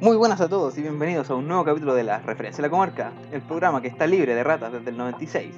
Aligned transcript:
Muy 0.00 0.16
buenas 0.16 0.40
a 0.40 0.48
todos 0.48 0.76
y 0.76 0.82
bienvenidos 0.82 1.30
a 1.30 1.34
un 1.34 1.48
nuevo 1.48 1.64
capítulo 1.64 1.94
de 1.94 2.04
la 2.04 2.18
Referencia 2.18 2.62
a 2.62 2.66
la 2.66 2.70
Comarca, 2.70 3.12
el 3.32 3.40
programa 3.42 3.80
que 3.80 3.88
está 3.88 4.06
libre 4.06 4.34
de 4.34 4.44
ratas 4.44 4.72
desde 4.72 4.90
el 4.90 4.96
96. 4.96 5.54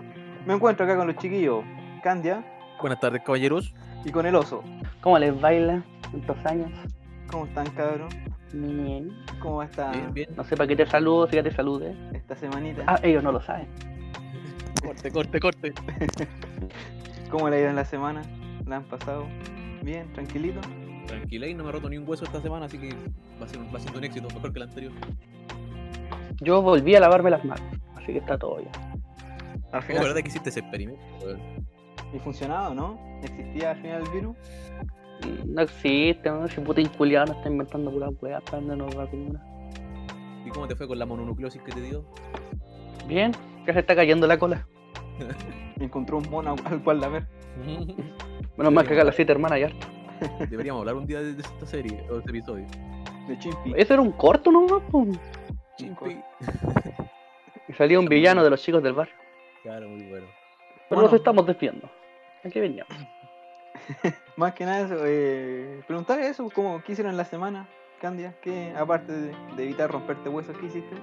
Me 0.46 0.54
encuentro 0.54 0.84
acá 0.86 0.96
con 0.96 1.06
los 1.08 1.16
chiquillos 1.16 1.64
Candia 2.02 2.44
Buenas 2.80 3.00
tardes, 3.00 3.22
caballeros. 3.24 3.74
y 4.04 4.12
con 4.12 4.24
el 4.26 4.36
oso. 4.36 4.62
¿Cómo 5.00 5.18
les 5.18 5.38
baila 5.40 5.82
estos 6.16 6.36
años? 6.46 6.70
¿Cómo 7.30 7.46
están, 7.46 7.66
cabros? 7.70 8.14
Bien. 8.52 9.10
¿Cómo 9.40 9.62
está 9.62 9.90
Bien, 9.90 10.14
bien. 10.14 10.28
No 10.36 10.44
sé 10.44 10.56
para 10.56 10.68
qué 10.68 10.76
te 10.76 10.86
saludo, 10.86 11.26
si 11.26 11.34
ya 11.36 11.42
te 11.42 11.50
salude. 11.50 11.94
esta 12.14 12.36
semanita? 12.36 12.84
Ah, 12.86 13.00
ellos 13.02 13.22
no 13.24 13.32
lo 13.32 13.40
saben. 13.42 13.66
Corte, 14.80 15.10
corte, 15.10 15.40
corte. 15.40 15.72
¿Cómo 17.30 17.50
le 17.50 17.56
ha 17.56 17.60
ido 17.60 17.68
en 17.70 17.76
la 17.76 17.84
semana? 17.84 18.22
¿La 18.66 18.76
han 18.76 18.84
pasado? 18.84 19.26
¿Bien? 19.82 20.10
¿Tranquilito? 20.12 20.60
No 21.30 21.64
me 21.64 21.68
he 21.68 21.72
roto 21.72 21.90
ni 21.90 21.98
un 21.98 22.08
hueso 22.08 22.24
esta 22.24 22.40
semana, 22.40 22.66
así 22.66 22.78
que 22.78 22.88
va, 23.40 23.44
a 23.44 23.48
ser, 23.48 23.58
va 23.74 23.78
siendo 23.78 23.98
un 23.98 24.04
éxito, 24.04 24.28
mejor 24.34 24.52
que 24.52 24.58
el 24.58 24.62
anterior. 24.62 24.92
Yo 26.40 26.62
volví 26.62 26.94
a 26.94 27.00
lavarme 27.00 27.30
las 27.30 27.44
manos, 27.44 27.64
así 27.96 28.06
que 28.12 28.18
está 28.18 28.38
todo 28.38 28.60
ya. 28.60 28.70
Al 29.72 29.80
Oh, 29.80 29.82
final, 29.82 30.04
¿verdad 30.04 30.22
que 30.22 30.28
hiciste 30.28 30.48
ese 30.48 30.60
experimento? 30.60 31.02
¿y 32.14 32.18
funcionaba 32.20 32.70
o 32.70 32.74
no? 32.74 32.98
¿Existía 33.22 33.72
al 33.72 33.82
final 33.82 34.02
el 34.02 34.10
virus? 34.10 34.36
No 35.46 35.62
existe, 35.62 36.30
¿no? 36.30 36.46
Ese 36.46 36.60
puto 36.62 36.80
inculiado 36.80 37.26
no 37.26 37.32
está 37.34 37.48
inventando 37.50 37.90
puras 37.90 38.12
weas 38.22 38.42
para 38.44 38.62
darnos 38.62 38.94
vacuna. 38.94 39.44
¿Y 40.46 40.50
cómo 40.50 40.66
te 40.66 40.74
fue 40.74 40.88
con 40.88 40.98
la 40.98 41.04
mononucleosis 41.04 41.60
que 41.60 41.72
te 41.72 41.82
dio? 41.82 42.04
Bien, 43.06 43.32
ya 43.66 43.74
se 43.74 43.80
está 43.80 43.94
cayendo 43.94 44.26
la 44.26 44.38
cola. 44.38 44.66
Encontró 45.80 46.16
un 46.18 46.30
mono 46.30 46.56
al 46.64 46.82
cual 46.82 47.00
la 47.00 47.08
ver. 47.08 47.26
Menos 48.56 48.72
mal 48.72 48.86
que 48.86 48.94
acá 48.94 49.04
las 49.04 49.14
siete 49.16 49.32
hermanas 49.32 49.60
ya. 49.60 49.68
Deberíamos 50.50 50.80
hablar 50.80 50.96
un 50.96 51.06
día 51.06 51.20
de, 51.20 51.34
de 51.34 51.42
esta 51.42 51.66
serie, 51.66 52.04
o 52.08 52.14
de 52.14 52.18
este 52.20 52.30
episodio. 52.30 52.66
De 53.26 53.38
Chimpi. 53.38 53.72
Eso 53.76 53.94
era 53.94 54.02
un 54.02 54.12
corto 54.12 54.50
nomás, 54.50 54.82
po. 54.90 55.06
Chimpi. 55.76 56.20
Y 57.68 57.72
salía 57.74 57.98
un 58.00 58.06
villano 58.06 58.42
de 58.42 58.50
los 58.50 58.62
chicos 58.62 58.82
del 58.82 58.94
bar. 58.94 59.08
Claro, 59.62 59.88
muy 59.88 60.02
bueno. 60.08 60.26
Pero 60.88 61.00
Bueno. 61.00 61.02
nos 61.04 61.12
estamos 61.12 61.46
desviando. 61.46 61.88
Aquí 62.44 62.58
veníamos. 62.60 62.92
Más 64.36 64.54
que 64.54 64.64
nada 64.64 64.80
eso, 64.86 64.96
eh, 65.06 65.82
preguntar 65.86 66.18
eso, 66.20 66.48
¿cómo, 66.54 66.82
¿qué 66.84 66.92
hicieron 66.92 67.12
en 67.12 67.16
la 67.18 67.24
semana, 67.24 67.68
Candia? 68.00 68.34
¿Qué, 68.40 68.72
aparte 68.76 69.12
de, 69.12 69.34
de 69.56 69.64
evitar 69.64 69.90
romperte 69.90 70.28
huesos, 70.28 70.56
qué 70.58 70.66
hiciste? 70.66 70.94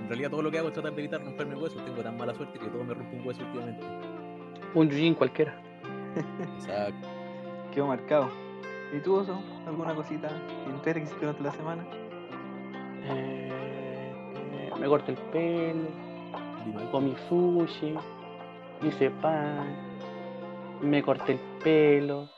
En 0.00 0.08
realidad 0.08 0.30
todo 0.30 0.40
lo 0.42 0.50
que 0.50 0.58
hago 0.58 0.68
es 0.68 0.74
tratar 0.74 0.94
de 0.94 1.00
evitar 1.02 1.22
romperme 1.22 1.54
huesos. 1.56 1.84
Tengo 1.84 2.02
tan 2.02 2.16
mala 2.16 2.34
suerte 2.34 2.58
que 2.58 2.66
todo 2.68 2.82
me 2.82 2.94
rompe 2.94 3.16
un 3.16 3.26
hueso 3.26 3.42
últimamente. 3.42 3.84
Un 4.74 4.88
Yujin 4.88 5.14
cualquiera. 5.14 5.60
Exacto. 6.56 7.08
Quedó 7.78 7.86
marcado. 7.86 8.28
¿Y 8.92 8.98
tú, 8.98 9.14
Oso? 9.14 9.40
¿Alguna 9.64 9.94
cosita 9.94 10.28
interesante 10.66 10.94
que 10.94 11.00
hiciste 11.04 11.20
durante 11.20 11.42
la 11.44 11.52
semana? 11.52 11.86
Eh, 13.04 14.72
me 14.80 14.88
corté 14.88 15.12
el 15.12 15.18
pelo. 15.18 15.86
Algo. 16.74 16.90
comí 16.90 17.14
sushi, 17.28 17.94
hice 18.82 19.12
pan, 19.12 19.76
me 20.82 21.00
corté 21.04 21.34
el 21.34 21.38
pelo, 21.62 22.28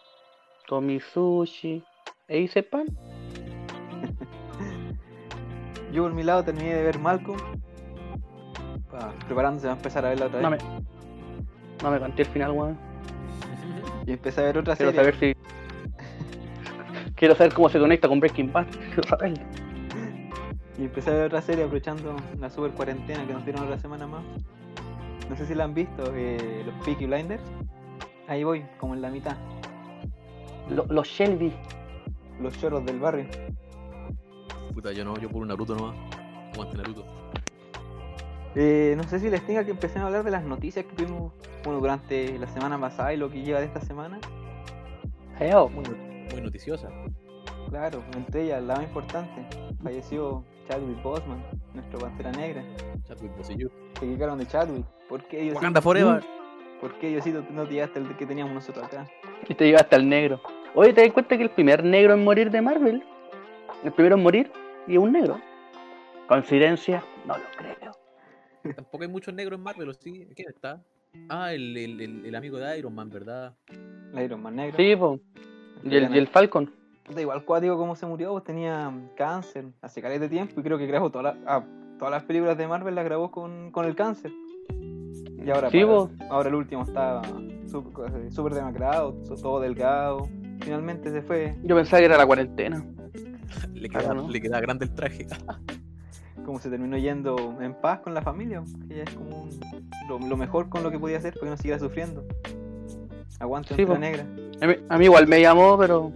comí 0.68 1.00
sushi 1.00 1.82
e 2.28 2.40
hice 2.40 2.62
pan. 2.62 2.84
Yo 5.90 6.02
por 6.02 6.12
mi 6.12 6.22
lado 6.22 6.44
terminé 6.44 6.74
de 6.74 6.82
ver 6.82 6.98
Malcolm. 6.98 7.38
pa- 8.90 9.14
preparándose 9.26 9.70
a 9.70 9.72
empezar 9.72 10.04
a 10.04 10.10
verla 10.10 10.26
otra 10.26 10.40
vez. 10.40 10.42
No 10.42 10.50
me, 10.50 10.58
no 11.82 11.90
me 11.92 11.98
conté 11.98 12.22
el 12.24 12.28
final, 12.28 12.50
weón. 12.50 12.89
Y 14.10 14.14
empecé 14.14 14.40
a 14.40 14.44
ver 14.44 14.58
otra 14.58 14.74
Quiero 14.74 14.90
serie. 14.90 15.12
saber 15.12 15.36
si. 15.36 17.12
Quiero 17.14 17.36
saber 17.36 17.54
cómo 17.54 17.68
se 17.68 17.78
conecta 17.78 18.08
con 18.08 18.18
Breaking 18.18 18.52
Bad. 18.52 18.66
Quiero 18.92 19.04
saberlo. 19.08 19.38
Y 20.76 20.82
empecé 20.82 21.10
a 21.10 21.14
ver 21.14 21.26
otra 21.26 21.40
serie 21.42 21.62
aprovechando 21.62 22.16
la 22.40 22.50
super 22.50 22.72
cuarentena 22.72 23.24
que 23.24 23.32
nos 23.34 23.44
dieron 23.44 23.62
otra 23.66 23.78
semana 23.78 24.08
más. 24.08 24.24
No 25.28 25.36
sé 25.36 25.46
si 25.46 25.54
la 25.54 25.62
han 25.62 25.74
visto, 25.74 26.12
eh, 26.12 26.64
los 26.66 26.74
Peaky 26.84 27.06
Blinders. 27.06 27.42
Ahí 28.26 28.42
voy, 28.42 28.64
como 28.78 28.94
en 28.94 29.02
la 29.02 29.10
mitad. 29.10 29.36
Lo- 30.68 30.86
Los 30.88 31.06
Shelby. 31.06 31.52
Los 32.40 32.58
choros 32.58 32.84
del 32.84 32.98
barrio. 32.98 33.26
Puta, 34.74 34.90
yo 34.90 35.04
no, 35.04 35.16
yo 35.18 35.28
por 35.28 35.42
un 35.42 35.48
Naruto 35.48 35.76
nomás. 35.76 35.94
Aguante 36.54 36.78
Naruto. 36.78 37.04
Eh, 38.56 38.94
no 38.96 39.04
sé 39.04 39.20
si 39.20 39.30
les 39.30 39.44
tenga 39.46 39.64
que 39.64 39.70
empezar 39.70 40.02
a 40.02 40.06
hablar 40.06 40.24
de 40.24 40.30
las 40.30 40.44
noticias 40.44 40.84
que 40.84 40.92
tuvimos 40.94 41.32
bueno, 41.64 41.80
durante 41.80 42.38
la 42.38 42.48
semana 42.48 42.80
pasada 42.80 43.12
y 43.14 43.16
lo 43.16 43.30
que 43.30 43.42
lleva 43.42 43.60
de 43.60 43.66
esta 43.66 43.80
semana. 43.80 44.18
Feo. 45.38 45.68
Muy, 45.68 45.84
muy 46.32 46.40
noticiosa. 46.42 46.88
Claro, 47.68 48.02
entre 48.16 48.44
ellas 48.44 48.62
la 48.62 48.76
más 48.76 48.84
importante. 48.84 49.46
Falleció 49.82 50.44
Chadwick 50.68 51.02
Boseman, 51.02 51.42
nuestro 51.74 52.00
Pantera 52.00 52.32
Negra. 52.32 52.64
Chadwick 53.04 53.36
Boseyu. 53.36 53.70
Se 53.98 54.06
quejaron 54.06 54.38
de 54.38 54.46
Chadwick. 54.46 54.84
¿Por 55.08 55.24
qué 55.24 55.42
ellos 55.42 55.54
Wakanda 55.54 55.80
Forever. 55.80 56.22
¿Por 56.80 56.98
qué 56.98 57.08
ellos 57.08 57.24
sí 57.24 57.34
no 57.50 57.66
te 57.66 57.74
llevaste 57.74 57.98
el 57.98 58.16
que 58.16 58.26
teníamos 58.26 58.54
nosotros 58.54 58.84
acá? 58.84 59.06
Y 59.48 59.54
te 59.54 59.66
llevaste 59.66 59.96
al 59.96 60.08
negro. 60.08 60.40
Oye, 60.74 60.92
¿te 60.92 61.02
das 61.02 61.12
cuenta 61.12 61.36
que 61.36 61.42
el 61.42 61.50
primer 61.50 61.84
negro 61.84 62.14
en 62.14 62.24
morir 62.24 62.50
de 62.50 62.60
Marvel? 62.60 63.04
El 63.84 63.92
primero 63.92 64.16
en 64.16 64.22
morir 64.22 64.52
y 64.86 64.94
es 64.94 64.98
un 64.98 65.12
negro. 65.12 65.40
¿Coincidencia? 66.26 67.02
No 67.26 67.36
lo 67.36 67.44
creo. 67.56 67.89
Tampoco 68.62 69.02
hay 69.02 69.08
muchos 69.08 69.34
negros 69.34 69.58
en 69.58 69.64
Marvel, 69.64 69.88
¿o 69.88 69.94
sí? 69.94 70.26
¿Quién 70.34 70.48
está? 70.48 70.82
Ah, 71.28 71.52
el, 71.52 71.76
el, 71.76 72.00
el, 72.00 72.26
el 72.26 72.34
amigo 72.34 72.58
de 72.58 72.78
Iron 72.78 72.94
Man, 72.94 73.10
¿verdad? 73.10 73.54
El 74.14 74.24
Iron 74.24 74.42
Man 74.42 74.56
negro. 74.56 74.76
Sí, 74.76 74.94
po. 74.96 75.18
Y 75.82 75.96
el, 75.96 76.14
y 76.14 76.18
el 76.18 76.28
Falcon. 76.28 76.70
Da 77.12 77.20
igual 77.20 77.44
cuático 77.44 77.76
cómo 77.76 77.96
se 77.96 78.06
murió, 78.06 78.30
pues 78.32 78.44
tenía 78.44 78.92
cáncer 79.16 79.66
hace 79.80 80.00
caleta 80.00 80.20
de 80.22 80.28
tiempo 80.28 80.60
y 80.60 80.62
creo 80.62 80.78
que 80.78 80.86
grabó 80.86 81.10
toda 81.10 81.34
la- 81.34 81.36
ah, 81.46 81.64
todas 81.98 82.12
las 82.12 82.22
películas 82.24 82.56
de 82.56 82.68
Marvel 82.68 82.94
las 82.94 83.04
grabó 83.04 83.30
con, 83.32 83.72
con 83.72 83.84
el 83.86 83.96
cáncer. 83.96 84.30
Y 85.44 85.50
ahora, 85.50 85.70
Sí, 85.70 85.82
para- 85.82 86.28
ahora 86.30 86.48
el 86.50 86.54
último 86.54 86.82
está 86.82 87.22
súper 87.66 88.14
eh, 88.26 88.30
súper 88.30 88.54
demacrado, 88.54 89.14
todo 89.42 89.58
delgado. 89.60 90.28
Finalmente 90.60 91.10
se 91.10 91.22
fue, 91.22 91.56
Yo 91.64 91.74
pensaba 91.74 91.98
que 92.00 92.04
era 92.06 92.16
la 92.18 92.26
cuarentena. 92.26 92.84
Le 93.74 93.88
Claro, 93.88 94.04
queda, 94.06 94.14
¿no? 94.14 94.28
le 94.28 94.40
queda 94.40 94.60
grande 94.60 94.84
el 94.84 94.94
traje. 94.94 95.26
como 96.44 96.58
se 96.58 96.70
terminó 96.70 96.96
yendo 96.96 97.58
en 97.60 97.74
paz 97.74 98.00
con 98.00 98.14
la 98.14 98.22
familia, 98.22 98.62
que 98.88 98.96
ya 98.96 99.02
es 99.04 99.10
como 99.14 99.42
un- 99.44 99.60
lo, 100.08 100.18
lo 100.18 100.36
mejor 100.36 100.68
con 100.68 100.82
lo 100.82 100.90
que 100.90 100.98
podía 100.98 101.18
hacer 101.18 101.34
para 101.34 101.44
que 101.46 101.50
no 101.50 101.56
siguiera 101.56 101.78
sufriendo. 101.78 102.24
Aguante 103.38 103.74
Sí, 103.74 103.84
negra. 103.84 104.26
A 104.60 104.66
mí, 104.66 104.74
a 104.88 104.98
mí 104.98 105.04
igual 105.04 105.26
me 105.26 105.40
llamó, 105.40 105.78
pero 105.78 106.12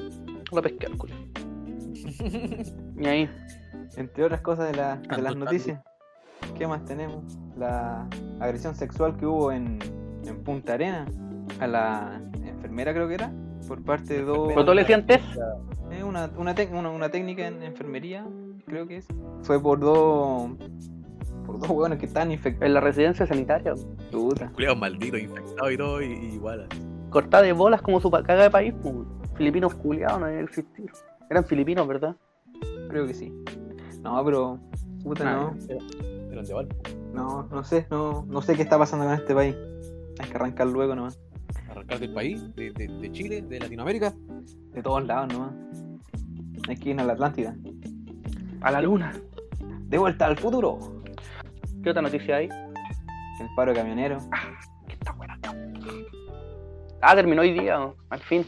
lo 0.53 0.63
pesqué 0.63 0.87
al 0.87 0.97
culo. 0.97 1.15
Y 2.97 3.07
ahí. 3.07 3.31
Entre 3.97 4.25
otras 4.25 4.41
cosas 4.41 4.71
de, 4.71 4.77
la- 4.77 4.97
de 4.97 5.23
las 5.23 5.37
noticias, 5.37 5.81
¿qué 6.57 6.67
más 6.67 6.85
tenemos? 6.85 7.25
La 7.57 8.09
agresión 8.41 8.75
sexual 8.75 9.17
que 9.17 9.27
hubo 9.27 9.53
en, 9.53 9.79
en 10.27 10.43
Punta 10.43 10.75
Arena 10.75 11.07
a 11.61 11.67
la 11.67 12.21
enfermera, 12.45 12.93
creo 12.93 13.07
que 13.09 13.15
era, 13.15 13.33
por 13.69 13.83
parte 13.85 14.15
de 14.15 14.23
dos. 14.23 14.49
¿Pero 14.49 14.63
todos 14.63 14.75
le 14.75 14.83
decían 14.83 15.07
Tess? 15.07 15.23
Eh, 15.93 16.03
una, 16.03 16.31
una, 16.37 16.55
una, 16.73 16.91
una 16.91 17.09
técnica 17.11 17.47
en 17.47 17.63
enfermería, 17.63 18.27
creo 18.67 18.87
que 18.87 18.99
es. 18.99 19.07
Fue 19.43 19.61
por 19.61 19.81
dos. 19.81 20.51
Por 21.47 21.59
dos 21.59 21.69
hueones 21.69 21.99
que 21.99 22.07
estaban 22.07 22.33
infectados. 22.33 22.67
En 22.67 22.75
la 22.75 22.81
residencia 22.81 23.27
sanitaria. 23.27 23.75
Puta. 24.11 24.51
Culeado 24.53 24.77
maldito, 24.77 25.19
infectado 25.19 25.71
y 25.71 25.77
todo, 25.77 26.03
y, 26.03 26.07
y 26.07 26.35
igual. 26.35 26.67
así. 26.71 26.83
Cortada 27.11 27.43
de 27.43 27.53
bolas 27.53 27.83
como 27.83 28.01
su 28.01 28.11
caga 28.11 28.43
de 28.45 28.51
país. 28.51 28.75
po. 28.83 29.05
Filipinos 29.37 29.75
culiados 29.75 30.21
no 30.21 30.27
deben 30.27 30.45
existir. 30.45 30.91
Eran 31.31 31.45
filipinos, 31.45 31.87
¿verdad? 31.87 32.17
Creo 32.89 33.07
que 33.07 33.15
sí. 33.15 33.33
No, 34.03 34.25
pero. 34.25 34.59
Puta, 35.03 35.25
Ah, 35.29 35.53
no. 35.53 35.75
Eran 36.33 36.45
de 36.45 36.55
Valpo. 36.55 36.77
No, 37.13 37.47
no 37.51 37.63
sé, 37.63 37.87
no, 37.91 38.25
no 38.29 38.43
sé 38.43 38.57
qué 38.57 38.63
está 38.63 38.79
pasando 38.79 39.05
con 39.05 39.15
este 39.15 39.35
país. 39.35 39.55
Hay 40.19 40.29
que 40.29 40.35
arrancar 40.37 40.67
luego 40.67 40.95
nomás. 40.95 41.21
Arrancar 41.71 42.01
del 42.01 42.13
país, 42.13 42.43
de, 42.57 42.73
de, 42.73 42.89
de 42.89 43.13
Chile, 43.13 43.43
de 43.43 43.61
Latinoamérica. 43.61 44.15
De 44.73 44.83
todos 44.83 45.05
lados 45.07 45.33
nomás. 45.33 45.53
Hay 46.69 46.77
que 46.77 46.91
ir 46.91 47.01
a 47.01 47.05
la 47.05 47.13
Atlántida. 47.13 47.55
A 48.65 48.71
la 48.71 48.81
luna. 48.81 49.13
De 49.89 49.99
vuelta 49.99 50.27
al 50.27 50.37
futuro. 50.37 50.79
¿Qué 51.83 51.91
otra 51.91 52.03
noticia 52.03 52.37
hay? 52.37 52.49
El 52.49 53.49
paro 53.57 53.73
de 53.73 53.79
camionero. 53.79 54.19
Que 54.89 54.95
está 54.95 55.13
buena. 55.13 55.39
Ah, 57.03 57.15
terminó 57.15 57.43
hoy 57.43 57.53
día, 57.53 57.77
¿no? 57.77 57.95
al 58.09 58.21
fin. 58.21 58.45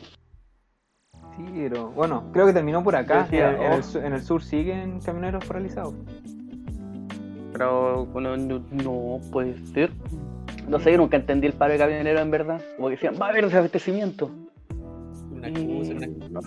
Sí, 1.37 1.45
pero 1.55 1.91
bueno, 1.91 2.31
creo 2.33 2.47
que 2.47 2.55
terminó 2.55 2.83
por 2.83 2.97
acá. 2.97 3.25
Decía, 3.25 3.51
en, 3.51 3.63
en 3.63 3.73
el, 3.75 3.83
oh. 3.83 3.99
en 3.99 4.13
el 4.15 4.23
sur 4.23 4.43
siguen 4.43 5.01
camioneros 5.01 5.45
paralizados. 5.45 5.95
Pero 7.53 8.07
bueno, 8.07 8.37
no, 8.39 8.63
no 8.71 9.21
puede 9.31 9.59
ser. 9.67 9.91
No 10.67 10.79
sé, 10.81 10.93
yo 10.93 10.99
nunca 10.99 11.19
entendí 11.19 11.47
el 11.47 11.53
paro 11.53 11.73
de 11.75 11.79
camioneros 11.79 12.23
en 12.23 12.31
verdad. 12.31 12.63
Como 12.77 12.89
que 12.89 12.95
decían, 12.95 13.15
va 13.21 13.27
a 13.27 13.31
haber 13.31 13.45
desabastecimiento. 13.45 14.31
Una 15.31 15.49
Y 15.51 15.53
excusa, 15.53 15.93
una 15.93 16.07
excusa. 16.07 16.31
no, 16.31 16.41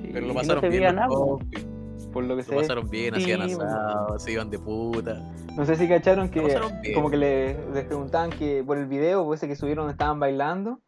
Sí, 0.00 0.10
Pero 0.12 0.20
lo 0.20 0.28
no 0.28 0.34
pasaron 0.34 0.60
se 0.62 0.68
bien. 0.68 0.80
veía 0.82 0.92
nada, 0.92 1.08
compis. 1.08 1.66
Por 2.12 2.24
lo 2.24 2.36
que 2.36 2.42
Lo 2.42 2.48
sé. 2.48 2.56
pasaron 2.56 2.88
bien, 2.88 3.14
Sí, 3.14 3.22
hacían 3.22 3.42
asado, 3.42 4.18
se 4.18 4.32
iban 4.32 4.50
de 4.50 4.58
puta. 4.58 5.20
No 5.56 5.64
sé 5.66 5.76
si 5.76 5.88
cacharon 5.88 6.28
que 6.30 6.42
como 6.94 7.10
que 7.10 7.16
le, 7.16 7.70
les 7.72 7.84
preguntaban 7.84 8.30
que 8.30 8.62
por 8.64 8.78
el 8.78 8.86
video, 8.86 9.24
pues 9.24 9.40
ese 9.40 9.48
que 9.48 9.56
subieron 9.56 9.82
donde 9.84 9.92
estaban 9.92 10.18
bailando. 10.20 10.80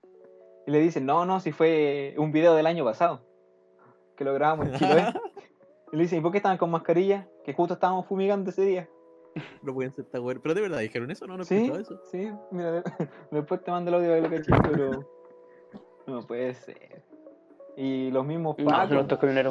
Y 0.67 0.71
le 0.71 0.79
dicen, 0.81 1.07
no, 1.07 1.25
no, 1.25 1.41
si 1.41 1.53
fue 1.53 2.15
un 2.19 2.33
video 2.33 2.55
del 2.55 2.67
año 2.67 2.85
pasado. 2.85 3.23
que 4.17 4.25
lo 4.25 4.35
grabamos 4.35 4.67
en 4.69 4.75
Chiloé. 4.75 5.07
y 5.93 5.97
le 5.97 6.03
dicen, 6.03 6.19
¿y 6.19 6.23
por 6.23 6.31
qué 6.33 6.37
estaban 6.39 6.59
con 6.59 6.71
mascarilla? 6.71 7.27
Que 7.45 7.53
justo 7.55 7.75
estábamos 7.75 8.07
fumigando 8.07 8.51
ese 8.51 8.63
día. 8.63 8.89
No 9.63 9.73
pueden 9.75 9.93
ser 9.93 10.05
tan. 10.07 10.23
Pero 10.25 10.55
de 10.55 10.61
verdad, 10.61 10.79
¿dijeron 10.81 11.11
eso? 11.11 11.27
No, 11.27 11.37
no 11.37 11.43
he 11.43 11.47
Sí, 11.47 11.71
eso. 11.75 12.01
sí, 12.11 12.31
mira, 12.51 12.73
de- 12.73 12.83
después 13.31 13.63
te 13.63 13.71
mando 13.71 13.89
el 13.91 13.95
audio 13.97 14.11
de 14.13 14.21
lo 14.23 14.29
que 14.31 14.41
pero 14.41 15.05
no 16.07 16.27
puede 16.27 16.55
ser. 16.55 17.03
Y 17.77 18.11
los 18.11 18.27
mismos 18.27 18.57
No, 18.59 18.67
pacos, 18.71 18.91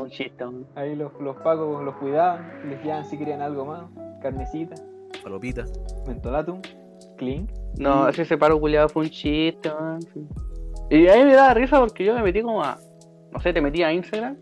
un 0.02 0.10
chiste. 0.10 0.44
ahí 0.76 0.96
los, 0.96 1.12
los 1.20 1.36
pacos 1.38 1.84
los 1.84 1.96
cuidaban, 1.96 2.70
les 2.70 2.82
llevaban 2.84 3.06
si 3.06 3.18
querían 3.18 3.42
algo 3.42 3.66
más, 3.66 3.84
carnecita, 4.22 4.76
Palopita. 5.24 5.66
mentolatum, 6.06 6.62
clink. 7.18 7.50
No, 7.78 8.08
ese 8.08 8.26
separo 8.26 8.60
culiado 8.60 8.90
fue 8.90 9.04
un 9.04 9.10
chiste, 9.10 9.72
man. 9.74 10.00
Y 10.90 11.08
a 11.08 11.16
mí 11.16 11.24
me 11.24 11.34
daba 11.36 11.54
risa 11.54 11.80
porque 11.80 12.04
yo 12.06 12.14
me 12.14 12.22
metí 12.22 12.42
como 12.42 12.64
a. 12.64 12.78
No 13.32 13.40
sé, 13.40 13.54
te 13.54 13.62
metí 13.62 13.84
a 13.84 13.92
Instagram. 13.94 14.38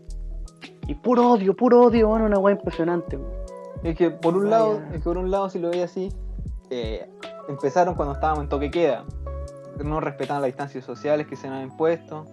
Y 0.86 0.94
puro 0.94 1.32
odio, 1.32 1.54
puro 1.54 1.82
odio, 1.82 2.10
man, 2.10 2.22
una 2.22 2.38
weá 2.38 2.54
impresionante. 2.54 3.16
man. 3.16 3.28
Es 3.84 3.96
que 3.96 4.10
por 4.10 4.36
un 4.36 4.50
lado, 4.50 4.80
es 4.86 4.92
que 4.94 4.98
por 5.00 5.18
un 5.18 5.30
lado 5.30 5.48
si 5.50 5.58
lo 5.58 5.70
veía 5.70 5.84
así, 5.84 6.08
eh, 6.70 7.08
empezaron 7.48 7.94
cuando 7.94 8.14
estábamos 8.14 8.44
en 8.44 8.48
toque 8.48 8.70
queda. 8.70 9.04
No 9.84 10.00
respetaban 10.00 10.42
las 10.42 10.48
distancias 10.48 10.84
sociales 10.84 11.26
que 11.26 11.36
se 11.36 11.48
nos 11.48 11.58
han 11.58 11.64
impuesto. 11.64 12.24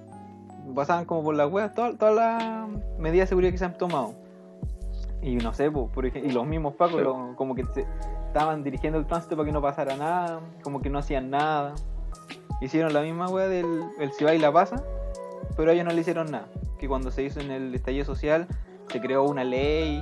Pasaban 0.73 1.05
como 1.05 1.23
por 1.23 1.35
las 1.35 1.51
weas, 1.51 1.73
todas 1.73 1.97
todas 1.97 2.15
las 2.15 2.67
medidas 2.97 3.25
de 3.25 3.27
seguridad 3.29 3.51
que 3.51 3.57
se 3.57 3.65
han 3.65 3.77
tomado. 3.77 4.13
Y 5.21 5.35
no 5.37 5.53
sé, 5.53 5.69
po, 5.71 5.87
por 5.87 6.05
ejemplo, 6.05 6.29
y 6.29 6.33
los 6.33 6.45
mismos 6.45 6.75
pacos 6.75 7.01
lo- 7.01 7.33
como 7.35 7.55
que 7.55 7.65
se- 7.73 7.85
estaban 8.27 8.63
dirigiendo 8.63 8.99
el 8.99 9.05
tránsito 9.05 9.35
para 9.35 9.45
que 9.45 9.51
no 9.51 9.61
pasara 9.61 9.95
nada, 9.95 10.39
como 10.63 10.81
que 10.81 10.89
no 10.89 10.99
hacían 10.99 11.29
nada. 11.29 11.73
Hicieron 12.61 12.93
la 12.93 13.01
misma 13.01 13.27
wea 13.29 13.47
del 13.47 13.65
el 13.99 14.11
si 14.13 14.23
va 14.23 14.33
y 14.33 14.39
la 14.39 14.51
pasa, 14.51 14.83
pero 15.57 15.71
ellos 15.71 15.85
no 15.85 15.91
le 15.91 16.01
hicieron 16.01 16.31
nada. 16.31 16.47
Que 16.79 16.87
cuando 16.87 17.11
se 17.11 17.23
hizo 17.23 17.39
en 17.39 17.51
el 17.51 17.73
estallido 17.73 18.05
social, 18.05 18.47
se 18.89 18.99
creó 19.01 19.23
una 19.23 19.43
ley 19.43 20.01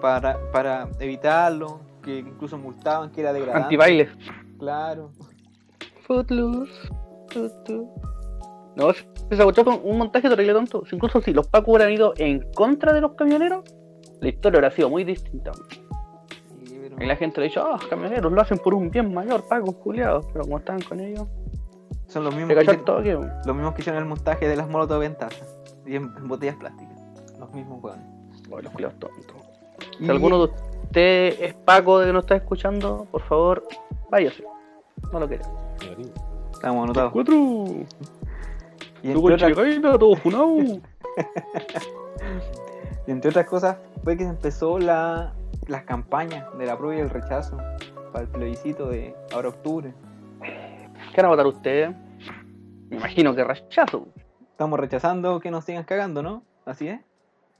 para, 0.00 0.38
para 0.50 0.88
evitarlo, 1.00 1.80
que 2.02 2.18
incluso 2.20 2.58
multaban, 2.58 3.10
que 3.12 3.20
era 3.20 3.32
degradante. 3.32 3.64
Antibailes. 3.64 4.08
Claro. 4.58 5.10
Footloose. 6.06 6.72
footloose. 7.32 7.90
No, 8.76 8.90
esa 8.90 9.42
cuestión 9.44 9.64
fue 9.64 9.74
un 9.82 9.98
montaje 9.98 10.28
terrible 10.28 10.52
tonto. 10.52 10.84
Si 10.86 10.96
Incluso 10.96 11.20
si 11.22 11.32
los 11.32 11.46
Pacos 11.48 11.68
hubieran 11.74 11.92
ido 11.92 12.12
en 12.18 12.40
contra 12.52 12.92
de 12.92 13.00
los 13.00 13.14
camioneros, 13.14 13.64
la 14.20 14.28
historia 14.28 14.58
hubiera 14.60 14.74
sido 14.74 14.90
muy 14.90 15.02
distinta. 15.04 15.52
Sí, 16.64 16.78
pero- 16.82 17.02
Y 17.02 17.06
la 17.06 17.16
gente 17.16 17.40
le 17.40 17.46
ha 17.46 17.48
dicho, 17.48 17.62
ah, 17.66 17.72
los 17.80 17.86
camioneros 17.86 18.30
lo 18.30 18.40
hacen 18.40 18.58
por 18.58 18.74
un 18.74 18.90
bien 18.90 19.12
mayor, 19.14 19.46
Pacos, 19.48 19.74
culiados. 19.76 20.26
Pero 20.32 20.44
como 20.44 20.58
estaban 20.58 20.82
con 20.82 21.00
ellos, 21.00 21.26
Son 22.08 22.22
los 22.24 22.34
se 22.34 22.40
mismos, 22.40 22.64
que 23.02 23.16
weón. 23.16 23.32
los 23.46 23.56
mismos 23.56 23.74
que 23.74 23.80
hicieron 23.80 24.02
el 24.02 24.08
montaje 24.08 24.46
de 24.48 24.56
las 24.56 24.68
molotov 24.68 25.02
en 25.02 25.16
taza 25.16 25.44
y 25.86 25.96
en, 25.96 26.12
en 26.16 26.28
botellas 26.28 26.56
plásticas. 26.56 27.02
Los 27.38 27.50
mismos 27.52 27.82
weones. 27.82 28.04
Oh, 28.50 28.60
los 28.60 28.72
culiados 28.72 28.98
tontos. 28.98 29.20
Y- 30.00 30.04
Si 30.04 30.10
alguno 30.10 30.46
de 30.46 30.52
ustedes 30.84 31.40
es 31.40 31.54
Paco 31.54 31.98
de 31.98 32.06
que 32.08 32.12
nos 32.12 32.24
está 32.24 32.36
escuchando, 32.36 33.06
por 33.10 33.22
favor, 33.22 33.66
váyase. 34.10 34.44
No 35.12 35.18
lo. 35.20 35.26
Negativo. 35.26 36.10
Estamos 36.52 36.84
anotados. 36.84 37.12
Cuatro. 37.12 37.34
Y 39.02 39.10
entre, 39.10 39.34
otras, 39.34 39.98
todo 39.98 40.16
funado. 40.16 40.58
y 43.06 43.10
entre 43.10 43.30
otras 43.30 43.46
cosas, 43.46 43.76
fue 44.02 44.16
que 44.16 44.24
se 44.24 44.30
empezó 44.30 44.78
la, 44.78 45.34
las 45.68 45.84
campañas 45.84 46.46
de 46.58 46.66
la 46.66 46.76
prueba 46.76 46.96
y 46.96 47.00
el 47.00 47.10
rechazo 47.10 47.56
para 48.12 48.24
el 48.24 48.28
plebiscito 48.28 48.88
de 48.88 49.14
ahora 49.32 49.50
octubre. 49.50 49.94
¿Qué 50.40 51.16
van 51.16 51.26
a 51.26 51.28
votar 51.28 51.46
ustedes? 51.46 51.94
Me 52.88 52.96
imagino 52.96 53.34
que 53.34 53.44
rechazo. 53.44 54.08
Estamos 54.50 54.80
rechazando 54.80 55.40
que 55.40 55.50
nos 55.50 55.64
sigan 55.64 55.84
cagando, 55.84 56.22
¿no? 56.22 56.42
Así 56.64 56.88
es, 56.88 57.00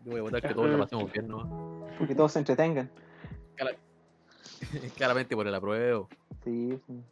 Yo 0.04 0.12
voy 0.12 0.20
a 0.20 0.22
votar 0.22 0.42
que 0.42 0.54
todos 0.54 0.70
lo 0.70 0.78
pasemos 0.78 1.12
bien, 1.12 1.28
¿no? 1.28 1.76
porque 1.98 2.14
todos 2.14 2.32
se 2.32 2.38
entretengan. 2.38 2.90
Claramente 4.96 5.34
por 5.34 5.46
el 5.46 5.54
apruebo. 5.54 6.08
Sí, 6.44 6.78
sí. 6.86 7.02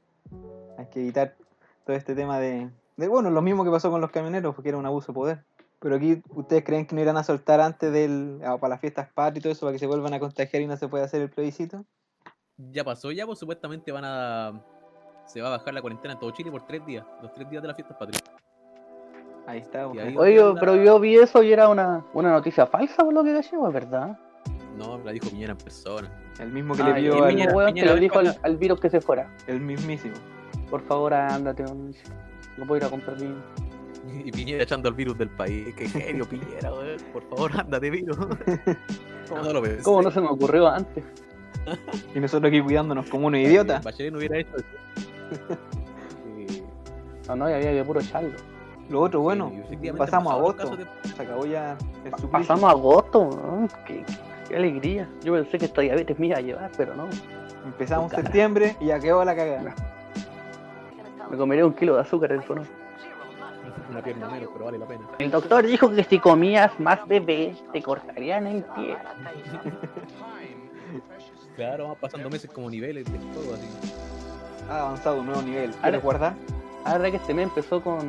Hay 0.78 0.86
que 0.86 1.00
evitar 1.00 1.36
todo 1.84 1.96
este 1.96 2.14
tema 2.14 2.38
de, 2.38 2.68
de, 2.96 3.08
Bueno, 3.08 3.30
lo 3.30 3.42
mismo 3.42 3.64
que 3.64 3.70
pasó 3.70 3.90
con 3.90 4.00
los 4.00 4.10
camioneros, 4.10 4.54
porque 4.54 4.68
era 4.70 4.78
un 4.78 4.86
abuso 4.86 5.12
de 5.12 5.14
poder. 5.14 5.44
Pero 5.80 5.96
aquí, 5.96 6.22
¿ustedes 6.30 6.64
creen 6.64 6.86
que 6.86 6.94
no 6.94 7.02
irán 7.02 7.16
a 7.16 7.24
soltar 7.24 7.60
antes 7.60 7.92
del. 7.92 8.40
ah, 8.44 8.56
para 8.58 8.70
las 8.70 8.80
fiestas 8.80 9.08
patria 9.12 9.38
y 9.40 9.42
todo 9.42 9.52
eso, 9.52 9.66
para 9.66 9.72
que 9.72 9.78
se 9.78 9.86
vuelvan 9.86 10.14
a 10.14 10.20
contagiar 10.20 10.62
y 10.62 10.66
no 10.66 10.76
se 10.76 10.88
pueda 10.88 11.04
hacer 11.04 11.20
el 11.20 11.30
plebiscito? 11.30 11.84
Ya 12.56 12.84
pasó, 12.84 13.10
ya 13.12 13.26
pues 13.26 13.38
supuestamente 13.38 13.92
van 13.92 14.04
a. 14.06 14.62
Se 15.26 15.40
va 15.42 15.48
a 15.48 15.56
bajar 15.58 15.74
la 15.74 15.80
cuarentena 15.80 16.14
en 16.14 16.20
todo 16.20 16.30
Chile 16.30 16.50
por 16.50 16.66
tres 16.66 16.84
días. 16.86 17.04
Los 17.20 17.32
tres 17.32 17.48
días 17.50 17.60
de 17.62 17.68
las 17.68 17.76
fiestas 17.76 17.96
patrias. 17.98 18.22
Ahí 19.46 19.58
está. 19.58 19.88
Pues. 19.88 20.04
ahí- 20.06 20.16
Oye, 20.16 20.40
pero 20.58 20.76
yo 20.76 20.98
vi 21.00 21.16
eso 21.16 21.42
y 21.42 21.52
era 21.52 21.68
una, 21.68 22.04
una 22.14 22.30
noticia 22.30 22.66
falsa 22.66 23.04
por 23.04 23.12
lo 23.12 23.22
que 23.22 23.34
¿o 23.34 23.38
es 23.68 23.74
verdad? 23.74 24.18
No, 24.78 24.98
la 24.98 25.12
dijo 25.12 25.28
Piñera 25.28 25.52
en 25.52 25.58
persona. 25.58 26.10
El 26.38 26.50
mismo 26.52 26.74
que 26.74 26.82
Ah, 26.82 26.98
le 26.98 27.06
el 27.06 27.12
al, 27.22 27.34
mismo 27.34 27.52
weón 27.56 27.68
que 27.68 27.74
Piñera 27.74 27.94
le 27.94 28.00
dijo 28.00 28.18
al, 28.18 28.38
al 28.42 28.56
virus 28.56 28.80
que 28.80 28.90
se 28.90 29.00
fuera. 29.00 29.34
el 29.46 29.60
mismísimo. 29.60 30.14
Por 30.70 30.82
favor, 30.82 31.14
ándate. 31.14 31.64
weón. 31.64 31.94
No 32.56 32.66
puedo 32.66 32.78
ir 32.78 32.84
a 32.84 32.90
comprar 32.90 33.16
vino. 33.18 33.34
Y 34.24 34.30
Piñera 34.30 34.62
echando 34.62 34.88
el 34.88 34.94
virus 34.94 35.16
del 35.18 35.30
país. 35.30 35.74
Qué 35.76 35.88
genio, 35.88 36.26
Piñera. 36.28 36.70
Por 37.12 37.22
favor, 37.30 37.50
ándate, 37.58 37.90
virus. 37.90 38.16
¿Cómo 39.28 39.42
no 39.42 39.52
lo 39.54 39.60
ves? 39.62 39.82
¿Cómo 39.82 40.02
no 40.02 40.10
se 40.10 40.20
me 40.20 40.28
ocurrió 40.28 40.68
antes? 40.68 41.02
Y 42.14 42.20
nosotros 42.20 42.48
aquí 42.50 42.60
cuidándonos 42.60 43.06
como 43.08 43.28
unos 43.28 43.40
idiotas. 43.40 43.82
Bachelet 43.82 44.12
no 44.12 44.18
hubiera 44.18 44.38
hecho 44.38 44.56
eso. 44.56 45.58
No, 47.28 47.36
no, 47.36 47.48
y 47.48 47.54
había 47.54 47.72
que 47.72 47.84
puro 47.84 48.00
echarlo. 48.00 48.32
Lo 48.90 49.00
otro, 49.00 49.20
bueno, 49.22 49.50
pasamos 49.96 50.30
a 50.32 50.36
agosto. 50.36 50.76
de- 50.76 50.86
Se 51.16 51.22
acabó 51.22 51.46
ya 51.46 51.72
el 52.04 52.10
suplicio. 52.10 52.30
Pasamos 52.30 52.64
a 52.64 52.70
agosto. 52.70 53.66
Qué, 53.86 54.04
qué 54.46 54.56
alegría. 54.56 55.08
Yo 55.22 55.32
pensé 55.32 55.56
que 55.56 55.64
esta 55.64 55.80
diabetes 55.80 56.18
me 56.18 56.26
iba 56.26 56.36
a 56.36 56.42
llevar, 56.42 56.70
pero 56.76 56.94
no. 56.94 57.08
Empezamos 57.64 58.12
septiembre 58.12 58.76
y 58.78 58.86
ya 58.88 59.00
quedó 59.00 59.24
la 59.24 59.34
cagada. 59.34 59.74
Me 61.34 61.38
comería 61.38 61.66
un 61.66 61.72
kilo 61.72 61.96
de 61.96 62.00
azúcar 62.02 62.30
en 62.30 62.42
eso, 62.42 62.54
¿no? 62.54 62.62
Una 63.90 64.00
pierna 64.00 64.28
menos, 64.28 64.50
pero 64.52 64.66
vale 64.66 64.78
la 64.78 64.86
pena. 64.86 65.02
El 65.18 65.32
doctor 65.32 65.66
dijo 65.66 65.90
que 65.90 66.04
si 66.04 66.20
comías 66.20 66.78
más 66.78 67.04
bebés 67.08 67.60
te 67.72 67.82
cortarían 67.82 68.46
el 68.46 68.62
pie. 68.62 68.96
Claro, 71.56 71.84
vamos 71.84 71.98
pasando 72.00 72.28
meses 72.30 72.50
como 72.50 72.68
niveles 72.70 73.04
de 73.04 73.18
todo 73.32 73.54
así. 73.54 73.68
Ha 74.68 74.80
avanzado 74.80 75.20
un 75.20 75.26
nuevo 75.26 75.42
nivel. 75.42 75.70
Ahora- 75.70 75.80
¿Quieres 75.82 76.02
guardar? 76.02 76.34
La 76.84 76.92
verdad 76.94 77.10
que 77.10 77.16
este 77.16 77.32
mes 77.34 77.44
empezó 77.48 77.80
con. 77.80 78.00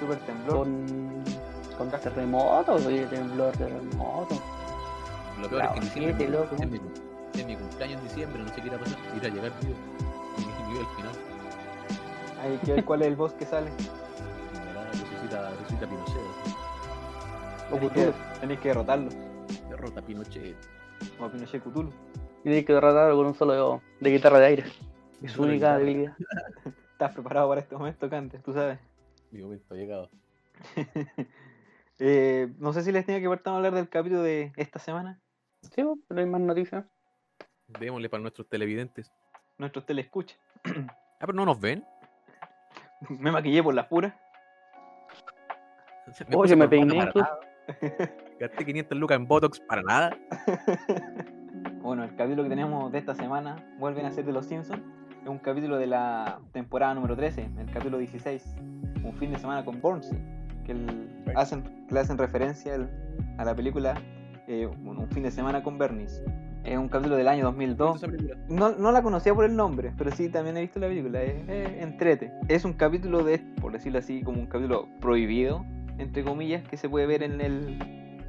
Super 0.00 0.18
temblor. 0.18 0.58
con. 0.58 1.24
con 1.78 1.90
terremotos, 2.00 2.86
oye, 2.86 3.06
temblor, 3.06 3.52
terremoto. 3.56 4.34
Lo 5.40 5.48
peor 5.48 5.62
es 5.64 5.68
que 5.70 5.78
en 5.78 5.80
Claro, 5.80 5.80
diciembre 5.80 6.14
siete, 6.18 6.28
loco. 6.32 6.56
mi, 7.36 7.44
mi 7.44 7.56
cumpleaños 7.56 8.00
en 8.00 8.08
diciembre, 8.08 8.42
no 8.42 8.48
sé 8.48 8.60
qué 8.60 8.66
irá 8.68 8.76
a 8.76 8.80
pasar. 8.80 8.98
Ir 9.16 9.24
a 9.24 9.28
llegar 9.28 9.52
vivo. 9.60 9.74
Y 10.38 10.96
final. 10.96 11.14
Hay 12.40 12.56
que 12.58 12.72
ver 12.72 12.84
cuál 12.84 13.02
es 13.02 13.08
el 13.08 13.16
boss 13.16 13.32
que 13.34 13.44
sale. 13.44 13.70
Resucita, 14.92 15.50
resucita 15.50 15.86
Pinochet. 15.86 16.16
O 17.70 17.74
Tenéis 17.74 17.92
que, 17.92 18.00
Cthulhu. 18.00 18.40
tenéis 18.40 18.60
que 18.60 18.68
derrotarlo. 18.68 19.08
Derrota 19.68 20.00
a 20.00 20.04
Pinochet. 20.04 20.56
O 21.20 21.24
a 21.24 21.30
Pinochet 21.30 21.62
Cthulhu. 21.62 21.92
Y 22.40 22.42
tienes 22.44 22.64
que 22.64 22.72
derrotarlo 22.72 23.16
con 23.16 23.26
un 23.26 23.34
solo 23.34 23.82
de 24.00 24.10
guitarra 24.10 24.38
de 24.40 24.46
aire. 24.46 24.64
Es 25.22 25.32
su 25.32 25.42
única 25.42 25.76
debilidad. 25.76 26.16
¿Estás 26.92 27.12
preparado 27.12 27.50
para 27.50 27.60
este 27.60 27.76
momento, 27.76 28.08
Cante? 28.08 28.38
Tú 28.38 28.54
sabes. 28.54 28.78
Mi 29.30 29.42
momento 29.42 29.74
ha 29.74 29.76
llegado. 29.76 30.10
Eh, 32.02 32.50
no 32.58 32.72
sé 32.72 32.82
si 32.82 32.92
les 32.92 33.04
tenía 33.04 33.20
que 33.20 33.28
partir 33.28 33.52
a 33.52 33.56
hablar 33.56 33.74
del 33.74 33.90
capítulo 33.90 34.22
de 34.22 34.54
esta 34.56 34.78
semana. 34.78 35.20
Sí, 35.60 35.82
pues, 35.84 35.98
pero 36.08 36.20
hay 36.22 36.26
más 36.26 36.40
noticias. 36.40 36.86
Démosle 37.78 38.08
para 38.08 38.22
nuestros 38.22 38.48
televidentes. 38.48 39.12
Nuestros 39.58 39.84
telescuchas. 39.84 40.38
Ah, 40.64 40.96
pero 41.20 41.34
no 41.34 41.44
nos 41.44 41.60
ven. 41.60 41.84
Me 43.08 43.30
maquillé 43.30 43.62
por 43.62 43.74
las 43.74 43.86
puras. 43.86 44.12
Oye, 46.06 46.24
puse 46.30 46.56
me 46.56 46.68
peiné. 46.68 47.10
Gasté 48.40 48.64
500 48.64 48.98
lucas 48.98 49.16
en 49.16 49.26
Botox 49.28 49.60
para 49.60 49.82
nada. 49.82 50.16
Bueno, 51.82 52.04
el 52.04 52.14
capítulo 52.14 52.42
que 52.44 52.50
tenemos 52.50 52.92
de 52.92 52.98
esta 52.98 53.14
semana 53.14 53.56
vuelven 53.78 54.04
a 54.04 54.10
ser 54.12 54.24
de 54.24 54.32
Los 54.32 54.46
Simpsons. 54.46 54.82
Es 55.22 55.28
un 55.28 55.38
capítulo 55.38 55.76
de 55.78 55.86
la 55.86 56.38
temporada 56.52 56.94
número 56.94 57.16
13, 57.16 57.48
el 57.58 57.66
capítulo 57.66 57.98
16. 57.98 58.54
Un 59.02 59.14
fin 59.14 59.32
de 59.32 59.38
semana 59.38 59.64
con 59.64 59.80
Bornsey, 59.80 60.18
que, 60.64 60.72
el- 60.72 61.24
hacen, 61.34 61.62
que 61.88 61.94
le 61.94 62.00
hacen 62.00 62.18
referencia 62.18 62.76
a 63.38 63.44
la 63.44 63.54
película 63.56 63.94
eh, 64.46 64.66
un, 64.66 64.98
un 64.98 65.08
fin 65.10 65.22
de 65.22 65.30
semana 65.30 65.62
con 65.62 65.78
Bernice. 65.78 66.22
Es 66.70 66.78
un 66.78 66.88
capítulo 66.88 67.16
del 67.16 67.26
año 67.26 67.42
2002. 67.46 67.96
Esa 67.96 68.06
película. 68.06 68.36
No, 68.48 68.70
no 68.70 68.92
la 68.92 69.02
conocía 69.02 69.34
por 69.34 69.44
el 69.44 69.56
nombre, 69.56 69.92
pero 69.98 70.12
sí 70.12 70.28
también 70.28 70.56
he 70.56 70.60
visto 70.60 70.78
la 70.78 70.86
película. 70.86 71.20
Es, 71.20 71.34
es 71.48 71.82
entrete. 71.82 72.32
Es 72.46 72.64
un 72.64 72.74
capítulo 72.74 73.24
de, 73.24 73.38
por 73.60 73.72
decirlo 73.72 73.98
así, 73.98 74.22
como 74.22 74.38
un 74.38 74.46
capítulo 74.46 74.86
prohibido, 75.00 75.64
entre 75.98 76.22
comillas, 76.22 76.62
que 76.68 76.76
se 76.76 76.88
puede 76.88 77.06
ver 77.06 77.24
en 77.24 77.40
el 77.40 77.76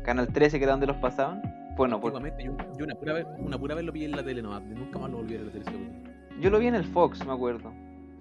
canal 0.03 0.27
13, 0.27 0.57
que 0.57 0.63
era 0.63 0.71
donde 0.73 0.87
los 0.87 0.97
pasaban. 0.97 1.39
Bueno, 1.77 2.01
por- 2.01 2.13
yo, 2.13 2.57
yo 2.79 2.83
una, 2.85 2.95
pura 2.95 3.13
vez, 3.13 3.27
una 3.37 3.59
pura 3.59 3.75
vez 3.75 3.85
lo 3.85 3.93
pillé 3.93 4.05
en 4.05 4.11
la 4.13 4.23
tele 4.23 4.41
nomás. 4.41 4.63
Nunca 4.63 4.97
más 4.97 5.11
lo 5.11 5.17
volví 5.17 5.35
a 5.35 5.37
ver 5.37 5.55
en 5.55 5.59
la 5.59 5.71
tele. 5.71 5.77
yo 6.41 6.49
lo 6.49 6.57
vi 6.57 6.65
en 6.65 6.75
el 6.75 6.85
Fox, 6.85 7.23
me 7.23 7.33
acuerdo. 7.33 7.71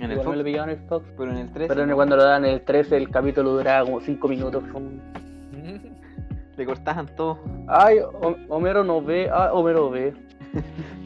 En 0.01 0.11
el 0.11 0.19
Fox, 0.19 0.29
me 0.29 0.37
lo 0.37 0.45
pillaban 0.45 0.69
en 0.69 0.79
el 0.81 0.83
Fox. 0.87 1.07
pero 1.17 1.31
en 1.31 1.39
el 1.39 1.51
13. 1.51 1.75
Pero 1.75 1.87
no. 1.87 1.95
cuando 1.95 2.17
lo 2.17 2.25
dan 2.25 2.45
en 2.45 2.53
el 2.53 2.61
13, 2.61 2.95
el 2.99 3.09
capítulo 3.09 3.53
duraba 3.53 3.87
como 3.87 4.01
5 4.03 4.29
minutos. 4.29 4.65
le 6.57 6.67
cortaban 6.67 7.07
todo. 7.17 7.39
Ay, 7.69 7.99
Ho- 8.01 8.37
Homero 8.49 8.85
no 8.85 9.01
ve. 9.03 9.29
Ah, 9.33 9.51
Homero 9.53 9.91
ve. 9.91 10.15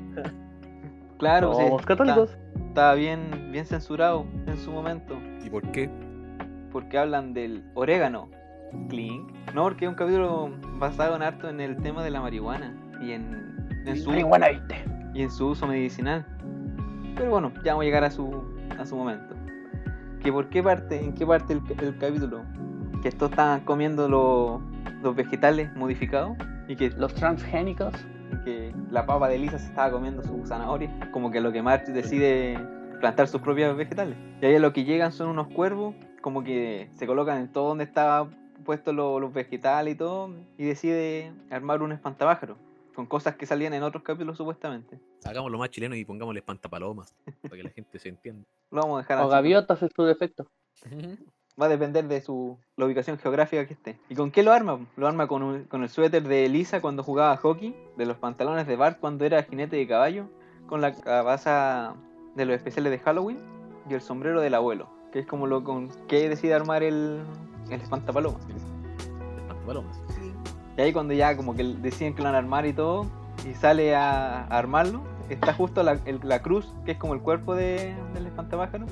Claro, 1.18 1.52
pues, 1.52 1.64
Somos 1.64 1.80
sí, 1.82 1.86
católicos. 1.86 2.30
está- 2.30 2.44
Estaba 2.68 2.94
bien, 2.94 3.50
bien 3.52 3.64
censurado 3.66 4.26
en 4.46 4.56
su 4.56 4.72
momento. 4.72 5.16
¿Y 5.44 5.48
por 5.48 5.62
qué? 5.70 5.88
Porque 6.72 6.98
hablan 6.98 7.32
del 7.32 7.62
orégano. 7.74 8.28
Clink. 8.88 9.30
No, 9.54 9.62
porque 9.62 9.84
es 9.84 9.88
un 9.88 9.94
capítulo 9.94 10.50
basado 10.78 11.14
en 11.14 11.22
harto 11.22 11.48
en 11.48 11.60
el 11.60 11.76
tema 11.76 12.02
de 12.02 12.10
la 12.10 12.20
marihuana 12.20 12.74
y 13.00 13.12
en, 13.12 13.84
en 13.86 13.96
su, 13.96 14.10
Marihuana, 14.10 14.48
viste. 14.48 14.84
y 15.14 15.22
en 15.22 15.30
su 15.30 15.46
uso 15.50 15.68
medicinal. 15.68 16.26
Pero 17.14 17.30
bueno, 17.30 17.52
ya 17.64 17.72
vamos 17.74 17.82
a 17.82 17.84
llegar 17.84 18.02
a 18.02 18.10
su, 18.10 18.42
a 18.76 18.84
su 18.84 18.96
momento. 18.96 19.36
¿Que 20.20 20.32
¿Por 20.32 20.48
qué 20.48 20.60
parte, 20.64 20.98
en 20.98 21.14
qué 21.14 21.24
parte 21.24 21.52
el, 21.52 21.60
el 21.80 21.96
capítulo? 21.98 22.40
Que 23.02 23.08
estos 23.08 23.30
estaban 23.30 23.60
comiendo 23.60 24.08
lo- 24.08 24.60
los 25.02 25.14
vegetales 25.14 25.74
modificados 25.76 26.36
y 26.68 26.76
que, 26.76 26.90
Los 26.90 27.14
transgénicos. 27.14 27.94
y 28.32 28.44
que 28.44 28.74
la 28.90 29.04
papa 29.06 29.28
de 29.28 29.38
Lisa 29.38 29.58
se 29.58 29.66
estaba 29.66 29.90
comiendo 29.90 30.22
su 30.22 30.44
zanahoria. 30.46 31.10
Como 31.12 31.30
que 31.30 31.40
lo 31.40 31.52
que 31.52 31.62
Marge 31.62 31.92
decide 31.92 32.58
plantar 33.00 33.28
sus 33.28 33.40
propios 33.42 33.76
vegetales. 33.76 34.16
Y 34.40 34.46
ahí 34.46 34.54
a 34.56 34.58
lo 34.60 34.72
que 34.72 34.84
llegan 34.84 35.12
son 35.12 35.28
unos 35.28 35.48
cuervos, 35.48 35.94
como 36.22 36.42
que 36.42 36.88
se 36.92 37.06
colocan 37.06 37.38
en 37.38 37.52
todo 37.52 37.68
donde 37.68 37.84
estaba 37.84 38.28
puestos 38.64 38.94
lo- 38.94 39.20
los 39.20 39.32
vegetales 39.34 39.94
y 39.94 39.96
todo, 39.98 40.30
y 40.56 40.64
decide 40.64 41.32
armar 41.50 41.82
un 41.82 41.92
espantapájaro. 41.92 42.56
Con 42.94 43.06
cosas 43.06 43.34
que 43.34 43.44
salían 43.44 43.74
en 43.74 43.82
otros 43.82 44.04
capítulos 44.04 44.36
supuestamente. 44.38 45.00
Hagámoslo 45.24 45.58
más 45.58 45.68
chileno 45.70 45.96
y 45.96 46.04
pongámosle 46.04 46.38
espantapalomas. 46.40 47.12
para 47.42 47.56
que 47.56 47.62
la 47.64 47.70
gente 47.70 47.98
se 47.98 48.08
entienda. 48.08 48.46
Lo 48.70 48.82
vamos 48.82 48.98
a 48.98 49.02
dejar 49.02 49.18
O 49.18 49.22
así. 49.22 49.30
gaviotas 49.32 49.82
en 49.82 49.90
su 49.94 50.04
defecto. 50.04 50.46
Va 51.60 51.66
a 51.66 51.68
depender 51.68 52.08
de 52.08 52.20
su 52.20 52.58
la 52.76 52.86
ubicación 52.86 53.16
geográfica 53.18 53.64
que 53.66 53.74
esté. 53.74 53.98
¿Y 54.08 54.14
con 54.16 54.30
qué 54.32 54.42
lo 54.42 54.52
arma? 54.52 54.80
Lo 54.96 55.06
arma 55.06 55.28
con, 55.28 55.42
un- 55.42 55.64
con 55.64 55.82
el 55.84 55.88
suéter 55.88 56.26
de 56.26 56.48
Lisa 56.48 56.80
cuando 56.80 57.02
jugaba 57.04 57.36
hockey, 57.36 57.76
de 57.96 58.06
los 58.06 58.16
pantalones 58.16 58.66
de 58.66 58.74
Bart 58.76 58.98
cuando 58.98 59.24
era 59.24 59.42
jinete 59.44 59.76
de 59.76 59.86
caballo, 59.86 60.26
con 60.66 60.80
la 60.80 60.92
cabaza 60.92 61.94
de 62.34 62.44
los 62.44 62.56
especiales 62.56 62.90
de 62.90 62.98
Halloween 62.98 63.38
y 63.88 63.94
el 63.94 64.00
sombrero 64.00 64.40
del 64.40 64.54
abuelo, 64.54 64.88
que 65.12 65.20
es 65.20 65.26
como 65.26 65.46
lo 65.46 65.62
con 65.62 65.90
que 66.08 66.28
decide 66.28 66.54
armar 66.54 66.82
el, 66.82 67.22
el 67.70 67.80
espantapalomas. 67.80 68.40
Espantapalomas. 69.36 70.00
Y 70.76 70.80
ahí 70.80 70.92
cuando 70.92 71.14
ya 71.14 71.36
como 71.36 71.54
que 71.54 71.62
deciden 71.62 72.14
que 72.14 72.22
lo 72.22 72.24
van 72.28 72.34
a 72.34 72.38
armar 72.38 72.66
y 72.66 72.72
todo, 72.72 73.06
y 73.48 73.54
sale 73.54 73.94
a, 73.94 74.40
a 74.40 74.58
armarlo, 74.58 75.02
está 75.28 75.52
justo 75.54 75.84
la, 75.84 76.00
el- 76.04 76.18
la 76.24 76.42
cruz, 76.42 76.74
que 76.84 76.92
es 76.92 76.98
como 76.98 77.14
el 77.14 77.20
cuerpo 77.20 77.54
de, 77.54 77.94
del 78.12 78.26
espantapájaro, 78.26 78.86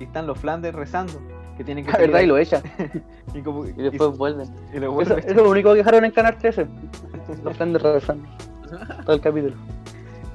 y 0.00 0.04
están 0.04 0.26
los 0.26 0.38
Flanders 0.38 0.74
rezando, 0.74 1.20
que 1.56 1.64
tienen 1.64 1.84
que 1.84 1.92
La 1.92 1.98
verdad, 1.98 2.20
y 2.20 2.26
lo 2.26 2.38
echan. 2.38 2.62
y 3.34 3.40
como- 3.42 3.66
Y 3.66 3.72
después 3.72 4.16
vuelven. 4.16 4.48
y 4.74 4.78
lo 4.78 5.00
Eso, 5.00 5.16
es 5.18 5.34
lo 5.36 5.48
único 5.50 5.70
que 5.72 5.78
dejaron 5.78 6.04
en 6.04 6.10
Canal 6.10 6.36
13. 6.38 6.66
Los 7.44 7.52
están 7.52 7.74
regresando. 7.74 8.28
Todo 9.04 9.14
el 9.16 9.20
capítulo. 9.20 9.54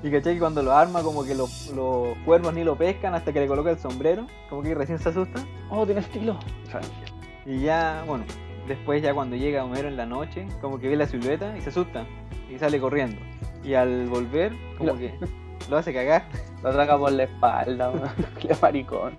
Y 0.03 0.12
caché 0.12 0.33
que 0.36 0.39
cuando 0.39 0.62
lo 0.62 0.71
arma, 0.74 1.01
como 1.01 1.24
que 1.24 1.33
los, 1.33 1.71
los 1.75 2.15
cuervos 2.24 2.53
ni 2.53 2.63
lo 2.63 2.75
pescan 2.77 3.15
hasta 3.15 3.33
que 3.33 3.39
le 3.39 3.47
coloca 3.47 3.71
el 3.71 3.79
sombrero, 3.79 4.27
como 4.50 4.62
que 4.62 4.75
recién 4.75 5.00
se 5.00 5.09
asusta. 5.09 5.39
Oh, 5.71 5.86
tiene 5.86 6.01
estilo. 6.01 6.38
Y 7.45 7.62
ya, 7.62 8.03
bueno, 8.05 8.24
después 8.67 9.01
ya 9.01 9.13
cuando 9.15 9.36
llega 9.36 9.63
Homero 9.63 9.88
en 9.88 9.97
la 9.97 10.05
noche, 10.05 10.45
como 10.62 10.77
que 10.79 10.88
ve 10.88 10.95
la 10.95 11.07
silueta 11.07 11.57
y 11.57 11.62
se 11.62 11.69
asusta. 11.69 12.05
Y 12.50 12.59
sale 12.59 12.79
corriendo. 12.79 13.19
Y 13.63 13.74
al 13.74 14.05
volver, 14.07 14.53
como 14.77 14.91
Lo- 14.93 14.97
que 15.00 15.13
lo 15.69 15.77
hace 15.77 15.91
cagar. 15.93 16.25
Lo 16.63 16.71
traga 16.71 16.97
por 16.97 17.12
la 17.12 17.24
espalda. 17.24 17.91
Qué 18.39 18.55
maricón. 18.62 19.17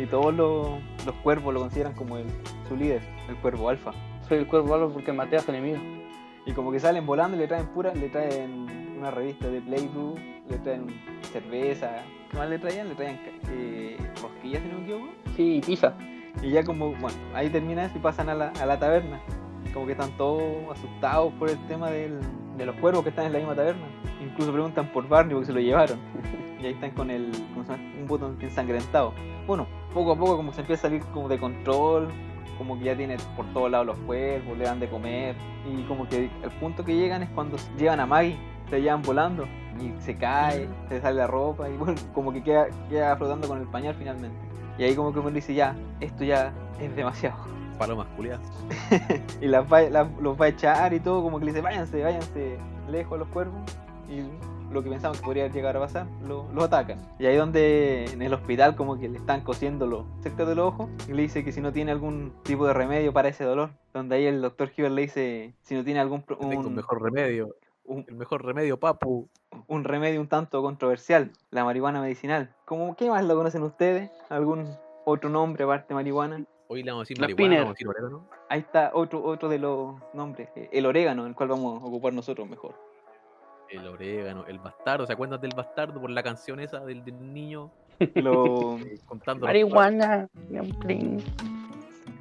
Y 0.00 0.06
todos 0.06 0.32
los, 0.34 0.68
los 1.04 1.14
cuervos 1.22 1.52
lo 1.52 1.60
consideran 1.60 1.92
como 1.94 2.16
el, 2.16 2.26
su 2.68 2.76
líder, 2.76 3.02
el 3.28 3.36
cuervo 3.36 3.68
alfa. 3.68 3.92
Soy 4.28 4.38
el 4.38 4.46
cuervo 4.46 4.74
algo 4.74 4.90
porque 4.92 5.12
maté 5.12 5.36
a 5.36 5.40
su 5.40 5.50
enemigo. 5.50 5.78
Y 6.46 6.52
como 6.52 6.72
que 6.72 6.80
salen 6.80 7.04
volando 7.04 7.36
y 7.36 7.40
le 7.40 7.46
traen 7.48 7.66
pura, 7.66 7.92
le 7.94 8.08
traen 8.08 8.66
una 8.98 9.10
revista 9.10 9.48
de 9.48 9.60
Playboy, 9.60 10.14
le 10.48 10.58
traen 10.58 10.86
cerveza. 11.32 12.02
¿Qué 12.30 12.36
más 12.38 12.48
le 12.48 12.58
traían? 12.58 12.88
Le 12.88 12.94
traían 12.94 13.18
eh, 13.50 13.96
rosquillas, 14.22 14.62
si 14.62 14.68
no 14.68 14.78
me 14.78 14.84
equivoco. 14.84 15.08
Sí, 15.36 15.60
pisa. 15.66 15.94
Y 16.42 16.50
ya 16.50 16.64
como, 16.64 16.92
bueno, 16.94 17.16
ahí 17.34 17.50
termina 17.50 17.84
eso 17.84 17.98
y 17.98 18.00
pasan 18.00 18.28
a 18.30 18.34
la, 18.34 18.48
a 18.60 18.66
la 18.66 18.78
taberna. 18.78 19.20
Como 19.74 19.84
que 19.86 19.92
están 19.92 20.16
todos 20.16 20.42
asustados 20.72 21.32
por 21.34 21.50
el 21.50 21.58
tema 21.66 21.90
del- 21.90 22.20
de 22.56 22.66
los 22.66 22.76
cuervos 22.76 23.02
que 23.02 23.10
están 23.10 23.26
en 23.26 23.32
la 23.32 23.38
misma 23.38 23.54
taberna. 23.54 23.86
Incluso 24.22 24.52
preguntan 24.52 24.90
por 24.92 25.06
Barney 25.08 25.34
porque 25.34 25.46
se 25.46 25.52
lo 25.52 25.60
llevaron. 25.60 25.98
Y 26.62 26.66
ahí 26.66 26.72
están 26.72 26.90
con 26.90 27.10
el 27.10 27.30
¿cómo 27.54 27.64
se 27.64 27.72
llama? 27.72 27.82
un 28.00 28.06
botón 28.06 28.36
ensangrentado. 28.40 29.12
Bueno, 29.46 29.66
poco 29.94 30.12
a 30.12 30.16
poco 30.16 30.36
como 30.36 30.52
se 30.52 30.60
empieza 30.60 30.86
a 30.86 30.90
salir 30.90 31.02
como 31.12 31.28
de 31.28 31.38
control, 31.38 32.08
como 32.58 32.78
que 32.78 32.84
ya 32.84 32.96
tiene 32.96 33.16
por 33.36 33.46
todos 33.54 33.70
lados 33.70 33.86
los 33.86 33.98
cuervos, 34.00 34.56
le 34.58 34.64
dan 34.64 34.78
de 34.80 34.88
comer. 34.88 35.34
Y 35.66 35.82
como 35.84 36.06
que 36.08 36.30
el 36.42 36.50
punto 36.60 36.84
que 36.84 36.94
llegan 36.94 37.22
es 37.22 37.30
cuando 37.30 37.56
llevan 37.78 38.00
a 38.00 38.06
Maggie, 38.06 38.36
se 38.68 38.80
llevan 38.82 39.02
volando. 39.02 39.46
Y 39.80 39.98
se 40.02 40.14
cae, 40.16 40.68
se 40.90 41.00
sale 41.00 41.16
la 41.16 41.26
ropa 41.26 41.70
y 41.70 41.76
bueno, 41.78 41.94
como 42.14 42.32
que 42.32 42.42
queda, 42.42 42.66
queda 42.90 43.16
flotando 43.16 43.48
con 43.48 43.58
el 43.60 43.66
pañal 43.66 43.94
finalmente. 43.94 44.36
Y 44.78 44.84
ahí 44.84 44.94
como 44.94 45.12
que 45.12 45.20
uno 45.20 45.30
dice, 45.30 45.54
ya, 45.54 45.74
esto 46.00 46.24
ya 46.24 46.52
es 46.78 46.94
demasiado. 46.94 47.36
Palomas 47.78 48.06
culiadas. 48.16 48.42
Y 49.40 49.46
las 49.46 49.70
va- 49.72 49.80
las- 49.82 50.10
los 50.20 50.38
va 50.38 50.44
a 50.46 50.48
echar 50.48 50.92
y 50.92 51.00
todo, 51.00 51.22
como 51.22 51.38
que 51.38 51.46
le 51.46 51.52
dice, 51.52 51.62
váyanse, 51.62 52.02
váyanse 52.02 52.58
lejos 52.90 53.18
los 53.18 53.28
cuervos. 53.28 53.58
Y 54.10 54.20
lo 54.72 54.82
que 54.82 54.90
pensaban 54.90 55.18
que 55.18 55.24
podría 55.24 55.48
llegar 55.48 55.76
a 55.76 55.80
pasar, 55.80 56.06
lo, 56.26 56.46
lo 56.52 56.62
atacan. 56.64 56.98
Y 57.18 57.26
ahí 57.26 57.36
donde 57.36 58.04
en 58.06 58.22
el 58.22 58.32
hospital 58.32 58.76
como 58.76 58.98
que 58.98 59.08
le 59.08 59.18
están 59.18 59.40
cosiendo 59.42 59.86
los 59.86 60.04
sectores 60.20 60.48
de 60.48 60.54
los 60.54 60.66
ojos 60.72 60.88
y 61.08 61.12
le 61.12 61.22
dice 61.22 61.44
que 61.44 61.52
si 61.52 61.60
no 61.60 61.72
tiene 61.72 61.90
algún 61.92 62.32
tipo 62.44 62.66
de 62.66 62.72
remedio 62.72 63.12
para 63.12 63.28
ese 63.28 63.44
dolor. 63.44 63.70
Donde 63.92 64.16
ahí 64.16 64.26
el 64.26 64.40
doctor 64.40 64.70
Hibbert 64.76 64.94
le 64.94 65.02
dice 65.02 65.54
si 65.62 65.74
no 65.74 65.82
tiene 65.84 65.98
algún 66.00 66.24
un, 66.38 66.54
un 66.56 66.74
mejor 66.74 67.02
remedio. 67.02 67.54
un- 67.84 68.04
El 68.08 68.14
mejor 68.14 68.44
remedio, 68.44 68.78
papu. 68.78 69.28
un 69.66 69.82
remedio 69.84 70.20
un 70.20 70.28
tanto 70.28 70.62
controversial, 70.62 71.32
la 71.50 71.64
marihuana 71.64 72.00
medicinal. 72.00 72.54
¿Cómo, 72.64 72.94
¿Qué 72.94 73.10
más 73.10 73.24
lo 73.24 73.34
conocen 73.34 73.64
ustedes? 73.64 74.10
¿Algún 74.28 74.68
otro 75.04 75.28
nombre 75.28 75.64
aparte 75.64 75.88
de 75.88 75.94
marihuana? 75.96 76.44
Hoy 76.68 76.84
le 76.84 76.92
vamos 76.92 77.00
a 77.00 77.04
decir 77.04 77.18
La 77.18 77.26
marihuana, 77.26 77.54
vamos 77.56 77.70
a 77.70 77.72
decir 77.72 77.88
orégano. 77.88 78.24
Ahí 78.48 78.60
está 78.60 78.92
otro, 78.94 79.24
otro 79.24 79.48
de 79.48 79.58
los 79.58 79.96
nombres, 80.14 80.48
eh, 80.54 80.68
el 80.72 80.86
orégano, 80.86 81.26
el 81.26 81.34
cual 81.34 81.48
vamos 81.48 81.82
a 81.82 81.84
ocupar 81.86 82.12
nosotros 82.12 82.48
mejor. 82.48 82.76
El 83.70 83.86
orégano, 83.86 84.44
el 84.46 84.58
bastardo. 84.58 85.06
¿Se 85.06 85.12
acuerdan 85.12 85.40
del 85.40 85.52
bastardo 85.56 86.00
por 86.00 86.10
la 86.10 86.22
canción 86.22 86.58
esa 86.60 86.80
del, 86.80 87.04
del 87.04 87.32
niño 87.32 87.70
Lo- 88.16 88.78
eh, 88.78 88.98
contando 89.06 89.46
los 89.46 89.48
Marihuana. 89.48 90.28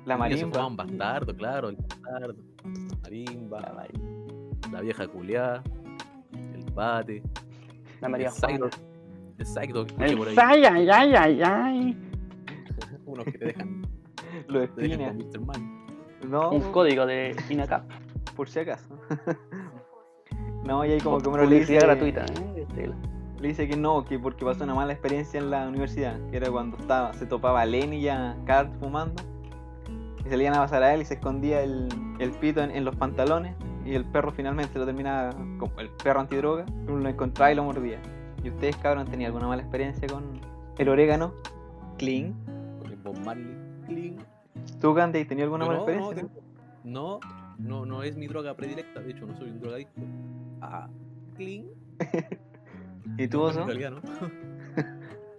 la 0.06 0.18
marimba. 0.18 0.36
llamaban 0.36 0.76
bastardo, 0.78 1.36
claro, 1.36 1.70
el 1.70 1.76
bastardo. 1.78 2.36
Marimba, 3.04 3.88
la 4.72 4.82
vieja 4.82 5.08
culiada, 5.08 5.64
el 6.54 6.72
bate, 6.74 7.24
La 8.02 8.10
María 8.10 8.28
el 8.28 8.34
Psycho, 8.34 8.48
Juana. 8.48 8.70
el 9.40 9.46
Psycho 9.46 9.86
que 9.86 9.92
escuché 9.92 10.18
por 10.18 10.28
El 10.28 10.40
ahí. 10.40 10.64
Ay, 10.66 10.90
ay, 10.90 11.16
ay, 11.16 11.42
ay. 11.44 11.98
Unos 13.06 13.26
que 13.26 13.32
te 13.32 13.46
dejan, 13.46 13.82
Los 14.48 14.76
te 14.76 14.82
dejan 14.82 15.02
espinas. 15.02 15.16
con 15.34 15.46
Mr. 15.46 15.58
Man. 15.58 15.86
No, 16.30 16.52
Un 16.52 16.72
código 16.72 17.06
de 17.08 17.36
INACAP. 17.50 17.90
por 18.36 18.48
si 18.50 18.60
acaso. 18.60 18.88
no, 20.70 20.86
y 20.86 20.92
ahí 20.92 21.02
como 21.02 21.18
que 21.20 21.28
Homero 21.28 21.46
le 21.46 21.60
dice, 21.60 21.76
gratuita. 21.76 22.26
¿eh? 22.26 22.92
Le 23.40 23.48
dice 23.48 23.68
que 23.68 23.76
no, 23.76 24.04
que 24.06 24.20
porque 24.20 24.46
pasó 24.46 24.64
una 24.64 24.76
mala 24.76 24.94
experiencia 24.94 25.40
en 25.40 25.50
la 25.50 25.68
universidad, 25.68 26.18
que 26.30 26.38
era 26.38 26.52
cuando 26.52 26.78
estaba, 26.78 27.14
se 27.14 27.26
topaba 27.26 27.62
a 27.62 27.66
Lenny 27.66 27.98
y 27.98 28.10
a 28.10 28.36
Carl 28.46 28.70
fumando. 28.80 29.22
Y 30.26 30.30
se 30.30 30.38
le 30.38 30.44
iban 30.44 30.56
a 30.58 30.62
pasar 30.62 30.84
a 30.84 30.94
él 30.94 31.02
y 31.02 31.06
se 31.06 31.16
escondía 31.16 31.62
el, 31.62 31.88
el 32.20 32.32
pito 32.32 32.62
en, 32.62 32.72
en 32.72 32.86
los 32.86 32.96
pantalones. 32.96 33.56
Y 33.86 33.96
el 33.96 34.06
perro 34.06 34.32
finalmente 34.32 34.78
lo 34.78 34.86
terminaba, 34.86 35.32
como 35.58 35.72
el 35.80 35.90
perro 35.90 36.20
antidroga, 36.20 36.66
uno 36.88 37.00
lo 37.00 37.10
encontraba 37.10 37.52
y 37.52 37.56
lo 37.56 37.64
mordía. 37.64 38.00
¿Y 38.44 38.50
ustedes, 38.50 38.76
cabrón, 38.78 39.08
tenido 39.08 39.28
alguna 39.28 39.48
mala 39.48 39.62
experiencia 39.62 40.08
con 40.08 40.40
el 40.78 40.90
orégano? 40.90 41.34
Clean. 41.98 42.34
Con 42.82 42.92
el 42.92 42.98
Bob 42.98 43.18
Marley. 43.26 43.58
Cling. 43.88 44.18
¿Tú, 44.80 44.94
Gandhi, 44.94 45.26
tenido 45.26 45.46
alguna 45.46 45.66
mala 45.66 45.80
no, 45.80 45.86
no, 45.86 45.92
experiencia? 45.92 46.28
tengo- 46.28 46.42
no, 46.84 47.20
no, 47.58 47.86
no 47.86 48.04
es 48.04 48.16
mi 48.18 48.28
droga 48.28 48.54
predilecta. 48.56 49.00
De 49.00 49.12
hecho, 49.12 49.26
no 49.26 49.36
soy 49.38 49.50
un 49.50 49.60
drogadicto. 49.60 50.02
Ah, 50.62 50.88
cling. 51.36 51.66
¿Y 53.18 53.28
tú, 53.28 53.38
No, 53.40 53.44
Oso? 53.46 53.66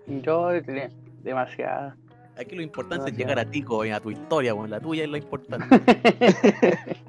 ¿no? 0.07 0.21
Yo 0.23 0.63
tenía 0.65 0.91
demasiada. 1.23 1.97
Aquí 2.39 2.57
lo 2.57 2.63
importante 2.63 3.11
es 3.11 3.17
Demasiado. 3.17 3.19
llegar 3.35 3.39
a 3.47 3.51
ti, 3.51 3.63
coño, 3.63 3.95
a 3.97 4.01
tu 4.01 4.11
historia, 4.11 4.55
weón. 4.55 4.71
La 4.71 4.81
tuya 4.81 5.05
es 5.05 5.11
lo 5.11 5.17
importante. 5.19 5.67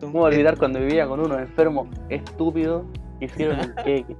¿Cómo 0.00 0.22
olvidar 0.22 0.56
cuando 0.58 0.78
vivía 0.78 1.06
con 1.08 1.20
unos 1.20 1.38
enfermos 1.40 1.88
estúpidos 2.08 2.84
que 3.18 3.24
hicieron 3.26 3.58
el 3.60 3.74
queque? 3.76 4.16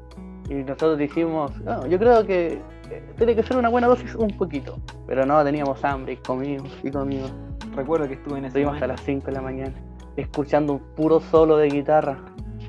Y 0.48 0.54
nosotros 0.54 0.98
dijimos, 0.98 1.56
no, 1.62 1.86
yo 1.86 1.98
creo 1.98 2.24
que 2.26 2.60
eh, 2.90 3.12
tiene 3.16 3.34
que 3.36 3.42
ser 3.42 3.56
una 3.58 3.68
buena 3.68 3.86
dosis 3.88 4.14
un 4.14 4.28
poquito. 4.36 4.78
Pero 5.06 5.26
no, 5.26 5.42
teníamos 5.44 5.84
hambre 5.84 6.14
y 6.14 6.16
comimos 6.16 6.70
y 6.82 6.90
comimos. 6.90 7.32
Recuerdo 7.74 8.08
que 8.08 8.14
estuve 8.14 8.38
en 8.38 8.44
ese 8.46 8.48
Estuvimos 8.48 8.74
hasta 8.74 8.86
momento. 8.86 9.02
las 9.02 9.06
5 9.06 9.26
de 9.26 9.32
la 9.32 9.42
mañana 9.42 9.72
escuchando 10.16 10.72
un 10.74 10.78
puro 10.94 11.20
solo 11.20 11.58
de 11.58 11.68
guitarra. 11.68 12.18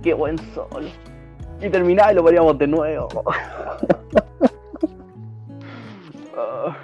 ¡Qué 0.07 0.13
buen 0.13 0.37
solo! 0.53 0.87
Y 1.61 1.69
terminaba 1.69 2.13
y 2.13 2.15
lo 2.15 2.23
poníamos 2.23 2.57
de 2.57 2.65
nuevo. 2.67 3.09
Ah, 6.39 6.77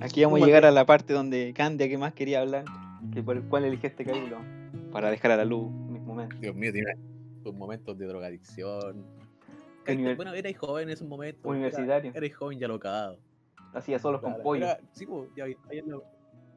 Aquí 0.00 0.22
vamos 0.24 0.38
a 0.38 0.40
¿Cómo 0.40 0.46
llegar 0.46 0.64
a 0.64 0.70
la 0.70 0.84
parte 0.86 1.12
donde 1.12 1.52
Candia, 1.54 1.86
que 1.88 1.96
más 1.98 2.12
quería 2.14 2.40
hablar, 2.40 2.64
que 3.12 3.22
por 3.22 3.36
el 3.36 3.42
cual 3.44 3.66
elige 3.66 3.86
este 3.88 4.04
capítulo. 4.04 4.38
para 4.90 5.10
dejar 5.10 5.30
a 5.32 5.36
la 5.36 5.44
luz 5.44 5.70
mis 5.70 6.00
momentos. 6.02 6.40
Dios 6.40 6.56
mío, 6.56 6.72
tiene 6.72 6.94
sus 7.44 7.54
momentos 7.54 7.96
de 7.98 8.06
drogadicción. 8.06 9.04
Univer- 9.86 10.16
Bueno, 10.16 10.32
erais 10.34 10.58
joven 10.58 10.84
en 10.88 10.94
esos 10.94 11.06
momentos. 11.06 11.44
Universitario. 11.44 12.10
Era- 12.10 12.18
Erais 12.18 12.34
joven 12.34 12.58
y 12.60 12.64
alocado. 12.64 13.18
Hacía 13.74 13.98
solos 14.00 14.20
con 14.22 14.30
Claro, 14.30 14.42
pollo. 14.42 14.64
era- 14.64 14.80
sí, 14.92 15.06
pues, 15.06 15.28
ya 15.36 15.44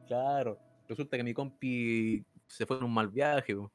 Claro. 0.07 0.57
Resulta 0.87 1.17
que 1.17 1.23
mi 1.23 1.33
compi 1.33 2.23
se 2.47 2.65
fue 2.65 2.77
en 2.77 2.83
un 2.85 2.93
mal 2.93 3.09
viaje. 3.09 3.53
po. 3.55 3.69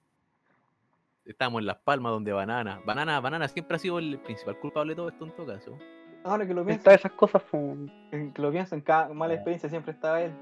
Estábamos 1.28 1.60
en 1.60 1.66
Las 1.66 1.76
Palmas 1.76 2.12
donde 2.12 2.32
Banana. 2.32 2.80
Banana, 2.86 3.20
Banana 3.20 3.48
siempre 3.48 3.76
ha 3.76 3.78
sido 3.78 3.98
el 3.98 4.18
principal 4.20 4.58
culpable 4.58 4.92
de 4.92 4.96
todo 4.96 5.08
esto 5.10 5.26
en 5.26 5.32
todo 5.32 5.46
caso. 5.46 5.78
Ahora 6.24 6.46
que 6.46 6.54
lo 6.54 6.64
pienso, 6.64 6.84
Todas 6.84 7.00
esas 7.00 7.12
cosas 7.12 7.42
que 7.52 8.32
lo 8.42 8.50
pienso, 8.50 8.74
en 8.74 8.80
cada 8.80 9.12
mala 9.12 9.34
experiencia 9.34 9.68
siempre 9.68 9.92
estaba 9.92 10.22
él. 10.22 10.32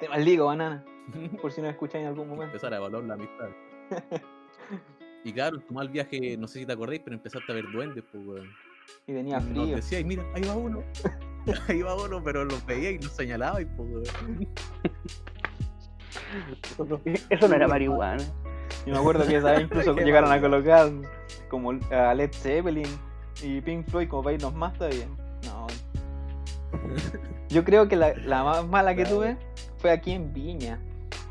Te 0.00 0.08
maldigo, 0.08 0.46
banana. 0.46 0.84
Por 1.42 1.50
si 1.50 1.60
no 1.60 1.66
me 1.66 1.72
escucháis 1.72 2.02
en 2.02 2.08
algún 2.08 2.28
momento. 2.28 2.46
Empezar 2.46 2.72
a 2.74 2.80
valorar 2.80 3.06
la 3.08 3.14
amistad. 3.14 3.48
Y 5.26 5.32
claro, 5.32 5.56
en 5.56 5.62
tu 5.62 5.72
mal 5.72 5.88
viaje, 5.88 6.36
no 6.36 6.46
sé 6.46 6.58
si 6.58 6.66
te 6.66 6.72
acordáis, 6.74 7.00
pero 7.02 7.16
empezaste 7.16 7.50
a 7.50 7.54
ver 7.54 7.64
duendes, 7.72 8.04
pues, 8.12 8.26
weón. 8.26 8.46
Y 9.06 9.14
tenía 9.14 9.40
Nos 9.40 9.48
frío. 9.48 9.76
decíais, 9.76 10.04
mira, 10.04 10.22
ahí 10.34 10.42
va 10.42 10.54
uno. 10.54 10.84
ahí 11.68 11.80
va 11.80 11.94
uno, 11.94 12.22
pero 12.22 12.44
los 12.44 12.66
veíais 12.66 13.00
y 13.00 13.04
los 13.04 13.12
señalabais, 13.16 13.66
pues, 13.74 13.88
weón. 13.88 14.48
Eso 17.30 17.48
no 17.48 17.54
era 17.54 17.66
marihuana. 17.66 18.22
Yo 18.86 18.92
me 18.92 18.98
acuerdo 18.98 19.26
que 19.26 19.36
esa 19.36 19.52
vez 19.52 19.62
incluso 19.62 19.94
llegaron 19.96 20.30
a 20.30 20.40
colocar 20.40 20.90
como 21.48 21.72
a 21.90 22.14
Led 22.14 22.32
Zeppelin 22.32 22.88
y 23.42 23.60
Pink 23.60 23.88
Floyd 23.88 24.08
como 24.08 24.22
para 24.22 24.34
irnos 24.34 24.54
más 24.54 24.74
todavía. 24.74 25.06
No. 25.44 25.66
Yo 27.48 27.64
creo 27.64 27.88
que 27.88 27.96
la, 27.96 28.14
la 28.14 28.42
más 28.44 28.66
mala 28.66 28.94
que 28.94 29.04
tuve 29.04 29.36
fue 29.78 29.90
aquí 29.90 30.12
en 30.12 30.32
Viña. 30.32 30.78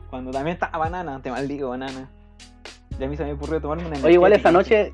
Cuando 0.10 0.32
también 0.32 0.56
estaba 0.56 0.78
banana, 0.78 1.20
te 1.22 1.32
maldigo 1.32 1.70
banana. 1.70 2.10
Y 3.00 3.04
a 3.04 3.08
mí 3.08 3.18
se 3.18 3.26
me 3.26 3.34
ocurrió 3.34 3.60
tomarme 3.60 3.88
una 3.88 3.98
Oye, 3.98 4.14
igual 4.14 4.34
esa 4.34 4.52
noche, 4.52 4.94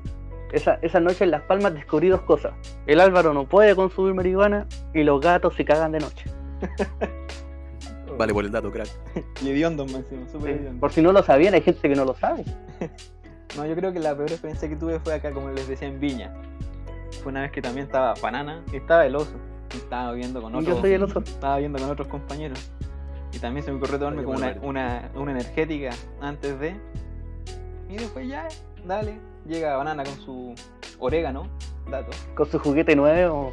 esa, 0.52 0.78
esa 0.82 1.00
noche 1.00 1.24
en 1.24 1.30
Las 1.30 1.42
Palmas 1.42 1.74
descubrí 1.74 2.08
dos 2.08 2.22
cosas. 2.22 2.52
El 2.86 3.00
Álvaro 3.00 3.34
no 3.34 3.44
puede 3.44 3.76
consumir 3.76 4.14
marihuana 4.14 4.66
y 4.94 5.02
los 5.02 5.20
gatos 5.20 5.54
se 5.54 5.64
cagan 5.64 5.92
de 5.92 6.00
noche. 6.00 6.24
Vale 8.20 8.34
por 8.34 8.44
el 8.44 8.50
dato, 8.50 8.70
crack. 8.70 8.90
Y 9.42 9.48
hediondo 9.48 9.86
más 9.86 10.04
súper 10.30 10.50
hediondo. 10.50 10.78
Por 10.78 10.92
si 10.92 11.00
no 11.00 11.10
lo 11.10 11.22
sabían, 11.22 11.54
hay 11.54 11.62
gente 11.62 11.88
que 11.88 11.94
no 11.94 12.04
lo 12.04 12.14
sabe. 12.14 12.44
No, 13.56 13.66
yo 13.66 13.74
creo 13.74 13.92
que 13.92 13.98
la 13.98 14.14
peor 14.14 14.30
experiencia 14.30 14.68
que 14.68 14.76
tuve 14.76 15.00
fue 15.00 15.12
acá, 15.12 15.32
como 15.32 15.50
les 15.50 15.66
decía, 15.66 15.88
en 15.88 15.98
Viña. 15.98 16.32
Fue 17.20 17.32
una 17.32 17.40
vez 17.40 17.50
que 17.50 17.60
también 17.60 17.86
estaba 17.86 18.14
banana 18.22 18.62
y 18.72 18.76
estaba 18.76 19.04
el 19.04 19.16
oso. 19.16 19.32
Y 19.74 19.78
estaba 19.78 20.12
viendo 20.12 20.40
con 20.40 20.54
otros. 20.54 20.76
yo 20.76 20.80
soy 20.80 20.92
el 20.92 21.02
oso. 21.02 21.18
estaba 21.18 21.58
viendo 21.58 21.80
con 21.80 21.90
otros 21.90 22.06
compañeros. 22.06 22.70
Y 23.32 23.40
también 23.40 23.64
se 23.64 23.72
me 23.72 23.78
ocurrió 23.78 23.98
tomarme 23.98 24.22
como 24.22 24.36
una, 24.36 24.56
una, 24.62 25.10
una 25.16 25.32
energética 25.32 25.90
antes 26.20 26.60
de. 26.60 26.76
Y 27.88 27.96
después 27.96 28.28
ya, 28.28 28.46
dale. 28.86 29.18
Llega 29.44 29.76
Banana 29.76 30.04
con 30.04 30.14
su 30.20 30.54
orégano, 31.00 31.48
dato. 31.90 32.12
Con 32.36 32.48
su 32.48 32.60
juguete 32.60 32.94
nuevo. 32.94 33.52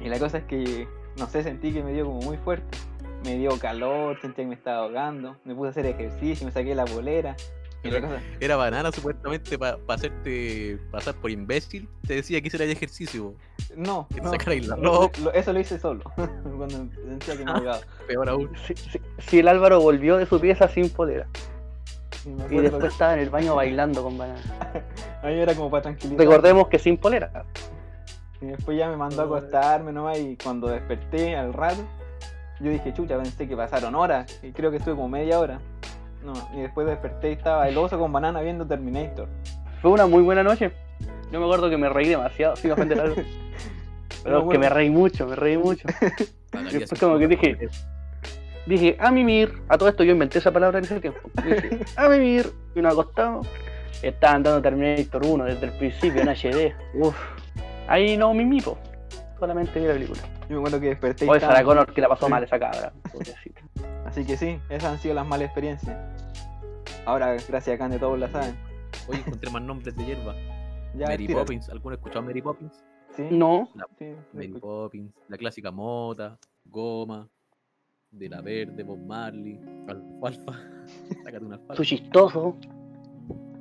Y 0.00 0.08
la 0.08 0.18
cosa 0.20 0.38
es 0.38 0.44
que, 0.44 0.86
no 1.20 1.28
sé, 1.28 1.42
sentí 1.44 1.72
que 1.72 1.82
me 1.84 1.92
dio 1.92 2.06
como 2.06 2.20
muy 2.22 2.36
fuerte. 2.38 2.76
Me 3.24 3.36
dio 3.36 3.56
calor, 3.58 4.18
sentía 4.20 4.44
que 4.44 4.48
me 4.48 4.54
estaba 4.54 4.78
ahogando. 4.78 5.36
Me 5.44 5.54
puse 5.54 5.68
a 5.68 5.70
hacer 5.70 5.86
ejercicio, 5.86 6.46
me 6.46 6.52
saqué 6.52 6.74
la 6.74 6.84
bolera. 6.86 7.36
Y 7.82 7.90
la 7.90 8.00
cosa, 8.02 8.20
Era 8.40 8.56
banana 8.56 8.92
supuestamente 8.92 9.58
para 9.58 9.78
hacerte 9.88 10.78
pasar 10.90 11.14
por 11.14 11.30
imbécil. 11.30 11.88
Te 12.06 12.14
decía 12.16 12.40
que 12.40 12.48
hiciera 12.48 12.64
ejercicio. 12.66 13.34
no, 13.76 14.06
Que 14.08 14.16
te 14.16 14.20
no, 14.22 14.32
la 14.32 14.76
lo- 14.76 14.92
ropa. 15.02 15.18
lo- 15.22 15.32
eso 15.32 15.52
lo 15.52 15.60
hice 15.60 15.78
solo. 15.78 16.02
Cuando 16.16 16.68
sentía 16.68 17.36
que 17.38 17.44
me 17.44 17.50
ahogaba. 17.50 17.80
Peor 18.06 18.28
aún. 18.28 18.50
Si, 18.66 18.74
si- 18.76 19.00
si 19.18 19.38
el 19.38 19.48
Álvaro 19.48 19.80
volvió 19.80 20.18
de 20.18 20.26
su 20.26 20.38
pieza 20.40 20.68
sin 20.68 20.90
polera. 20.90 21.26
Y, 22.26 22.56
después 22.56 22.82
que- 22.82 22.88
estaba 22.88 23.14
en 23.14 23.20
el 23.20 23.30
baño 23.30 23.54
bailando 23.54 24.02
con 24.02 24.18
banana. 24.18 24.42
a 25.22 25.26
mí 25.26 25.40
era 25.40 25.54
como 25.54 25.70
para 25.70 25.84
tranquilizar. 25.84 26.18
Recordemos 26.18 26.68
que 26.68 26.78
sin 26.78 26.98
polera. 26.98 27.44
Y 28.40 28.46
después 28.46 28.78
ya 28.78 28.88
me 28.88 28.96
mandó 28.96 29.22
a 29.22 29.24
acostarme 29.26 29.92
nomás 29.92 30.18
y 30.18 30.36
cuando 30.42 30.68
desperté 30.68 31.36
al 31.36 31.52
rato, 31.52 31.82
yo 32.60 32.70
dije, 32.70 32.92
chucha, 32.94 33.16
pensé 33.16 33.46
que 33.48 33.56
pasaron 33.56 33.94
horas 33.94 34.38
y 34.42 34.52
creo 34.52 34.70
que 34.70 34.78
estuve 34.78 34.94
como 34.94 35.08
media 35.08 35.38
hora. 35.38 35.60
No, 36.24 36.32
y 36.54 36.60
después 36.60 36.86
desperté 36.86 37.30
y 37.30 37.32
estaba 37.32 37.68
el 37.68 37.76
oso 37.78 37.98
con 37.98 38.12
banana 38.12 38.40
viendo 38.42 38.66
Terminator. 38.66 39.28
Fue 39.80 39.90
una 39.90 40.06
muy 40.06 40.22
buena 40.22 40.42
noche. 40.42 40.70
Yo 41.32 41.38
me 41.38 41.44
acuerdo 41.46 41.70
que 41.70 41.76
me 41.78 41.88
reí 41.88 42.08
demasiado, 42.08 42.56
sin 42.56 42.70
ofender 42.72 43.00
algo. 43.00 43.16
Pero 44.22 44.34
No, 44.34 44.38
es 44.38 44.42
que 44.42 44.44
bueno. 44.46 44.60
me 44.60 44.68
reí 44.68 44.90
mucho, 44.90 45.26
me 45.26 45.36
reí 45.36 45.56
mucho. 45.56 45.86
Pagaría 46.50 46.80
Después 46.80 47.00
como 47.00 47.18
que 47.18 47.28
dije-. 47.28 47.68
Dije, 48.66 48.96
a 49.00 49.10
mimir. 49.10 49.62
A 49.68 49.78
todo 49.78 49.88
esto 49.88 50.04
yo 50.04 50.12
inventé 50.12 50.38
esa 50.38 50.50
palabra 50.50 50.78
en 50.78 50.84
ese 50.84 51.00
tiempo. 51.00 51.20
Dije, 51.44 51.80
a 51.96 52.08
mimir. 52.08 52.52
Y 52.74 52.82
nos 52.82 52.92
acostamos. 52.92 53.46
Estaban 54.02 54.42
dando 54.42 54.60
Terminator 54.60 55.24
1 55.24 55.44
desde 55.44 55.66
el 55.66 55.72
principio 55.72 56.20
en 56.20 56.28
HD. 56.28 56.74
Uf. 56.94 57.16
Ahí 57.90 58.16
no 58.16 58.32
mimí, 58.32 58.60
po. 58.60 58.78
Solamente 59.38 59.80
vi 59.80 59.86
la 59.86 59.92
película. 59.94 60.20
Yo 60.48 60.54
me 60.54 60.56
acuerdo 60.58 60.80
que 60.80 60.86
desperté 60.86 61.24
y 61.24 61.28
Oye, 61.28 61.40
Sarah 61.40 61.62
Connor 61.64 61.92
que 61.92 62.00
la 62.00 62.08
pasó 62.08 62.26
Sí. 62.26 62.30
mal 62.30 62.44
esa 62.44 62.58
cabra. 62.58 62.92
Así 64.06 64.24
que 64.24 64.36
sí, 64.36 64.58
esas 64.68 64.92
han 64.92 64.98
sido 64.98 65.14
las 65.14 65.26
malas 65.26 65.46
experiencias. 65.46 65.96
Ahora, 67.04 67.32
gracias 67.48 67.68
a 67.68 67.78
Khan 67.78 67.90
de 67.90 67.98
todos 67.98 68.18
la 68.18 68.28
saben. 68.30 68.54
Oye, 69.08 69.20
encontré 69.26 69.50
más 69.50 69.62
nombres 69.62 69.96
de 69.96 70.04
hierba. 70.04 70.34
Ya, 70.94 71.06
Mary. 71.08 71.28
Poppins. 71.28 71.68
¿Alguno 71.68 71.94
ha 71.94 71.96
escuchado 71.96 72.22
Mary 72.22 72.42
Poppins? 72.42 72.84
Sí, 73.16 73.26
No, 73.30 73.68
sí, 73.98 74.12
Mary 74.32 74.46
escucho. 74.46 74.60
Poppins. 74.60 75.12
La 75.28 75.36
clásica 75.36 75.70
mota. 75.70 76.38
Goma. 76.64 77.28
De 78.10 78.28
la 78.28 78.40
verde, 78.40 78.82
Bob 78.82 78.98
Marley. 78.98 79.60
Alfalfa. 79.88 80.52
Sácate 81.24 81.44
una 81.44 81.54
alfalfa. 81.56 81.74
su 81.76 81.84
chistoso. 81.84 82.56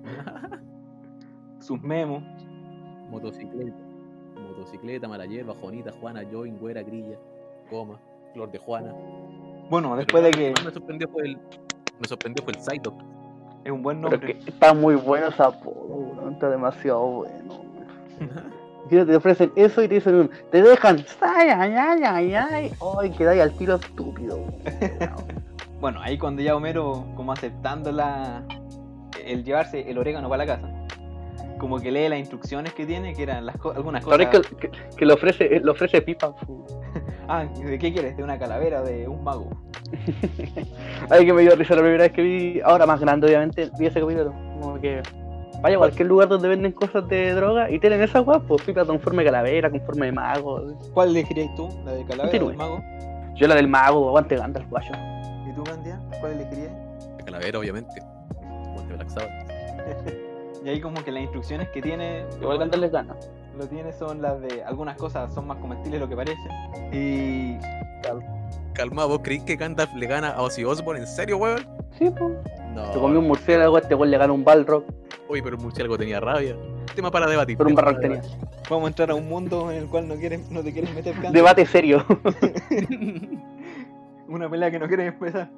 Sus 1.60 1.82
memos. 1.82 2.24
Motocicleta. 3.10 3.78
Motocicleta, 4.40 5.08
mala 5.08 5.26
hierba, 5.26 5.54
Juanita, 5.62 5.92
Juana, 6.00 6.22
Join, 6.32 6.58
Güera, 6.58 6.82
Grilla, 6.84 7.18
Goma, 7.70 8.00
Flor 8.34 8.52
de 8.52 8.58
Juana. 8.60 8.94
Bueno, 9.70 9.90
Pero 9.90 9.96
después 9.98 10.24
de 10.24 10.32
lo 10.32 10.38
que 10.56 10.64
me 10.66 10.72
sorprendió 10.72 11.08
fue 11.10 11.24
el. 11.24 11.38
Me 12.00 12.08
sorprendió 12.08 12.44
fue 12.44 12.54
el 12.54 12.60
Psyduck. 12.60 12.94
es 13.66 13.72
un 13.72 13.84
buen 13.84 14.02
Pero 14.02 14.12
nombre. 14.12 14.38
que 14.40 14.50
está 14.50 14.74
muy 14.74 14.96
bueno 14.96 15.28
ese 15.28 15.44
apodo, 15.44 16.30
Está 16.32 16.50
demasiado 16.50 17.00
bueno. 17.02 17.60
Mira, 18.90 19.06
te 19.06 19.16
ofrecen 19.16 19.52
eso 19.56 19.84
y 19.84 19.88
te 19.88 19.96
dicen 19.96 20.16
un, 20.16 20.32
te 20.52 20.62
dejan, 20.64 21.06
ay, 21.22 21.50
ay, 21.50 21.74
ay, 21.78 22.02
ay, 22.04 22.34
ay, 22.34 22.72
ay, 23.00 23.12
quedáis 23.12 23.42
al 23.42 23.52
tiro 23.54 23.76
estúpido. 23.76 24.40
Bueno, 25.80 26.02
ahí 26.02 26.18
cuando 26.18 26.42
ya 26.42 26.58
Homero, 26.58 27.06
como 27.16 27.32
aceptando 27.32 27.90
la, 27.94 28.44
el 29.26 29.46
llevarse 29.46 29.90
el 29.90 29.98
orégano 29.98 30.28
para 30.28 30.46
la 30.46 30.56
casa, 30.58 30.68
como 31.60 31.78
que 31.80 31.92
lee 31.92 32.10
las 32.10 32.18
instrucciones 32.20 32.74
que 32.74 32.86
tiene, 32.86 33.14
que 33.14 33.22
eran 33.24 33.46
las 33.46 33.58
co- 33.58 33.72
algunas 33.72 34.04
cosas. 34.04 34.20
Ahora 34.20 34.32
es 34.40 34.48
que, 34.48 34.70
que, 34.70 34.72
que 34.98 35.06
le 35.06 35.14
ofrece, 35.14 35.60
le 35.60 35.70
ofrece 35.72 36.02
pipa. 36.02 36.34
Ah, 37.32 37.46
¿de 37.46 37.78
qué 37.78 37.94
quieres? 37.94 38.18
¿De 38.18 38.24
una 38.24 38.40
calavera 38.40 38.82
o 38.82 38.84
de 38.86 39.08
un 39.08 39.24
mago? 39.24 39.52
Ay, 41.12 41.28
que 41.28 41.32
me 41.34 41.44
dio 41.44 41.56
risa 41.56 41.76
la 41.76 41.82
primera 41.82 42.04
vez 42.06 42.12
que 42.12 42.24
vi, 42.24 42.60
ahora 42.62 42.88
más 42.88 43.00
grande 43.00 43.28
obviamente, 43.28 43.70
vi 43.78 43.86
ese 43.86 44.00
capítulo. 44.02 44.32
Como 44.60 44.82
que 44.82 45.04
vaya 45.62 45.76
a 45.76 45.78
cualquier 45.78 46.08
lugar 46.08 46.28
donde 46.28 46.48
venden 46.48 46.72
cosas 46.72 47.08
de 47.08 47.34
droga 47.34 47.70
y 47.70 47.78
tienen 47.78 48.02
esas 48.02 48.26
guapas, 48.26 48.46
pues 48.48 48.64
pipa 48.64 48.84
con 48.84 49.00
forma 49.00 49.22
de 49.22 49.26
calavera, 49.28 49.70
con 49.70 49.80
forma 49.82 50.06
de 50.06 50.12
mago. 50.12 50.74
¿Cuál 50.92 51.10
elegirías 51.10 51.54
tú? 51.56 51.70
¿La 51.86 51.92
de 51.94 52.04
calavera 52.04 52.24
o 52.24 52.32
Continúe. 52.32 52.48
del 52.50 52.58
mago? 52.58 52.84
Yo 53.36 53.48
la 53.48 53.54
del 53.54 53.68
mago, 53.68 54.08
aguante 54.10 54.36
Gandalf, 54.36 54.68
guayo. 54.68 54.92
¿Y 55.48 55.54
tú, 55.54 55.64
Candia? 55.64 56.00
¿Cuál 56.20 56.32
elegirías? 56.32 56.72
La 57.20 57.26
calavera, 57.26 57.60
obviamente. 57.60 58.02
Black 58.88 59.10
Sabbath. 59.10 59.30
Y 60.64 60.70
ahí 60.70 60.82
como 60.82 61.04
que 61.04 61.12
las 61.12 61.24
instrucciones 61.24 61.70
que 61.70 61.82
tiene, 61.82 62.26
Igual 62.42 62.58
Gandalf 62.60 62.82
les 62.82 62.92
gana. 62.92 63.16
lo 63.58 63.68
tiene 63.68 63.92
son 63.94 64.22
las 64.22 64.42
de 64.42 64.64
algunas 64.64 64.98
cosas 64.98 65.34
son 65.34 65.48
más 65.48 65.58
comestibles 65.58 65.94
de 65.94 66.00
lo 66.00 66.10
que 66.10 66.16
parecen. 66.16 66.48
Y 66.92 67.58
Calma, 68.74 69.06
¿vos 69.06 69.20
creís 69.24 69.44
que 69.44 69.56
Gandalf 69.56 69.94
le 69.96 70.08
gana 70.08 70.30
a 70.32 70.42
Ozzy 70.42 70.64
Osbourne? 70.64 71.02
¿En 71.02 71.08
serio, 71.08 71.38
weón? 71.38 71.66
Sí, 71.98 72.10
pues. 72.18 72.34
No. 72.74 72.94
Se 72.94 73.00
comió 73.00 73.20
un 73.20 73.28
murciélago, 73.28 73.78
este 73.78 73.96
weón 73.96 74.12
le 74.12 74.18
gana 74.18 74.34
un 74.34 74.44
balrog, 74.44 74.84
Oye, 75.28 75.44
pero 75.44 75.56
el 75.58 75.62
murciélago 75.62 75.98
tenía 75.98 76.20
rabia. 76.20 76.56
Tema 76.96 77.12
para 77.12 77.28
debatir. 77.28 77.58
pero 77.58 77.70
un 77.70 77.76
para 77.76 77.98
tenía. 78.00 78.22
vamos 78.70 78.86
a 78.86 78.88
entrar 78.88 79.12
a 79.12 79.16
un 79.16 79.28
mundo 79.30 79.72
en 79.72 79.78
el 79.78 79.88
cual 79.88 80.08
no 80.08 80.16
quieres, 80.16 80.50
no 80.50 80.64
te 80.64 80.74
quieres 80.74 80.94
meter 80.94 81.14
Candia. 81.14 81.32
Debate 81.32 81.66
serio. 81.66 82.04
Una 84.28 84.50
pelea 84.50 84.72
que 84.72 84.80
no 84.80 84.88
quieres 84.88 85.08
empezar. 85.14 85.50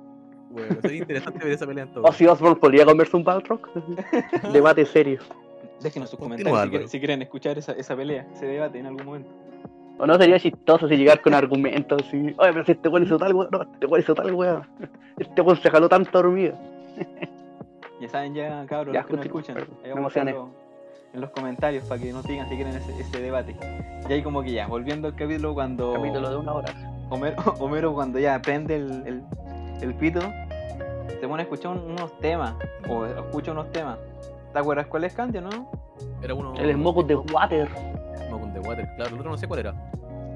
Bueno, 0.51 0.75
sería 0.81 0.97
interesante 0.99 1.39
ver 1.43 1.53
esa 1.53 1.65
pelea 1.67 1.83
en 1.85 1.93
todo. 1.93 2.03
Ozzy 2.03 2.27
Osbourne 2.27 2.59
podría 2.59 2.85
comerse 2.85 3.15
un 3.17 3.23
balrog. 3.23 3.61
Debate 4.53 4.85
serio. 4.85 5.19
Déjenos 5.81 6.09
sus 6.09 6.19
comentarios 6.19 6.61
si, 6.63 6.69
quieren, 6.69 6.87
si 6.89 6.99
quieren 6.99 7.21
escuchar 7.21 7.57
esa, 7.57 7.71
esa 7.73 7.95
pelea, 7.95 8.27
ese 8.35 8.45
debate 8.45 8.77
en 8.79 8.85
algún 8.85 9.05
momento. 9.05 9.29
O 9.97 10.05
no 10.05 10.15
sería 10.17 10.39
chistoso 10.39 10.87
si 10.87 10.95
llegar 10.97 11.21
con 11.21 11.33
argumentos 11.33 12.01
así. 12.07 12.17
Oye, 12.17 12.53
pero 12.53 12.65
si 12.65 12.71
este 12.73 12.87
weón 12.89 13.03
hizo 13.03 13.17
tal 13.17 13.33
weón, 13.33 13.49
no, 13.51 13.61
este 13.63 13.85
weón 13.85 14.01
hizo 14.01 14.15
tal 14.15 14.33
weón. 14.33 14.67
Este 15.17 15.41
weón 15.41 15.57
se 15.57 15.69
jaló 15.69 15.89
tanto 15.89 16.09
dormido. 16.21 16.55
Ya 18.01 18.09
saben 18.09 18.33
ya, 18.33 18.65
cabros, 18.65 18.95
Ya, 18.95 19.01
los 19.01 19.07
que 19.09 19.15
nos 19.17 19.27
continúa, 19.27 19.59
escuchan. 19.61 19.83
me 19.83 19.89
vamos 19.93 20.15
a 20.15 20.21
emocioné. 20.21 20.31
hacerlo 20.31 20.49
en 21.13 21.21
los 21.21 21.29
comentarios 21.31 21.83
para 21.83 22.01
que 22.01 22.11
nos 22.11 22.25
digan 22.25 22.49
si 22.49 22.55
quieren 22.55 22.73
ese, 22.75 22.99
ese 22.99 23.21
debate. 23.21 23.55
Y 24.09 24.13
ahí 24.13 24.23
como 24.23 24.41
que 24.41 24.53
ya, 24.53 24.65
volviendo 24.65 25.07
al 25.07 25.15
capítulo 25.15 25.53
cuando 25.53 25.93
Capítulo 25.93 26.29
de 26.31 26.37
una 26.37 26.53
hora. 26.53 26.73
Homero, 27.11 27.35
Homero 27.59 27.93
cuando 27.93 28.17
ya 28.17 28.41
prende 28.41 28.75
el, 28.77 29.03
el, 29.05 29.23
el 29.81 29.93
pito 29.93 30.19
se 31.19 31.27
pone 31.27 31.41
a 31.41 31.43
escuchar 31.43 31.71
un- 31.71 31.91
unos 31.91 32.17
temas, 32.19 32.55
o 32.89 33.05
escucha 33.05 33.51
unos 33.51 33.71
temas. 33.71 33.97
¿Te 34.53 34.59
acuerdas 34.59 34.87
cuál 34.87 35.03
es 35.05 35.13
Candy 35.13 35.37
o 35.39 35.41
no? 35.41 35.71
Era 36.21 36.33
uno. 36.33 36.53
El 36.57 36.73
Smoke 36.73 37.05
de 37.07 37.15
Water. 37.15 37.69
Smoke 38.27 38.43
on 38.43 38.53
the 38.53 38.59
Water, 38.61 38.87
claro. 38.95 39.13
El 39.13 39.19
otro 39.19 39.31
no 39.31 39.37
sé 39.37 39.47
cuál 39.47 39.59
era. 39.61 39.73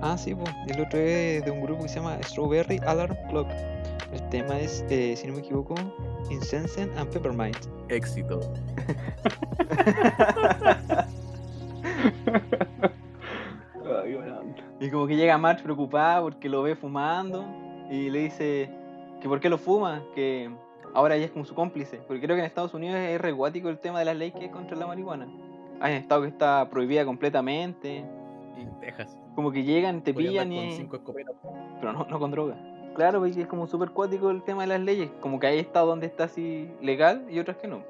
Ah, 0.01 0.17
sí, 0.17 0.35
pues. 0.35 0.49
El 0.67 0.81
otro 0.81 0.99
es 0.99 1.43
de 1.43 1.51
un 1.51 1.61
grupo 1.61 1.83
que 1.83 1.89
se 1.89 1.95
llama 1.99 2.17
Strawberry 2.23 2.79
Alarm 2.85 3.15
Clock. 3.29 3.47
El 4.13 4.29
tema 4.29 4.59
es, 4.59 4.85
eh, 4.89 5.15
si 5.17 5.27
no 5.27 5.33
me 5.33 5.39
equivoco, 5.39 5.75
Incense 6.29 6.83
and 6.83 7.09
Peppermint. 7.09 7.57
Éxito. 7.89 8.39
Y 14.79 14.89
como 14.89 15.07
que 15.07 15.15
llega 15.15 15.37
Marge 15.37 15.63
preocupada 15.63 16.21
porque 16.21 16.49
lo 16.49 16.61
ve 16.61 16.75
fumando 16.75 17.45
y 17.89 18.09
le 18.09 18.19
dice 18.19 18.69
que 19.21 19.27
por 19.29 19.39
qué 19.39 19.49
lo 19.49 19.57
fuma, 19.57 20.03
que 20.13 20.49
ahora 20.95 21.15
ella 21.15 21.25
es 21.25 21.31
como 21.31 21.45
su 21.45 21.53
cómplice. 21.53 21.97
Porque 22.07 22.21
creo 22.21 22.35
que 22.35 22.39
en 22.39 22.45
Estados 22.47 22.73
Unidos 22.73 22.97
es 22.97 23.21
reguático 23.21 23.69
el 23.69 23.77
tema 23.77 23.99
de 23.99 24.05
la 24.05 24.13
ley 24.13 24.31
que 24.31 24.45
es 24.45 24.51
contra 24.51 24.75
la 24.75 24.87
marihuana. 24.87 25.27
Hay 25.81 25.93
estados 25.93 26.23
que 26.23 26.29
está 26.29 26.67
prohibida 26.69 27.05
completamente. 27.05 27.97
En 28.57 28.79
Texas. 28.79 29.15
Como 29.35 29.51
que 29.51 29.63
llegan, 29.63 30.01
te 30.01 30.13
pillan 30.13 30.47
con 30.47 30.57
y... 30.57 30.71
cinco 30.71 30.95
escopetas. 30.95 31.35
Pero 31.79 31.93
no, 31.93 32.07
no 32.09 32.19
con 32.19 32.31
droga. 32.31 32.57
Claro, 32.95 33.19
porque 33.19 33.41
es 33.41 33.47
como 33.47 33.67
súper 33.67 33.89
cuático 33.89 34.31
el 34.31 34.41
tema 34.43 34.61
de 34.61 34.67
las 34.67 34.79
leyes. 34.79 35.11
Como 35.19 35.39
que 35.39 35.47
hay 35.47 35.59
estados 35.59 35.89
donde 35.89 36.07
está 36.07 36.23
así 36.23 36.71
legal 36.81 37.27
y 37.29 37.39
otros 37.39 37.57
que 37.57 37.67
no. 37.67 37.83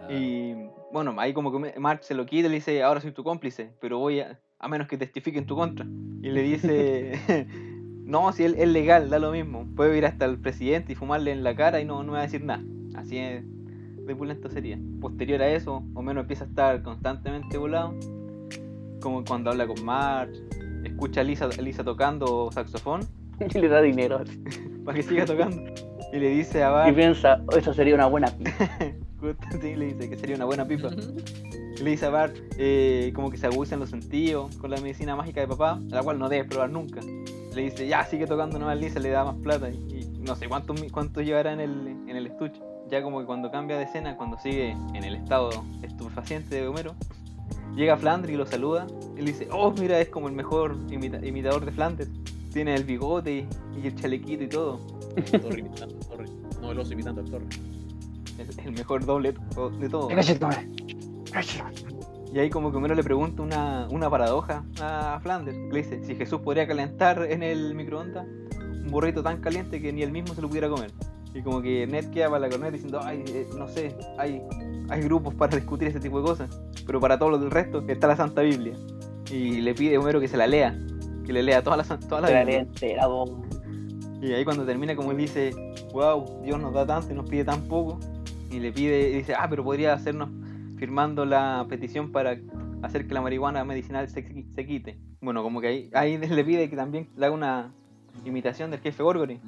Ah, 0.00 0.12
Y 0.12 0.70
bueno, 0.92 1.14
ahí 1.18 1.32
como 1.32 1.50
que 1.50 1.78
Marge 1.80 2.04
se 2.04 2.14
lo 2.14 2.24
quita 2.24 2.46
y 2.46 2.50
le 2.50 2.56
dice, 2.56 2.82
ahora 2.84 3.00
soy 3.00 3.10
tu 3.10 3.24
cómplice, 3.24 3.72
pero 3.80 3.98
voy 3.98 4.20
a, 4.20 4.38
a 4.60 4.68
menos 4.68 4.86
que 4.86 4.96
testifique 4.96 5.38
en 5.38 5.46
tu 5.46 5.56
contra. 5.56 5.84
Y 5.84 6.30
le 6.30 6.42
dice, 6.42 7.12
no, 8.04 8.32
si 8.32 8.44
él 8.44 8.56
es 8.58 8.68
legal, 8.68 9.10
da 9.10 9.18
lo 9.18 9.32
mismo. 9.32 9.66
Puedo 9.76 9.94
ir 9.94 10.04
hasta 10.06 10.24
el 10.24 10.38
presidente 10.38 10.92
y 10.92 10.94
fumarle 10.96 11.32
en 11.32 11.44
la 11.44 11.54
cara 11.54 11.80
y 11.80 11.84
no, 11.84 12.02
no 12.02 12.12
me 12.12 12.12
va 12.12 12.20
a 12.20 12.22
decir 12.22 12.44
nada. 12.44 12.62
Así 12.94 13.18
es, 13.18 13.44
de 14.06 14.16
pulento 14.16 14.50
sería. 14.50 14.78
Posterior 15.00 15.40
a 15.42 15.48
eso, 15.48 15.82
o 15.94 16.02
menos 16.02 16.22
empieza 16.22 16.44
a 16.44 16.48
estar 16.48 16.82
constantemente 16.82 17.56
volado. 17.58 17.94
Como 19.00 19.24
cuando 19.24 19.50
habla 19.50 19.66
con 19.66 19.84
Marge, 19.84 20.34
escucha 20.84 21.20
a 21.20 21.24
Lisa, 21.24 21.46
a 21.46 21.62
Lisa 21.62 21.84
tocando 21.84 22.50
saxofón 22.52 23.00
Y 23.54 23.58
le 23.58 23.68
da 23.68 23.80
dinero. 23.80 24.22
para 24.84 24.96
que 24.96 25.02
siga 25.02 25.24
tocando. 25.24 25.62
Y 26.12 26.18
le 26.18 26.30
dice 26.30 26.62
a 26.62 26.68
Y 26.68 26.72
Bart, 26.72 26.96
piensa, 26.96 27.42
"Oh, 27.46 27.56
eso 27.56 27.72
sería 27.72 27.94
una 27.94 28.06
buena 28.06 28.28
pipa. 28.28 28.50
justo 29.20 29.58
le 29.62 29.86
dice 29.86 30.10
que 30.10 30.16
sería 30.16 30.36
una 30.36 30.44
buena 30.44 30.66
pipa. 30.66 30.90
Le 30.90 31.90
dice 31.90 32.06
a 32.06 32.10
Bart 32.10 32.36
eh, 32.58 33.12
como 33.14 33.30
que 33.30 33.36
se 33.36 33.46
agudizan 33.46 33.78
los 33.80 33.90
sentidos 33.90 34.54
con 34.56 34.70
la 34.70 34.80
medicina 34.80 35.16
mágica 35.16 35.40
de 35.40 35.48
papá, 35.48 35.80
la 35.88 36.02
cual 36.02 36.18
no 36.18 36.28
debes 36.28 36.46
probar 36.48 36.70
nunca. 36.70 37.00
Le 37.54 37.62
dice, 37.62 37.86
ya, 37.86 38.04
sigue 38.04 38.26
tocando 38.26 38.58
nomás 38.58 38.78
Lisa, 38.78 38.98
le 38.98 39.10
da 39.10 39.24
más 39.24 39.36
plata 39.36 39.68
y, 39.68 39.74
y 39.74 40.18
no 40.20 40.34
sé 40.36 40.48
cuánto, 40.48 40.74
cuánto 40.90 41.20
llevará 41.20 41.52
en 41.52 41.60
el, 41.60 41.86
en 42.08 42.16
el 42.16 42.26
estuche. 42.26 42.60
Ya 42.88 43.02
como 43.02 43.20
que 43.20 43.26
cuando 43.26 43.50
cambia 43.50 43.76
de 43.78 43.84
escena, 43.84 44.16
cuando 44.16 44.38
sigue 44.38 44.70
en 44.70 45.04
el 45.04 45.14
estado 45.14 45.50
estupefaciente 45.82 46.54
de 46.54 46.66
Homero, 46.66 46.94
llega 47.74 47.96
Flandre 47.96 48.32
y 48.32 48.36
lo 48.36 48.46
saluda. 48.46 48.86
Y 49.16 49.22
le 49.22 49.32
dice, 49.32 49.48
oh, 49.50 49.72
mira, 49.72 49.98
es 50.00 50.08
como 50.08 50.28
el 50.28 50.34
mejor 50.34 50.76
imita- 50.88 51.24
imitador 51.26 51.64
de 51.64 51.72
Flanders. 51.72 52.10
Tiene 52.52 52.74
el 52.74 52.84
bigote 52.84 53.32
y, 53.32 53.48
y 53.82 53.86
el 53.86 53.94
chalequito 53.94 54.44
y 54.44 54.48
todo. 54.48 54.78
Torre 55.40 55.60
imitando 55.60 55.96
a 55.96 56.08
Torre. 56.08 56.26
No, 56.60 56.72
el 56.72 56.78
oso 56.78 56.92
imitando 56.92 57.20
al 57.22 57.30
Torre. 57.30 57.46
Es 58.38 58.58
el 58.58 58.72
mejor 58.72 59.04
doble 59.04 59.34
de 59.78 59.88
todo. 59.88 60.10
Y 62.32 62.38
ahí 62.38 62.48
como 62.48 62.70
que 62.70 62.78
Homero 62.78 62.94
le 62.94 63.02
pregunta 63.04 63.42
una, 63.42 63.86
una 63.90 64.08
paradoja 64.08 64.64
a 64.80 65.20
Flanders. 65.22 65.56
Le 65.70 65.82
dice, 65.82 66.02
si 66.02 66.14
Jesús 66.14 66.40
podría 66.40 66.66
calentar 66.66 67.26
en 67.30 67.42
el 67.42 67.74
microondas 67.74 68.26
un 68.26 68.88
burrito 68.90 69.22
tan 69.22 69.40
caliente 69.40 69.80
que 69.82 69.92
ni 69.92 70.02
él 70.02 70.10
mismo 70.10 70.34
se 70.34 70.40
lo 70.40 70.48
pudiera 70.48 70.68
comer. 70.68 70.90
Y 71.34 71.42
como 71.42 71.60
que 71.60 71.86
Ned 71.86 72.10
queda 72.10 72.28
para 72.28 72.40
la 72.40 72.48
corneta 72.48 72.72
diciendo, 72.72 73.00
ay, 73.02 73.22
eh, 73.28 73.48
no 73.56 73.68
sé, 73.68 73.94
hay, 74.18 74.42
hay 74.88 75.00
grupos 75.02 75.34
para 75.34 75.56
discutir 75.56 75.88
este 75.88 76.00
tipo 76.00 76.20
de 76.20 76.26
cosas. 76.26 76.60
Pero 76.86 77.00
para 77.00 77.18
todo 77.18 77.30
lo 77.30 77.38
del 77.38 77.50
resto 77.50 77.84
está 77.86 78.06
la 78.06 78.16
Santa 78.16 78.42
Biblia. 78.42 78.74
Y 79.30 79.60
le 79.60 79.74
pide 79.74 79.96
a 79.96 80.00
Homero 80.00 80.18
que 80.20 80.28
se 80.28 80.36
la 80.36 80.46
lea. 80.46 80.74
Que 81.26 81.32
le 81.32 81.42
lea 81.42 81.62
toda 81.62 81.76
la, 81.76 81.84
toda 81.84 82.22
la 82.22 82.28
Te 82.28 82.34
la 82.34 82.40
Biblia. 82.40 82.44
lea 82.44 82.60
entera. 82.62 83.06
Y 84.22 84.32
ahí 84.32 84.44
cuando 84.44 84.64
termina 84.64 84.96
como 84.96 85.10
él 85.10 85.18
dice, 85.18 85.50
wow, 85.92 86.42
Dios 86.42 86.60
nos 86.60 86.72
da 86.72 86.86
tanto 86.86 87.12
y 87.12 87.14
nos 87.16 87.28
pide 87.28 87.44
tan 87.44 87.62
poco. 87.62 87.98
Y 88.50 88.58
le 88.58 88.72
pide, 88.72 89.10
y 89.10 89.14
dice, 89.16 89.34
ah, 89.34 89.46
pero 89.48 89.64
podría 89.64 89.94
hacernos 89.94 90.28
firmando 90.86 91.24
la 91.24 91.64
petición 91.68 92.10
para 92.10 92.36
hacer 92.82 93.06
que 93.06 93.14
la 93.14 93.20
marihuana 93.20 93.64
medicinal 93.64 94.08
se, 94.08 94.26
se 94.52 94.66
quite. 94.66 94.98
Bueno, 95.20 95.44
como 95.44 95.60
que 95.60 95.68
ahí, 95.68 95.90
ahí 95.94 96.18
le 96.38 96.44
pide 96.44 96.68
que 96.68 96.74
también 96.74 97.08
le 97.16 97.26
haga 97.26 97.34
una 97.36 97.72
imitación 98.24 98.72
del 98.72 98.80
jefe 98.80 99.00
Gorgory. 99.00 99.38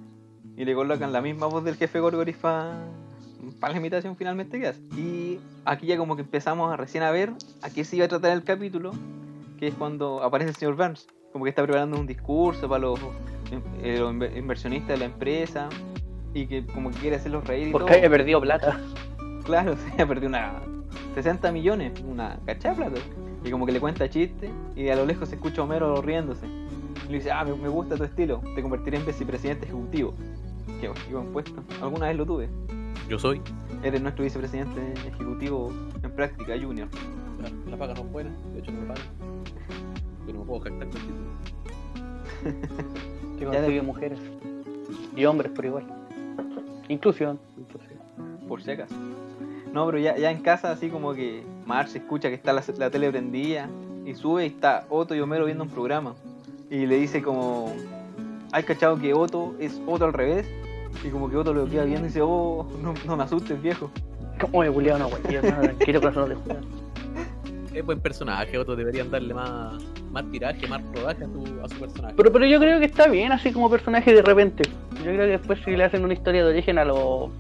Y 0.57 0.65
le 0.65 0.75
colocan 0.77 1.13
la 1.13 1.21
misma 1.21 1.47
voz 1.47 1.65
del 1.65 1.75
jefe 1.75 1.99
Gorgory 1.99 2.35
para 2.35 3.73
la 3.73 3.77
imitación 3.77 4.17
finalmente 4.17 4.61
que 4.61 4.69
hace. 4.69 4.81
Y 4.97 5.41
aquí 5.65 5.87
ya 5.89 5.97
como 5.99 6.15
que 6.15 6.23
empezamos 6.23 6.73
a 6.73 6.77
recién 6.77 7.03
a 7.03 7.11
ver 7.11 7.33
a 7.63 7.71
qué 7.71 7.83
se 7.83 7.97
iba 7.97 8.05
a 8.05 8.09
tratar 8.09 8.31
el 8.31 8.45
capítulo, 8.45 8.93
que 9.59 9.67
es 9.67 9.75
cuando 9.75 10.23
aparece 10.23 10.51
el 10.51 10.57
señor 10.57 10.77
Burns. 10.77 11.09
Como 11.33 11.43
que 11.47 11.49
está 11.49 11.65
preparando 11.65 11.99
un 11.99 12.07
discurso 12.07 12.69
para 12.69 12.83
los 12.83 13.01
eh, 13.83 13.97
los 13.99 14.15
inver- 14.15 14.37
inversionistas 14.39 14.91
de 14.91 14.99
la 14.99 15.07
empresa 15.07 15.69
y 16.33 16.47
que 16.47 16.65
como 16.65 16.91
que 16.93 16.99
quiere 16.99 17.17
hacerlos 17.17 17.45
reír 17.45 17.69
y 17.69 17.73
Porque 17.73 17.89
todo. 17.89 17.97
había 17.99 18.11
perdido 18.11 18.41
plata. 18.41 18.81
Claro, 19.45 19.75
se 19.97 20.01
ha 20.01 20.07
perdido 20.07 20.29
una 20.29 20.63
60 21.15 21.53
millones, 21.53 21.93
una 22.07 22.39
cachada 22.47 22.75
de 22.75 22.91
plata. 22.91 23.01
Y 23.45 23.51
como 23.51 23.67
que 23.67 23.73
le 23.73 23.81
cuenta 23.81 24.09
chistes 24.09 24.51
y 24.75 24.89
a 24.89 24.97
lo 24.97 25.05
lejos 25.05 25.29
se 25.29 25.35
escucha 25.35 25.61
a 25.61 25.65
Homero 25.65 26.01
riéndose. 26.01 26.47
Y 27.07 27.09
le 27.13 27.19
dice, 27.19 27.31
ah, 27.31 27.45
me, 27.45 27.55
me 27.55 27.69
gusta 27.69 27.97
tu 27.97 28.05
estilo, 28.05 28.41
te 28.55 28.63
convertiré 28.63 28.97
en 28.99 29.05
vicepresidente 29.07 29.67
ejecutivo. 29.67 30.15
Qué, 30.81 30.91
qué 31.09 31.15
buen 31.15 31.33
puesto. 31.33 31.63
Alguna 31.83 32.07
vez 32.09 32.17
lo 32.17 32.25
tuve. 32.25 32.49
Yo 33.09 33.19
soy. 33.19 33.41
Eres 33.83 34.01
nuestro 34.01 34.25
vicepresidente 34.25 34.93
ejecutivo 35.07 35.71
en 36.03 36.11
práctica, 36.13 36.55
Junior. 36.61 36.89
La, 37.43 37.71
la 37.71 37.77
paga 37.77 37.93
no 37.95 38.01
es 38.01 38.13
buena, 38.13 38.31
de 38.55 38.61
hecho 38.61 38.73
no 38.73 38.81
me 38.81 38.87
pagan. 38.87 39.05
Yo 40.27 40.33
no 40.33 40.39
me 40.41 40.45
puedo 40.47 40.61
jactar 40.61 40.89
con 40.89 41.01
título. 41.01 41.35
Que 43.39 43.41
Ya 43.45 43.51
consigue 43.51 43.75
de- 43.75 43.83
mujeres. 43.83 44.19
Y 45.17 45.25
hombres 45.27 45.51
por 45.53 45.65
igual. 45.65 45.85
Inclusión. 46.89 47.39
inclusión. 47.59 47.99
por 48.49 48.63
si 48.63 48.71
acaso. 48.71 48.95
No, 49.75 49.85
pero 49.87 49.99
ya, 49.99 50.17
ya 50.17 50.31
en 50.31 50.39
casa, 50.39 50.71
así 50.71 50.89
como 50.89 51.15
que 51.15 51.43
Marge 51.67 51.99
escucha 51.99 52.29
que 52.29 52.37
está 52.37 52.53
la, 52.53 52.63
la 52.79 52.91
tele 52.91 53.11
prendida 53.11 53.69
y 54.07 54.15
sube 54.15 54.45
y 54.45 54.47
está 54.47 54.87
Otto 54.89 55.17
y 55.17 55.21
Homero 55.21 55.47
viendo 55.47 55.65
un 55.65 55.71
programa. 55.71 56.15
Y 56.71 56.87
le 56.87 56.95
dice 56.95 57.23
como, 57.23 57.75
¿hay 58.53 58.63
cachado 58.63 58.97
que 59.01 59.13
Otto 59.13 59.57
es 59.59 59.83
Otto 59.85 60.05
al 60.05 60.13
revés? 60.13 60.47
Y 61.03 61.09
como 61.09 61.29
que 61.29 61.37
Otto 61.37 61.53
lo 61.53 61.69
queda 61.69 61.83
viendo 61.83 62.05
y 62.05 62.07
dice, 62.07 62.21
oh, 62.23 62.65
no, 62.81 62.95
no 63.05 63.17
me 63.17 63.25
asustes, 63.25 63.61
viejo. 63.61 63.91
¿Cómo 64.41 64.61
me 64.61 64.71
culiado 64.71 65.01
no, 65.01 65.09
güey? 65.09 65.23
No, 65.43 65.61
tranquilo, 65.61 66.01
corazón 66.01 66.29
de 66.29 66.35
juego. 66.37 66.61
Es 67.75 67.85
buen 67.85 67.99
personaje, 67.99 68.57
otros 68.57 68.79
deberían 68.79 69.11
darle 69.11 69.35
más, 69.35 69.83
más 70.13 70.25
tiraje, 70.31 70.69
más 70.69 70.83
rodaje 70.95 71.25
a 71.25 71.27
su, 71.27 71.61
a 71.65 71.69
su 71.69 71.81
personaje. 71.81 72.15
Pero, 72.17 72.31
pero 72.31 72.47
yo 72.47 72.61
creo 72.61 72.79
que 72.79 72.87
está 72.87 73.09
bien 73.09 73.33
así 73.33 73.53
como 73.53 73.69
personaje 73.69 74.15
de 74.15 74.23
repente. 74.23 74.63
Yo 74.99 75.03
creo 75.03 75.27
que 75.27 75.39
después 75.39 75.59
si 75.65 75.73
le 75.73 75.83
hacen 75.83 76.05
una 76.05 76.15
historia 76.15 76.45
de 76.45 76.51
origen 76.51 76.79
a 76.79 76.85
los 76.85 77.33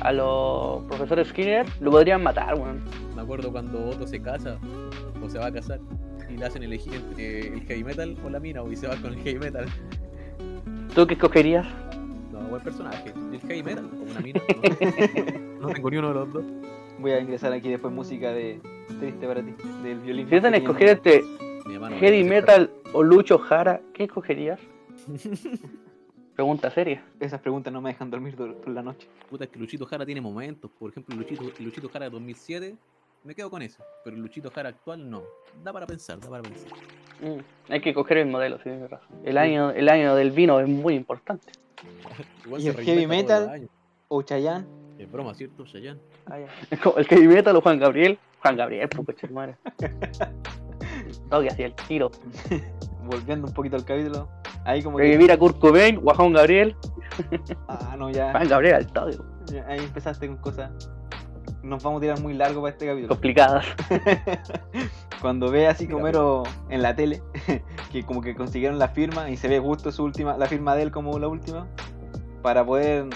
a 0.00 0.12
los 0.12 0.82
profesores 0.84 1.28
Skinner, 1.28 1.66
lo 1.80 1.90
podrían 1.90 2.22
matar, 2.22 2.54
weón. 2.54 2.82
Me 3.14 3.22
acuerdo 3.22 3.52
cuando 3.52 3.86
Otto 3.86 4.06
se 4.06 4.20
casa 4.20 4.58
o 5.22 5.28
se 5.28 5.38
va 5.38 5.46
a 5.46 5.52
casar 5.52 5.80
y 6.28 6.36
le 6.36 6.46
hacen 6.46 6.62
elegir 6.62 6.94
entre 6.94 7.48
el 7.48 7.60
heavy 7.62 7.84
metal 7.84 8.16
o 8.24 8.30
la 8.30 8.40
mina, 8.40 8.62
y 8.70 8.76
se 8.76 8.86
va 8.86 8.96
con 8.96 9.12
el 9.12 9.18
heavy 9.20 9.38
metal. 9.38 9.66
¿Tú 10.94 11.06
qué 11.06 11.14
escogerías? 11.14 11.66
No, 12.32 12.40
buen 12.40 12.62
personaje. 12.62 13.12
El 13.32 13.40
heavy 13.40 13.62
metal 13.62 13.90
o 13.92 14.10
una 14.10 14.20
mina. 14.20 14.40
No, 15.60 15.68
no 15.68 15.74
tengo 15.74 15.90
ni 15.90 15.96
uno 15.98 16.08
de 16.08 16.14
los 16.14 16.32
dos. 16.32 16.44
Voy 16.98 17.12
a 17.12 17.20
ingresar 17.20 17.52
aquí 17.52 17.68
después 17.68 17.92
música 17.92 18.32
de 18.32 18.60
Triste 18.98 19.26
para 19.26 19.42
ti, 19.42 19.54
del 19.82 20.00
violín. 20.00 20.26
Si 20.26 20.34
pequeño. 20.34 20.56
escoger 20.56 20.88
entre 20.88 21.22
heavy 21.98 22.24
metal 22.24 22.70
o 22.92 23.02
Lucho 23.02 23.38
Jara, 23.38 23.80
¿qué 23.94 24.04
escogerías? 24.04 24.60
Pregunta 26.40 26.70
seria. 26.70 27.04
Esas 27.20 27.38
preguntas 27.38 27.70
no 27.70 27.82
me 27.82 27.90
dejan 27.90 28.10
dormir 28.10 28.34
por 28.34 28.66
la 28.66 28.80
noche. 28.80 29.06
Puta, 29.28 29.44
es 29.44 29.50
que 29.50 29.58
Luchito 29.58 29.84
Jara 29.84 30.06
tiene 30.06 30.22
momentos. 30.22 30.70
Por 30.70 30.90
ejemplo, 30.90 31.12
el 31.12 31.20
Luchito, 31.20 31.44
Luchito 31.58 31.90
Jara 31.90 32.06
de 32.06 32.12
2007, 32.12 32.76
me 33.24 33.34
quedo 33.34 33.50
con 33.50 33.60
eso. 33.60 33.84
Pero 34.02 34.16
el 34.16 34.22
Luchito 34.22 34.50
Jara 34.50 34.70
actual 34.70 35.10
no. 35.10 35.22
Da 35.62 35.70
para 35.70 35.86
pensar, 35.86 36.18
da 36.18 36.30
para 36.30 36.42
pensar. 36.42 36.70
Mm, 37.20 37.70
hay 37.70 37.80
que 37.82 37.92
coger 37.92 38.16
el 38.16 38.28
modelo, 38.28 38.56
sí, 38.56 38.62
tienes 38.62 38.88
razón. 38.88 39.18
El 39.22 39.36
año, 39.36 39.70
el 39.72 39.86
año 39.90 40.14
del 40.14 40.30
vino 40.30 40.58
es 40.60 40.66
muy 40.66 40.94
importante. 40.94 41.52
Igual 42.46 42.62
¿Y 42.62 42.68
el 42.68 42.76
heavy 42.76 43.06
metal? 43.06 43.68
O 44.08 44.22
Chayanne. 44.22 44.66
Es 44.98 45.12
broma, 45.12 45.34
¿cierto, 45.34 45.66
Chayanne? 45.66 46.00
Ah, 46.24 46.38
ya. 46.38 46.46
Es 46.70 46.80
como 46.80 46.96
el 46.96 47.04
heavy 47.04 47.28
metal 47.28 47.54
o 47.54 47.60
Juan 47.60 47.78
Gabriel. 47.78 48.18
Juan 48.40 48.56
Gabriel, 48.56 48.88
pues 48.88 49.04
coche 49.04 49.28
madre. 49.28 49.56
Todo 51.28 51.42
que 51.42 51.48
hacía 51.48 51.66
el 51.66 51.74
tiro. 51.74 52.10
Volviendo 53.04 53.46
un 53.46 53.52
poquito 53.52 53.76
al 53.76 53.84
capítulo. 53.84 54.26
Ahí 54.64 54.82
como 54.82 54.96
que... 54.98 55.04
Revivir 55.04 55.32
a 55.32 55.38
Kurt 55.38 55.58
Cobain 55.58 56.00
Juan 56.00 56.32
Gabriel. 56.32 56.76
Ah, 57.68 57.96
no, 57.98 58.10
ya. 58.10 58.30
Juan 58.32 58.48
Gabriel 58.48 58.74
al 58.76 58.86
todo. 58.86 59.10
Ahí 59.66 59.78
empezaste 59.80 60.26
con 60.28 60.36
cosas. 60.38 60.70
Nos 61.62 61.82
vamos 61.82 61.98
a 61.98 62.00
tirar 62.02 62.20
muy 62.20 62.34
largo 62.34 62.62
para 62.62 62.72
este 62.72 62.86
capítulo. 62.86 63.08
Complicadas. 63.08 63.64
Cuando 65.20 65.50
ve 65.50 65.66
así 65.68 65.90
Homero 65.92 66.44
en 66.70 66.82
la 66.82 66.94
tele, 66.96 67.22
que 67.92 68.02
como 68.04 68.22
que 68.22 68.34
consiguieron 68.34 68.78
la 68.78 68.88
firma 68.88 69.28
y 69.28 69.36
se 69.36 69.48
ve 69.48 69.60
justo 69.60 69.92
su 69.92 70.02
última, 70.04 70.36
la 70.38 70.46
firma 70.46 70.74
de 70.74 70.82
él 70.84 70.90
como 70.90 71.18
la 71.18 71.28
última, 71.28 71.66
para 72.42 72.64
poder 72.64 73.06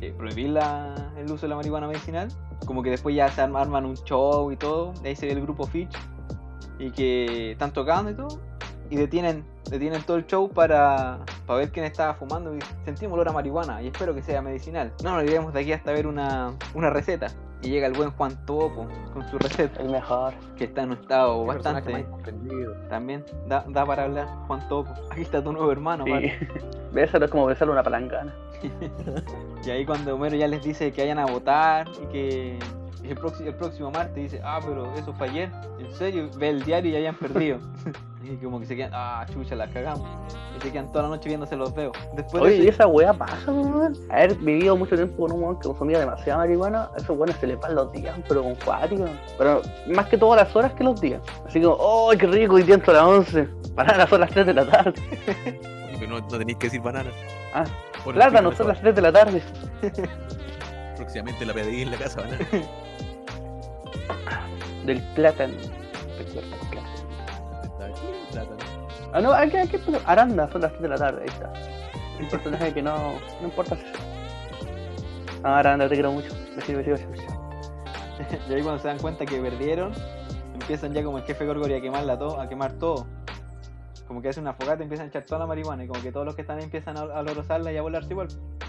eh, 0.00 0.14
prohibir 0.16 0.50
la- 0.50 1.12
el 1.18 1.30
uso 1.30 1.42
de 1.42 1.48
la 1.48 1.56
marihuana 1.56 1.86
medicinal. 1.88 2.28
Como 2.64 2.82
que 2.82 2.90
después 2.90 3.14
ya 3.14 3.28
se 3.28 3.42
arm- 3.42 3.56
arman 3.60 3.84
un 3.84 3.96
show 3.96 4.50
y 4.50 4.56
todo. 4.56 4.92
De 5.02 5.10
ahí 5.10 5.16
se 5.16 5.26
ve 5.26 5.32
el 5.32 5.42
grupo 5.42 5.66
Fitch. 5.66 5.94
Y 6.78 6.90
que 6.90 7.52
están 7.52 7.72
tocando 7.72 8.10
y 8.10 8.14
todo. 8.14 8.40
Y 8.90 8.96
detienen, 8.96 9.44
detienen 9.70 10.02
todo 10.02 10.16
el 10.16 10.26
show 10.26 10.48
para, 10.48 11.18
para 11.46 11.58
ver 11.60 11.70
quién 11.70 11.84
estaba 11.84 12.14
fumando. 12.14 12.54
Y 12.54 12.58
sentimos 12.84 13.14
olor 13.14 13.28
a 13.28 13.32
marihuana 13.32 13.82
y 13.82 13.88
espero 13.88 14.14
que 14.14 14.22
sea 14.22 14.40
medicinal. 14.42 14.92
No 15.02 15.12
nos 15.12 15.22
olvidemos 15.22 15.52
de 15.52 15.60
aquí 15.60 15.72
hasta 15.72 15.92
ver 15.92 16.06
una, 16.06 16.52
una 16.74 16.90
receta. 16.90 17.28
Y 17.62 17.70
llega 17.70 17.86
el 17.86 17.94
buen 17.94 18.10
Juan 18.12 18.36
Topo 18.44 18.86
con 19.14 19.28
su 19.30 19.38
receta. 19.38 19.80
El 19.80 19.88
mejor. 19.88 20.34
Que 20.56 20.64
está 20.64 20.82
en 20.82 20.90
un 20.90 20.98
estado 20.98 21.40
Qué 21.40 21.46
bastante. 21.46 21.90
más. 21.90 22.88
También 22.90 23.24
da, 23.48 23.64
da 23.68 23.84
para 23.86 24.04
hablar, 24.04 24.28
Juan 24.46 24.68
Topo. 24.68 24.92
Aquí 25.10 25.22
está 25.22 25.42
tu 25.42 25.52
nuevo 25.52 25.72
hermano, 25.72 26.04
Sí. 26.04 26.30
Bésalo 26.92 27.24
es 27.24 27.30
como 27.32 27.46
besarle 27.46 27.72
una 27.72 27.82
palangana. 27.82 28.34
Y 29.64 29.70
ahí 29.70 29.84
cuando 29.84 30.14
Homero 30.14 30.36
ya 30.36 30.46
les 30.46 30.62
dice 30.62 30.92
que 30.92 31.02
vayan 31.02 31.18
a 31.18 31.26
votar 31.26 31.88
y 32.00 32.06
que 32.06 32.58
el, 33.10 33.16
próximo, 33.16 33.48
el 33.48 33.54
próximo 33.54 33.90
martes 33.90 34.14
dice, 34.14 34.40
ah, 34.44 34.60
pero 34.64 34.92
eso 34.94 35.12
fue 35.14 35.28
ayer. 35.28 35.50
En 35.78 35.92
serio, 35.94 36.28
ve 36.36 36.50
el 36.50 36.62
diario 36.62 36.90
y 36.90 36.92
ya 36.92 36.98
hayan 36.98 37.14
perdido. 37.16 37.58
y 38.24 38.36
como 38.36 38.60
que 38.60 38.66
se 38.66 38.76
quedan, 38.76 38.90
ah, 38.94 39.26
chucha, 39.32 39.54
la 39.54 39.68
cagamos. 39.68 40.08
Y 40.56 40.62
se 40.62 40.72
quedan 40.72 40.90
toda 40.90 41.04
la 41.04 41.08
noche 41.10 41.28
viéndose 41.28 41.56
los 41.56 41.74
dedos. 41.74 41.96
Después 42.14 42.42
de 42.42 42.48
Oye, 42.48 42.64
y 42.64 42.68
esa 42.68 42.86
weá 42.86 43.12
pasa, 43.12 43.50
weón. 43.50 43.96
Haber 44.10 44.34
vivido 44.36 44.76
mucho 44.76 44.96
tiempo 44.96 45.22
con 45.22 45.32
un 45.32 45.42
weón 45.42 45.58
que 45.58 45.68
consumía 45.68 45.98
demasiada 45.98 46.38
marihuana, 46.38 46.90
a 46.94 46.96
esos 46.96 47.10
weones 47.10 47.36
se 47.36 47.46
les 47.46 47.60
van 47.60 47.74
los 47.74 47.92
días, 47.92 48.18
pero 48.28 48.42
con 48.42 48.54
cuático. 48.56 49.04
Pero 49.38 49.62
más 49.88 50.06
que 50.06 50.18
todas 50.18 50.42
las 50.42 50.54
horas 50.56 50.72
que 50.72 50.84
los 50.84 51.00
días. 51.00 51.20
Así 51.46 51.60
como, 51.60 51.76
¡oh, 51.78 52.12
qué 52.18 52.26
rico! 52.26 52.54
Hoy 52.54 52.62
día 52.62 52.74
entro 52.74 52.92
a 52.92 52.96
las 52.96 53.04
11. 53.04 53.48
Para 53.74 54.06
son 54.06 54.20
las 54.20 54.30
3 54.30 54.46
de 54.46 54.54
la 54.54 54.66
tarde. 54.66 54.94
Oye, 55.88 55.96
pero 55.98 56.10
no, 56.12 56.20
no 56.20 56.38
tenéis 56.38 56.58
que 56.58 56.66
decir 56.66 56.80
bananas. 56.80 57.12
Ah, 57.52 57.64
Pon 58.02 58.14
el 58.14 58.14
Plátano, 58.14 58.50
filtro 58.50 58.56
son 58.56 58.68
las 58.68 58.82
mejor. 58.82 58.94
3 58.94 58.96
de 58.96 59.02
la 59.02 59.12
tarde. 59.12 59.42
Próximamente 60.96 61.44
la 61.44 61.52
pedí 61.52 61.82
en 61.82 61.90
la 61.90 61.98
casa, 61.98 62.22
banana. 62.22 62.46
Del 64.84 65.02
plátano. 65.14 65.54
Ah, 69.12 69.20
no, 69.20 69.32
aquí, 69.32 69.56
aquí, 69.56 69.78
pero 69.84 69.98
Aranda, 70.04 70.50
son 70.50 70.60
las 70.60 70.72
3 70.72 70.82
de 70.82 70.88
la 70.88 70.96
tarde, 70.96 71.22
ahí 71.22 71.28
está. 71.28 71.52
Un 72.20 72.28
personaje 72.28 72.74
que 72.74 72.82
no, 72.82 73.14
no 73.40 73.46
importa 73.46 73.76
Ah, 75.42 75.58
Aranda, 75.58 75.88
te 75.88 75.94
quiero 75.94 76.12
mucho. 76.12 76.30
Y 78.48 78.54
ahí 78.54 78.62
cuando 78.62 78.78
se 78.78 78.88
dan 78.88 78.98
cuenta 78.98 79.26
que 79.26 79.38
perdieron, 79.38 79.92
empiezan 80.54 80.94
ya 80.94 81.04
como 81.04 81.18
el 81.18 81.24
jefe 81.24 81.44
Gorgory 81.44 81.74
a 81.74 81.80
quemarla 81.80 82.18
todo, 82.18 82.40
a 82.40 82.48
quemar 82.48 82.72
todo. 82.74 83.06
Como 84.08 84.22
que 84.22 84.30
hace 84.30 84.40
una 84.40 84.54
fogata 84.54 84.82
y 84.82 84.84
empiezan 84.84 85.06
a 85.06 85.08
echar 85.10 85.24
toda 85.24 85.40
la 85.40 85.46
marihuana 85.46 85.84
y 85.84 85.88
como 85.88 86.02
que 86.02 86.10
todos 86.10 86.24
los 86.24 86.34
que 86.34 86.42
están 86.42 86.58
ahí 86.58 86.64
empiezan 86.64 86.96
a, 86.96 87.02
a 87.02 87.72
y 87.72 87.76
a 87.76 87.82
volarse 87.82 88.10
igual. 88.10 88.28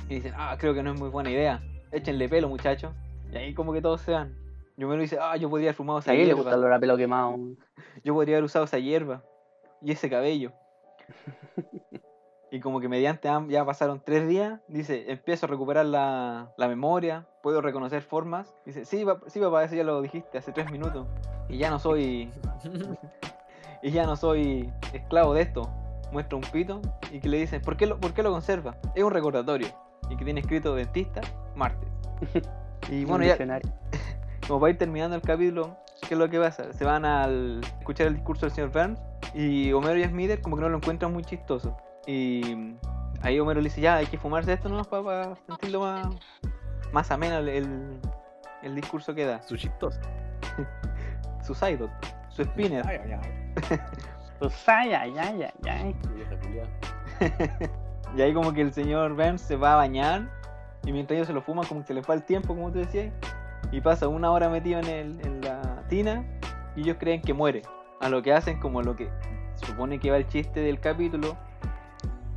Y 0.10 0.16
dicen, 0.16 0.34
ah, 0.36 0.56
creo 0.60 0.74
que 0.74 0.84
no 0.84 0.94
es 0.94 1.00
muy 1.00 1.10
buena 1.10 1.30
idea. 1.32 1.62
Échenle 1.92 2.28
pelo, 2.28 2.50
muchachos. 2.50 2.92
Y 3.32 3.38
ahí 3.38 3.54
como 3.54 3.72
que 3.72 3.82
todos 3.82 4.02
se 4.02 4.12
van. 4.12 4.36
Yo 4.78 4.88
me 4.88 4.96
lo 4.96 5.02
dice, 5.02 5.18
ah, 5.20 5.36
yo 5.38 5.50
podría 5.50 5.70
haber 5.70 5.76
fumado 5.76 6.00
esa 6.00 6.12
A 6.12 6.14
él 6.14 6.20
le 6.20 6.26
hierba. 6.28 6.38
gusta 6.42 6.54
el 6.56 6.60
olor 6.62 6.74
a 6.74 6.80
pelo 6.80 6.96
quemado. 6.98 7.36
Yo 8.04 8.14
podría 8.14 8.36
haber 8.36 8.44
usado 8.46 8.66
esa 8.66 8.78
hierba 8.78 9.24
y 9.82 9.92
ese 9.92 10.08
cabello. 10.10 10.52
y 12.52 12.60
como 12.60 12.80
que 12.80 12.88
mediante 12.88 13.28
ya 13.50 13.66
pasaron 13.66 14.02
tres 14.06 14.28
días, 14.28 14.62
dice, 14.68 15.12
empiezo 15.12 15.46
a 15.46 15.50
recuperar 15.50 15.86
la, 15.86 16.52
la 16.58 16.68
memoria, 16.68 17.28
puedo 17.44 17.60
reconocer 17.62 18.02
formas. 18.04 18.54
Dice, 18.66 18.86
sí, 18.86 19.04
pa- 19.04 19.20
sí, 19.28 19.40
papá, 19.40 19.64
eso 19.64 19.76
ya 19.76 19.84
lo 19.84 20.02
dijiste 20.02 20.38
hace 20.38 20.52
tres 20.52 20.72
minutos. 20.72 21.08
Y 21.50 21.58
ya 21.58 21.70
no 21.70 21.80
soy, 21.80 22.30
y 23.82 23.92
ya 23.92 24.06
no 24.06 24.16
soy 24.16 24.72
esclavo 24.94 25.34
de 25.34 25.42
esto. 25.42 25.70
Muestra 26.12 26.38
un 26.38 26.44
pito 26.44 26.82
y 27.12 27.20
que 27.20 27.28
le 27.30 27.38
dicen, 27.38 27.62
¿por 27.62 27.76
qué 27.78 27.86
lo, 27.86 28.00
por 28.00 28.14
qué 28.14 28.24
lo 28.24 28.32
conserva? 28.32 28.78
Es 28.96 29.04
un 29.04 29.12
recordatorio. 29.12 29.68
Y 30.10 30.16
que 30.16 30.24
tiene 30.24 30.40
escrito 30.40 30.74
dentista, 30.76 31.20
martes. 31.56 31.90
Y 32.90 33.04
bueno, 33.04 33.26
ya, 33.26 33.36
Como 34.48 34.62
para 34.62 34.72
ir 34.72 34.78
terminando 34.78 35.16
el 35.16 35.22
capítulo, 35.22 35.76
¿qué 36.08 36.14
es 36.14 36.18
lo 36.18 36.30
que 36.30 36.40
pasa? 36.40 36.72
Se 36.72 36.86
van 36.86 37.04
al 37.04 37.62
escuchar 37.80 38.08
el 38.08 38.16
discurso 38.16 38.46
del 38.46 38.56
señor 38.56 38.72
Burns 38.72 39.00
y 39.34 39.74
Homero 39.74 40.00
y 40.00 40.06
Smithers 40.06 40.42
como 40.42 40.56
que 40.56 40.62
no 40.62 40.70
lo 40.70 40.78
encuentran 40.78 41.12
muy 41.12 41.24
chistoso. 41.24 41.76
Y 42.06 42.76
ahí 43.22 43.40
Homero 43.40 43.60
le 43.60 43.70
dice, 43.70 43.82
ya, 43.82 43.98
hay 43.98 44.06
que 44.06 44.18
fumarse 44.18 44.54
esto 44.54 44.70
nomás 44.70 44.88
para, 44.88 45.36
sentirlo 45.48 45.82
más, 45.82 46.08
más 46.94 47.12
ameno 47.12 47.40
el, 47.40 48.00
el, 48.64 48.76
discurso 48.76 49.14
que 49.14 49.26
da. 49.26 49.42
Su 49.42 49.58
chistoso. 49.58 50.00
Su 51.44 51.54
Psyduck, 51.54 51.92
su 52.30 52.44
Spinner. 52.44 52.86
Ay, 52.88 53.00
ay, 53.04 53.12
ay. 53.12 53.80
Ay, 55.64 55.72
ay. 55.72 55.96
Vieja 56.14 56.40
culiada. 56.40 56.70
Y 58.16 58.22
ahí 58.22 58.34
como 58.34 58.54
que 58.54 58.62
el 58.62 58.72
señor 58.72 59.14
Burns 59.16 59.42
se 59.42 59.58
va 59.58 59.74
a 59.74 59.76
bañar 59.76 60.30
y 60.86 60.94
mientras 60.94 61.18
ellos 61.18 61.28
se 61.28 61.34
lo 61.34 61.42
fuman 61.42 61.66
como 61.68 61.82
que 61.82 61.88
se 61.88 61.94
les 61.94 62.10
va 62.10 62.14
el 62.14 62.24
tiempo, 62.24 62.56
como 62.56 62.72
tú 62.72 62.80
decías. 62.80 63.12
Y 63.72 63.82
pasa 63.82 64.08
una 64.08 64.32
hora 64.32 64.50
metido 64.50 64.80
en, 64.80 64.86
el, 64.88 65.20
en 65.26 65.42
la 65.42 65.84
tina 65.90 66.26
y 66.76 66.82
ellos 66.82 66.98
creen 67.00 67.22
que 67.22 67.34
muere. 67.34 67.62
A 68.00 68.10
lo 68.10 68.22
que 68.22 68.32
hacen 68.34 68.60
como 68.60 68.82
lo 68.82 68.96
que 68.96 69.10
supone 69.56 70.00
que 70.00 70.12
va 70.12 70.18
el 70.18 70.28
chiste 70.28 70.60
del 70.62 70.80
capítulo 70.80 71.36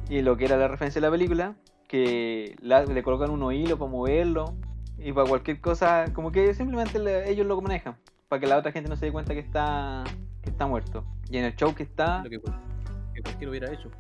y 0.09 0.23
lo 0.23 0.37
que 0.37 0.47
era 0.47 0.57
la 0.57 0.69
referencia 0.69 1.01
de 1.01 1.07
la 1.07 1.11
película, 1.11 1.55
que 1.87 2.57
la- 2.61 2.85
le 2.85 3.03
colocan 3.03 3.31
un 3.31 3.53
hilo 3.53 3.79
para 3.79 3.91
moverlo 3.91 4.55
y 4.99 5.13
para 5.13 5.29
cualquier 5.29 5.61
cosa, 5.61 6.07
como 6.15 6.33
que 6.33 6.53
simplemente 6.55 6.99
le- 6.99 7.31
ellos 7.31 7.47
lo 7.47 7.61
manejan, 7.61 7.97
para 8.29 8.41
que 8.41 8.47
la 8.47 8.57
otra 8.59 8.73
gente 8.73 8.89
no 8.89 8.97
se 8.97 9.07
dé 9.07 9.13
cuenta 9.13 9.35
que 9.35 9.41
está, 9.41 10.05
que 10.43 10.51
está 10.51 10.67
muerto. 10.67 11.05
Y 11.31 11.37
en 11.39 11.45
el 11.45 11.55
show 11.57 11.75
que 11.75 11.83
está, 11.85 12.23
Lo 12.25 12.31
que, 12.31 12.41
que 13.15 13.23
cualquiera 13.23 13.51
hubiera 13.51 13.73
hecho. 13.73 13.91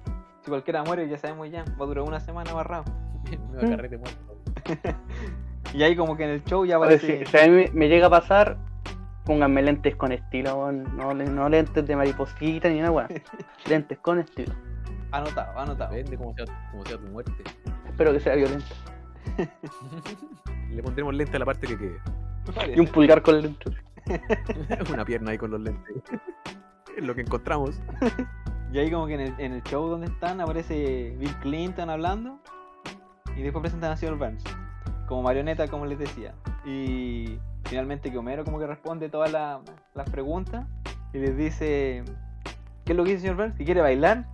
si 0.42 0.48
cualquiera 0.48 0.82
muere, 0.82 1.08
ya 1.08 1.18
sabemos 1.18 1.50
ya, 1.50 1.64
va 1.80 1.84
a 1.84 1.86
durar 1.88 2.04
una 2.04 2.20
semana 2.20 2.50
amarrado. 2.50 2.84
Me 3.50 3.56
va 3.58 3.66
a 3.66 3.70
carrete 3.76 3.98
muerto. 3.98 4.38
Y 5.74 5.82
ahí 5.82 5.94
como 5.94 6.16
que 6.16 6.24
en 6.24 6.30
el 6.30 6.44
show 6.44 6.64
ya 6.64 6.78
Oye, 6.78 6.86
aparece... 6.94 7.24
si, 7.24 7.30
si 7.30 7.38
a 7.38 7.46
mí 7.46 7.64
me, 7.72 7.88
llega 7.88 8.06
a 8.06 8.10
pasar, 8.10 8.56
pónganme 9.24 9.62
lentes 9.62 9.94
con 9.96 10.12
estilo, 10.12 10.56
weón. 10.56 10.96
no, 10.96 11.14
no 11.14 11.48
lentes 11.48 11.86
de 11.86 11.96
mariposita 11.96 12.68
ni 12.68 12.78
nada, 12.78 12.90
weón. 12.90 13.08
lentes 13.68 13.98
con 13.98 14.18
estilo. 14.18 14.52
Anotado, 15.12 15.58
anotado. 15.58 15.94
Depende 15.94 16.16
cómo 16.16 16.34
sea, 16.34 16.44
cómo 16.70 16.84
sea 16.84 16.98
tu 16.98 17.06
muerte. 17.06 17.32
Espero 17.86 18.12
que 18.12 18.20
sea 18.20 18.34
violento. 18.34 18.66
Le 20.70 20.82
pondremos 20.82 21.14
lente 21.14 21.36
a 21.36 21.40
la 21.40 21.46
parte 21.46 21.66
que 21.66 21.78
quede. 21.78 22.00
Y 22.74 22.80
un 22.80 22.86
pulgar 22.86 23.22
con 23.22 23.40
lentes. 23.40 23.74
Una 24.92 25.04
pierna 25.04 25.32
ahí 25.32 25.38
con 25.38 25.50
los 25.50 25.60
lentes. 25.60 26.02
Es 26.96 27.04
lo 27.04 27.14
que 27.14 27.20
encontramos. 27.20 27.80
Y 28.72 28.78
ahí 28.78 28.90
como 28.90 29.06
que 29.06 29.14
en 29.14 29.20
el, 29.20 29.34
en 29.38 29.52
el 29.52 29.62
show 29.64 29.88
donde 29.88 30.06
están 30.06 30.40
aparece 30.40 31.14
Bill 31.18 31.34
Clinton 31.40 31.90
hablando 31.90 32.40
y 33.36 33.42
después 33.42 33.62
presentan 33.62 33.92
a 33.92 33.96
Sr. 33.96 34.16
Burns 34.16 34.44
como 35.10 35.22
marioneta 35.22 35.66
como 35.68 35.84
les 35.86 35.98
decía. 35.98 36.32
Y 36.64 37.36
finalmente 37.64 38.10
que 38.10 38.16
Homero 38.16 38.44
como 38.44 38.58
que 38.60 38.66
responde 38.66 39.08
todas 39.10 39.30
la- 39.32 39.60
las 39.94 40.08
preguntas 40.08 40.64
y 41.12 41.18
les 41.18 41.36
dice 41.36 42.04
¿qué 42.84 42.92
es 42.92 42.96
lo 42.96 43.02
que 43.04 43.10
dice 43.16 43.26
Sr. 43.26 43.36
Burns? 43.36 43.56
Si 43.56 43.64
quiere 43.64 43.80
bailar 43.82 44.24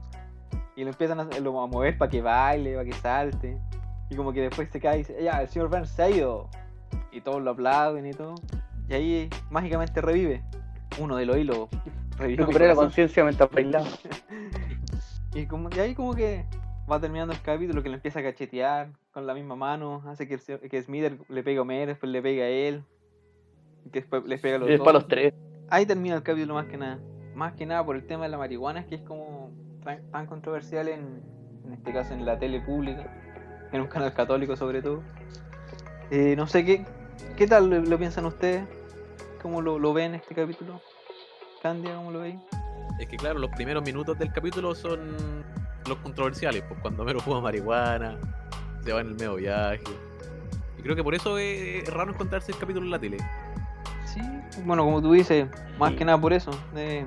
y 0.76 0.84
lo 0.84 0.90
empiezan 0.90 1.18
a, 1.20 1.24
lo- 1.40 1.60
a 1.62 1.66
mover 1.66 1.96
para 1.96 2.10
que 2.10 2.20
baile, 2.20 2.74
para 2.74 2.84
que 2.84 2.92
salte 2.92 3.58
y 4.10 4.14
como 4.16 4.32
que 4.34 4.42
después 4.42 4.68
se 4.70 4.78
cae 4.78 4.96
y 4.96 4.98
dice 4.98 5.16
ya 5.22 5.40
el 5.42 5.48
Sr. 5.48 5.68
Burns 5.68 5.88
se 5.88 6.02
ha 6.02 6.10
ido 6.10 6.48
y 7.10 7.22
todos 7.22 7.42
lo 7.42 7.52
aplauden 7.52 8.06
y 8.06 8.12
todo 8.12 8.34
y 8.88 8.94
ahí 8.94 9.30
mágicamente 9.50 10.00
revive 10.02 10.44
uno 11.00 11.16
de 11.16 11.24
los 11.26 11.36
hilos 11.38 11.68
Recuperé 12.18 12.68
la 12.68 12.74
conciencia 12.84 13.24
mientras 13.24 13.50
bailaba. 13.50 13.86
Y, 15.34 15.44
como, 15.46 15.68
y 15.74 15.78
ahí 15.80 15.94
como 15.94 16.14
que 16.14 16.46
va 16.90 17.01
terminando 17.01 17.33
el 17.33 17.40
capítulo 17.40 17.83
que 17.83 17.88
le 17.88 17.96
empieza 17.96 18.20
a 18.20 18.22
cachetear 18.22 18.90
con 19.12 19.27
la 19.27 19.35
misma 19.35 19.57
mano, 19.57 20.03
hace 20.07 20.29
que, 20.29 20.35
el 20.35 20.40
señor- 20.40 20.61
que 20.68 20.81
Smither 20.83 21.18
le 21.29 21.42
pegue 21.42 21.59
a 21.59 21.62
Homer, 21.62 21.88
después 21.88 22.11
le 22.12 22.22
pega 22.22 22.44
a 22.44 22.49
él, 22.49 22.85
y 23.85 23.90
que 23.90 24.01
después 24.01 24.25
les 24.25 24.40
pega 24.40 24.57
a 24.57 24.59
los 24.61 24.68
Y 24.68 24.72
después 24.72 24.92
dos. 24.92 25.03
los 25.03 25.09
tres. 25.09 25.35
Ahí 25.68 25.85
termina 25.87 26.14
el 26.16 26.22
capítulo 26.22 26.55
más 26.55 26.66
que 26.66 26.77
nada. 26.77 26.99
Más 27.35 27.55
que 27.55 27.66
nada 27.66 27.85
por 27.85 27.96
el 27.96 28.07
tema 28.07 28.25
de 28.25 28.31
la 28.31 28.38
marihuana, 28.38 28.81
es 28.81 28.87
que 28.87 28.94
es 28.96 29.03
como 29.03 29.51
tan, 29.85 30.11
tan 30.11 30.27
controversial 30.27 30.88
en, 30.88 31.22
en 31.64 31.72
este 31.72 31.92
caso 31.92 32.14
en 32.14 32.25
la 32.25 32.38
tele 32.38 32.61
pública, 32.61 33.12
en 33.72 33.81
un 33.81 33.88
canal 33.88 34.12
católico 34.14 34.57
sobre 34.57 34.81
todo. 34.81 35.03
Eh, 36.11 36.35
no 36.37 36.46
sé 36.46 36.64
qué, 36.64 36.85
qué 37.37 37.46
tal 37.49 37.68
lo, 37.68 37.81
lo 37.81 37.99
piensan 37.99 38.27
ustedes, 38.27 38.64
cómo 39.42 39.61
lo, 39.61 39.79
lo 39.79 39.92
ven 39.92 40.14
este 40.14 40.35
capítulo. 40.35 40.81
Candia, 41.62 41.96
¿cómo 41.96 42.12
lo 42.12 42.20
veis? 42.20 42.37
Es 43.01 43.09
que 43.09 43.16
claro, 43.16 43.38
los 43.40 43.51
primeros 43.51 43.83
minutos 43.85 44.16
del 44.18 44.33
capítulo 44.33 44.75
son 44.75 45.44
los 45.88 45.99
controversiales, 45.99 46.62
pues 46.68 46.81
cuando 46.81 47.05
Mero 47.05 47.20
fuma 47.20 47.40
marihuana, 47.40 48.16
se 48.83 48.92
va 48.92 49.01
en 49.01 49.09
el 49.09 49.14
medio 49.14 49.37
viaje. 49.37 49.81
Y 50.79 50.83
creo 50.83 50.94
que 50.96 51.03
por 51.05 51.14
eso 51.14 51.38
es 51.38 51.88
raro 51.92 52.12
encontrarse 52.12 52.53
el 52.53 52.59
capítulo 52.59 52.85
en 52.87 52.90
la 52.92 52.99
tele. 52.99 53.18
Sí, 54.05 54.20
bueno, 54.64 54.85
como 54.85 55.03
tú 55.03 55.12
dices, 55.12 55.46
más 55.79 55.90
Sí. 55.90 55.96
que 55.96 56.05
nada 56.05 56.20
por 56.20 56.33
eso, 56.33 56.51
de 56.75 57.07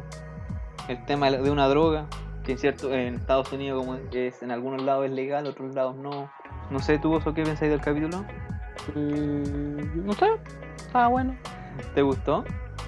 el 0.87 1.05
tema 1.05 1.29
de 1.31 1.49
una 1.51 1.67
droga, 1.67 2.05
que 2.43 2.53
en 2.53 2.57
cierto, 2.57 2.93
en 2.93 3.15
Estados 3.15 3.51
Unidos 3.51 3.79
como 3.85 3.95
es 4.11 4.41
en 4.41 4.51
algunos 4.51 4.81
lados 4.81 5.05
es 5.05 5.11
legal, 5.11 5.45
otros 5.45 5.73
lados 5.75 5.95
no. 5.95 6.29
No 6.71 6.79
sé, 6.79 6.97
tú 6.99 7.13
Oso, 7.13 7.33
qué 7.33 7.43
pensáis 7.43 7.71
del 7.71 7.81
capítulo? 7.81 8.23
Mm, 8.95 10.05
no 10.05 10.13
sé, 10.13 10.25
estaba 10.77 11.07
bueno. 11.07 11.35
¿Te 11.93 12.01
gustó? 12.01 12.43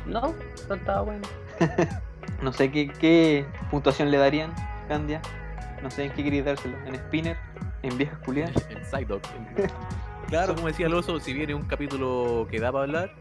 No, 0.06 0.34
no 0.68 0.76
estaba 0.76 1.02
bueno. 1.02 1.28
No 2.42 2.52
sé 2.52 2.72
qué, 2.72 2.88
qué 2.88 3.46
puntuación 3.70 4.10
le 4.10 4.18
darían, 4.18 4.52
Candia. 4.88 5.22
No 5.82 5.90
sé 5.90 6.06
en 6.06 6.12
qué 6.14 6.24
queréis 6.24 6.46
dárselo. 6.46 6.78
¿En 6.86 6.96
Spinner? 6.96 7.38
En 7.84 7.98
viejas 7.98 8.20
culiadas. 8.20 8.56
en 8.70 8.84
Psyduck. 8.86 9.24
Claro, 10.28 10.56
como 10.56 10.68
decía 10.68 10.88
el 10.88 10.94
oso, 10.94 11.20
si 11.20 11.34
viene 11.34 11.54
un 11.54 11.64
capítulo 11.64 12.48
que 12.50 12.58
da 12.58 12.72
para 12.72 12.86
hablar, 12.86 13.12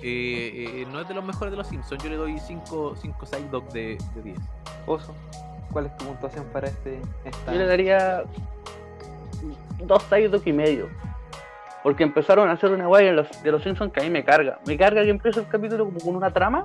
eh, 0.00 0.80
eh, 0.80 0.86
no 0.90 1.02
es 1.02 1.06
de 1.06 1.12
los 1.12 1.22
mejores 1.22 1.50
de 1.50 1.58
los 1.58 1.66
Simpsons. 1.66 2.02
Yo 2.02 2.08
le 2.08 2.16
doy 2.16 2.38
5 2.38 2.96
cinco, 2.96 3.26
Psyduck 3.26 3.70
de, 3.72 3.98
de 4.14 4.22
10. 4.22 4.38
Oso, 4.86 5.14
¿cuál 5.70 5.86
es 5.86 5.96
tu 5.98 6.06
puntuación 6.06 6.46
para 6.46 6.68
este? 6.68 6.98
Esta... 7.26 7.52
Yo 7.52 7.58
le 7.58 7.66
daría 7.66 8.24
dos 9.84 10.02
Psyduck 10.04 10.46
y 10.46 10.52
medio. 10.54 10.88
Porque 11.82 12.04
empezaron 12.04 12.48
a 12.48 12.52
hacer 12.52 12.70
una 12.70 12.86
guay 12.86 13.06
de 13.06 13.12
los, 13.12 13.42
de 13.42 13.52
los 13.52 13.62
Simpsons 13.62 13.92
que 13.92 14.00
a 14.00 14.02
mí 14.02 14.10
me 14.10 14.24
carga. 14.24 14.60
Me 14.66 14.78
carga 14.78 15.02
que 15.02 15.10
empiece 15.10 15.40
el 15.40 15.48
capítulo 15.48 15.84
como 15.84 15.98
con 16.00 16.16
una 16.16 16.30
trama. 16.30 16.64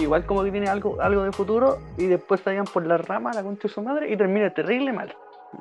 Que 0.00 0.04
igual 0.04 0.24
como 0.24 0.42
que 0.42 0.50
tiene 0.50 0.68
algo, 0.68 1.00
algo 1.00 1.22
de 1.24 1.32
futuro. 1.32 1.78
Y 1.98 2.06
después 2.06 2.40
salgan 2.40 2.64
por 2.64 2.86
la 2.86 2.96
rama, 2.96 3.32
la 3.32 3.42
concha 3.42 3.62
de 3.64 3.68
su 3.68 3.82
madre. 3.82 4.10
Y 4.12 4.16
termina 4.16 4.52
terrible 4.52 4.92
mal. 4.92 5.14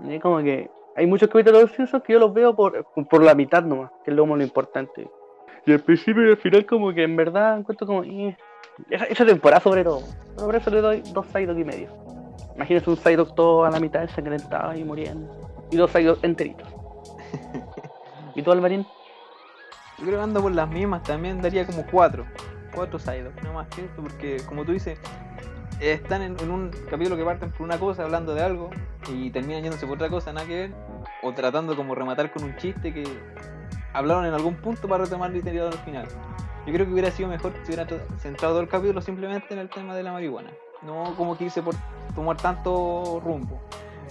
Y 0.08 0.20
como 0.20 0.40
que 0.40 0.70
hay 0.96 1.06
muchos 1.06 1.30
capítulos 1.30 1.60
de 1.60 1.66
los 1.68 1.76
Simpsons 1.76 2.04
que 2.04 2.14
yo 2.14 2.20
los 2.20 2.34
veo 2.34 2.56
por, 2.56 2.86
por 3.10 3.24
la 3.24 3.36
mitad 3.36 3.64
nomás. 3.64 3.92
Que 4.04 4.12
es 4.12 4.18
lo 4.18 4.26
más 4.26 4.38
lo 4.38 4.44
importante. 4.44 5.10
Y 5.66 5.74
al 5.74 5.82
principio 5.82 6.26
y 6.26 6.32
al 6.32 6.38
final 6.38 6.66
como 6.66 6.94
que 6.94 7.04
en 7.04 7.16
verdad 7.16 7.58
encuentro 7.58 7.86
como... 7.86 8.04
eh, 8.04 8.36
Esa, 8.90 9.06
esa 9.06 9.26
temporada 9.26 9.62
sobre 9.62 9.84
todo. 9.84 10.02
Por 10.38 10.56
eso 10.56 10.70
le 10.70 10.82
doy 10.82 11.04
dos 11.14 11.28
Psyduck 11.28 11.58
y 11.58 11.64
medio. 11.66 11.90
Imagínense 12.56 12.90
un 12.90 12.98
Psyduck 12.98 13.36
todo 13.36 13.66
a 13.66 13.70
la 13.72 13.80
mitad 13.80 14.02
ensangrentado 14.02 14.74
y 14.74 14.84
muriendo. 14.84 15.30
Y 15.72 15.76
dos 15.78 15.92
Psyduck 15.92 16.24
enteritos. 16.24 16.68
¿Y 18.36 18.42
tú, 18.42 18.52
Alvarín? 18.52 18.86
Yo 19.98 20.06
creo 20.06 20.18
que 20.18 20.24
ando 20.24 20.42
por 20.42 20.54
las 20.54 20.70
mismas, 20.70 21.04
también 21.04 21.42
daría 21.42 21.66
como 21.66 21.86
cuatro. 21.92 22.26
Cuatro 22.74 23.00
Psyduck, 23.00 23.42
no 23.44 23.54
más 23.54 23.68
que 23.68 23.86
eso, 23.86 24.02
porque 24.02 24.42
como 24.46 24.66
tú 24.66 24.72
dices, 24.72 25.00
están 25.80 26.22
en, 26.22 26.50
un 26.50 26.72
capítulo 26.90 27.18
que 27.18 27.24
parten 27.24 27.52
por 27.52 27.62
una 27.62 27.80
cosa, 27.80 28.04
hablando 28.04 28.34
de 28.36 28.44
algo, 28.44 28.70
y 29.12 29.30
terminan 29.32 29.64
yéndose 29.64 29.86
por 29.86 29.96
otra 29.96 30.10
cosa, 30.10 30.34
nada 30.34 30.46
que 30.48 30.56
ver, 30.56 30.72
o 31.24 31.34
tratando 31.34 31.76
como 31.76 31.96
rematar 31.96 32.32
con 32.32 32.44
un 32.44 32.56
chiste 32.58 32.94
que 32.94 33.04
hablaron 33.94 34.26
en 34.26 34.34
algún 34.34 34.56
punto 34.56 34.88
para 34.88 35.06
retomar 35.06 35.36
y 35.36 35.40
al 35.40 35.74
final. 35.74 36.08
Yo 36.66 36.74
creo 36.74 36.86
que 36.86 36.92
hubiera 36.92 37.10
sido 37.12 37.30
mejor 37.30 37.54
si 37.64 37.74
hubiera 37.74 37.88
tra- 37.88 38.06
centrado 38.20 38.54
todo 38.54 38.62
el 38.62 38.70
capítulo 38.70 39.02
simplemente 39.02 39.54
en 39.54 39.60
el 39.60 39.70
tema 39.70 39.96
de 39.96 40.04
la 40.04 40.12
marihuana. 40.12 40.52
No 40.84 41.16
como 41.18 41.38
que 41.38 41.46
irse 41.46 41.64
por 41.64 41.74
tomar 42.14 42.38
tanto 42.38 43.20
rumbo. 43.24 43.60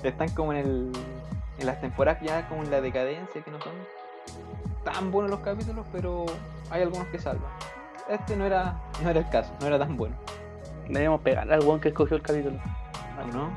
Están 0.03 0.31
como 0.31 0.53
en 0.53 0.59
el 0.59 0.93
en 1.59 1.67
las 1.67 1.81
temporadas 1.81 2.23
ya 2.23 2.49
como 2.49 2.63
en 2.63 2.71
la 2.71 2.81
decadencia 2.81 3.43
que 3.43 3.51
no 3.51 3.61
son 3.61 3.73
tan 4.85 5.11
buenos 5.11 5.31
los 5.31 5.41
capítulos, 5.41 5.87
pero 5.93 6.25
hay 6.71 6.83
algunos 6.83 7.07
que 7.09 7.19
salvan. 7.19 7.51
Este 8.09 8.37
no 8.37 8.47
era, 8.47 8.81
no 9.03 9.11
era 9.11 9.21
el 9.21 9.29
caso, 9.29 9.53
no 9.61 9.67
era 9.67 9.79
tan 9.79 9.97
bueno, 9.97 10.17
Debemos 10.89 11.21
pegar 11.21 11.51
al 11.53 11.61
weón 11.61 11.81
que 11.81 11.89
escogió 11.89 12.17
el 12.17 12.23
capítulo. 12.23 12.57
¿o 12.57 13.37
¿no? 13.37 13.51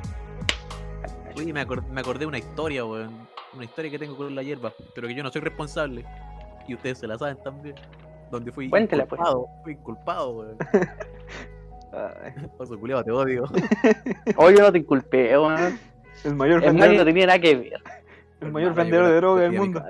Oye, 1.37 1.53
me, 1.53 1.65
acor- 1.65 1.85
me 1.87 2.01
acordé 2.01 2.19
de 2.19 2.25
una 2.25 2.37
historia, 2.37 2.83
weón. 2.85 3.27
Una 3.53 3.63
historia 3.63 3.89
que 3.91 3.97
tengo 3.99 4.17
con 4.17 4.33
la 4.35 4.43
hierba, 4.43 4.73
pero 4.93 5.07
que 5.07 5.15
yo 5.15 5.23
no 5.23 5.31
soy 5.31 5.41
responsable. 5.41 6.05
Y 6.67 6.75
ustedes 6.75 6.97
se 6.99 7.07
la 7.07 7.17
saben 7.17 7.37
también. 7.43 7.75
Donde 8.29 8.51
fui 8.51 8.69
Cuéntela, 8.69 9.05
pues. 9.05 9.19
inculpado. 9.19 9.47
Fui 9.63 9.73
inculpado, 9.73 10.31
weón. 10.31 10.57
Oso 12.57 12.77
culiao, 12.79 13.03
te 13.03 13.11
odio. 13.11 13.45
Oye, 14.37 14.57
yo 14.57 14.63
no 14.63 14.71
te 14.73 14.77
inculpé, 14.79 15.37
weón. 15.37 15.79
el 16.25 16.35
mayor 16.35 16.63
Es 16.63 16.65
más, 16.67 16.73
no 16.75 16.79
vendedor, 16.81 17.05
tenía 17.05 17.25
nada 17.27 17.39
que 17.39 17.55
ver. 17.55 17.73
el 18.41 18.51
mayor 18.51 18.69
Hermano, 18.71 18.75
vendedor 18.75 19.07
de 19.07 19.15
droga 19.15 19.41
del 19.43 19.51
mundo. 19.53 19.83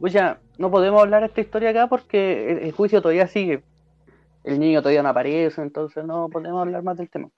Oye, 0.00 0.36
no 0.58 0.70
podemos 0.70 1.00
hablar 1.02 1.20
de 1.22 1.26
esta 1.28 1.40
historia 1.40 1.70
acá 1.70 1.86
porque 1.88 2.50
el, 2.52 2.58
el 2.58 2.72
juicio 2.72 3.00
todavía 3.02 3.26
sigue. 3.26 3.62
El 4.44 4.58
niño 4.60 4.80
todavía 4.82 5.02
no 5.02 5.08
aparece, 5.08 5.62
entonces 5.62 6.04
no 6.04 6.28
podemos 6.28 6.60
hablar 6.60 6.82
más 6.82 6.96
del 6.98 7.08
tema. 7.08 7.28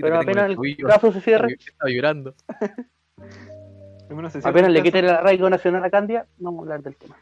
Pero 0.00 0.18
apenas 0.18 0.50
el 0.50 0.76
caso 0.86 1.12
se 1.12 1.20
cierre, 1.20 1.56
Estaba 1.58 1.90
llorando. 1.90 2.34
Apenas 4.08 4.34
el 4.68 4.74
le 4.74 4.82
quiten 4.82 5.04
el 5.06 5.10
arraigo 5.12 5.48
nacional 5.48 5.82
a 5.84 5.90
Candia, 5.90 6.26
vamos 6.38 6.58
a 6.58 6.62
hablar 6.62 6.82
del 6.82 6.96
tema. 6.96 7.16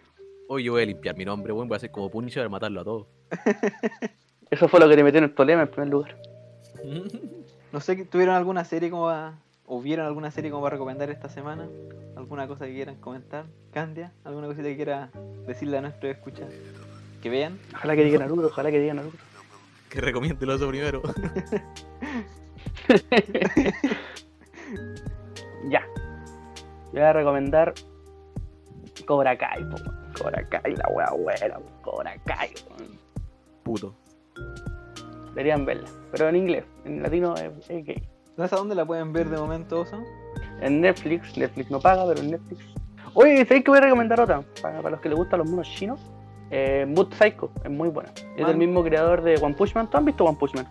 Hoy 0.49 0.65
yo 0.65 0.73
voy 0.73 0.83
a 0.83 0.87
limpiar 0.87 1.17
mi 1.17 1.25
nombre, 1.25 1.53
weón. 1.53 1.69
Voy 1.69 1.75
a 1.75 1.77
hacer 1.77 1.93
como 1.93 2.11
Punisher, 2.11 2.49
matarlo 2.49 2.81
a 2.81 2.85
todos. 2.85 3.07
Eso 4.51 4.67
fue 4.67 4.81
lo 4.81 4.89
que 4.89 4.97
te 4.97 5.05
metió 5.05 5.19
en 5.19 5.25
el 5.25 5.31
problema 5.31 5.63
en 5.63 5.69
primer 5.69 5.89
lugar. 5.91 6.17
No 7.73 7.79
sé, 7.79 8.05
¿tuvieron 8.05 8.35
alguna 8.35 8.65
serie 8.65 8.91
como 8.91 9.05
va- 9.05 9.39
o 9.73 9.81
vieron 9.81 10.05
alguna 10.05 10.33
serie 10.33 10.51
como 10.51 10.65
para 10.65 10.75
recomendar 10.75 11.11
esta 11.11 11.29
semana? 11.29 11.69
¿Alguna 12.17 12.49
cosa 12.49 12.67
que 12.67 12.75
quieran 12.75 12.97
comentar? 12.97 13.47
Candia, 13.73 14.13
¿alguna 14.25 14.49
cosita 14.49 14.65
que 14.65 14.75
quiera 14.75 15.11
decirle 15.47 15.79
a 15.79 15.81
nuestros 15.81 16.11
escuchas? 16.11 16.53
Que 17.23 17.31
vean. 17.31 17.57
Ojalá 17.73 17.95
que 17.95 18.03
diga 18.05 18.19
Naruto, 18.19 18.49
ojalá 18.49 18.73
que 18.73 18.81
diga 18.81 18.95
Naruto. 18.95 19.17
que 19.89 20.01
recomiende 20.01 20.45
el 20.45 20.51
oso 20.51 20.69
primero. 20.69 21.03
Ya. 25.69 25.83
Voy 26.93 27.03
a 27.03 27.13
recomendar 27.13 27.75
Cobra 29.07 29.37
Kai, 29.37 29.63
po. 29.69 29.77
Cobra 30.19 30.43
Kai, 30.49 30.75
la 30.75 30.89
wea 30.89 31.11
buena, 31.11 31.59
po. 31.59 31.91
Cobra 31.93 32.17
Kai, 32.25 32.51
weón. 32.71 32.99
Puto. 33.63 33.95
Deberían 35.29 35.67
verla, 35.67 35.89
pero 36.11 36.29
en 36.31 36.37
inglés, 36.37 36.65
en 36.85 37.03
latino 37.03 37.35
es, 37.35 37.53
es 37.69 37.85
gay. 38.41 38.49
¿Sabes 38.49 38.53
a 38.53 38.57
dónde 38.57 38.75
la 38.75 38.85
pueden 38.85 39.13
ver 39.13 39.29
de 39.29 39.37
momento, 39.37 39.81
Oso? 39.81 40.03
En 40.61 40.81
Netflix, 40.81 41.37
Netflix 41.37 41.71
no 41.71 41.81
paga, 41.81 42.05
pero 42.07 42.21
en 42.21 42.33
Netflix. 42.33 42.65
Oye, 43.15 43.45
¿sabéis 43.45 43.65
que 43.65 43.71
voy 43.71 43.79
a 43.79 43.83
recomendar 43.83 44.21
otra? 44.21 44.43
Para, 44.63 44.77
para 44.79 44.91
los 44.91 45.01
que 45.01 45.09
les 45.09 45.19
gustan 45.19 45.41
los 45.41 45.51
monos 45.51 45.69
chinos. 45.69 46.01
Eh, 46.51 46.85
Mood 46.89 47.13
Psycho, 47.15 47.51
es 47.65 47.71
muy 47.71 47.89
buena. 47.89 48.13
Es 48.37 48.47
del 48.47 48.57
mismo 48.57 48.83
creador 48.83 49.23
de 49.23 49.37
One 49.41 49.55
Punch 49.55 49.75
Man. 49.75 49.89
¿Tú 49.89 49.99
has 49.99 50.05
visto 50.05 50.25
One 50.25 50.37
Punch 50.39 50.55
Man? 50.55 50.69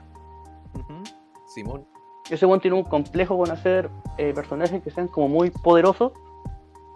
Simón. 1.47 1.85
Ese 2.29 2.45
one 2.45 2.59
tiene 2.59 2.77
un 2.77 2.83
complejo 2.83 3.37
con 3.37 3.49
hacer 3.49 3.89
eh, 4.17 4.33
personajes 4.33 4.83
que 4.83 4.91
sean 4.91 5.07
como 5.07 5.27
muy 5.27 5.49
poderosos, 5.49 6.11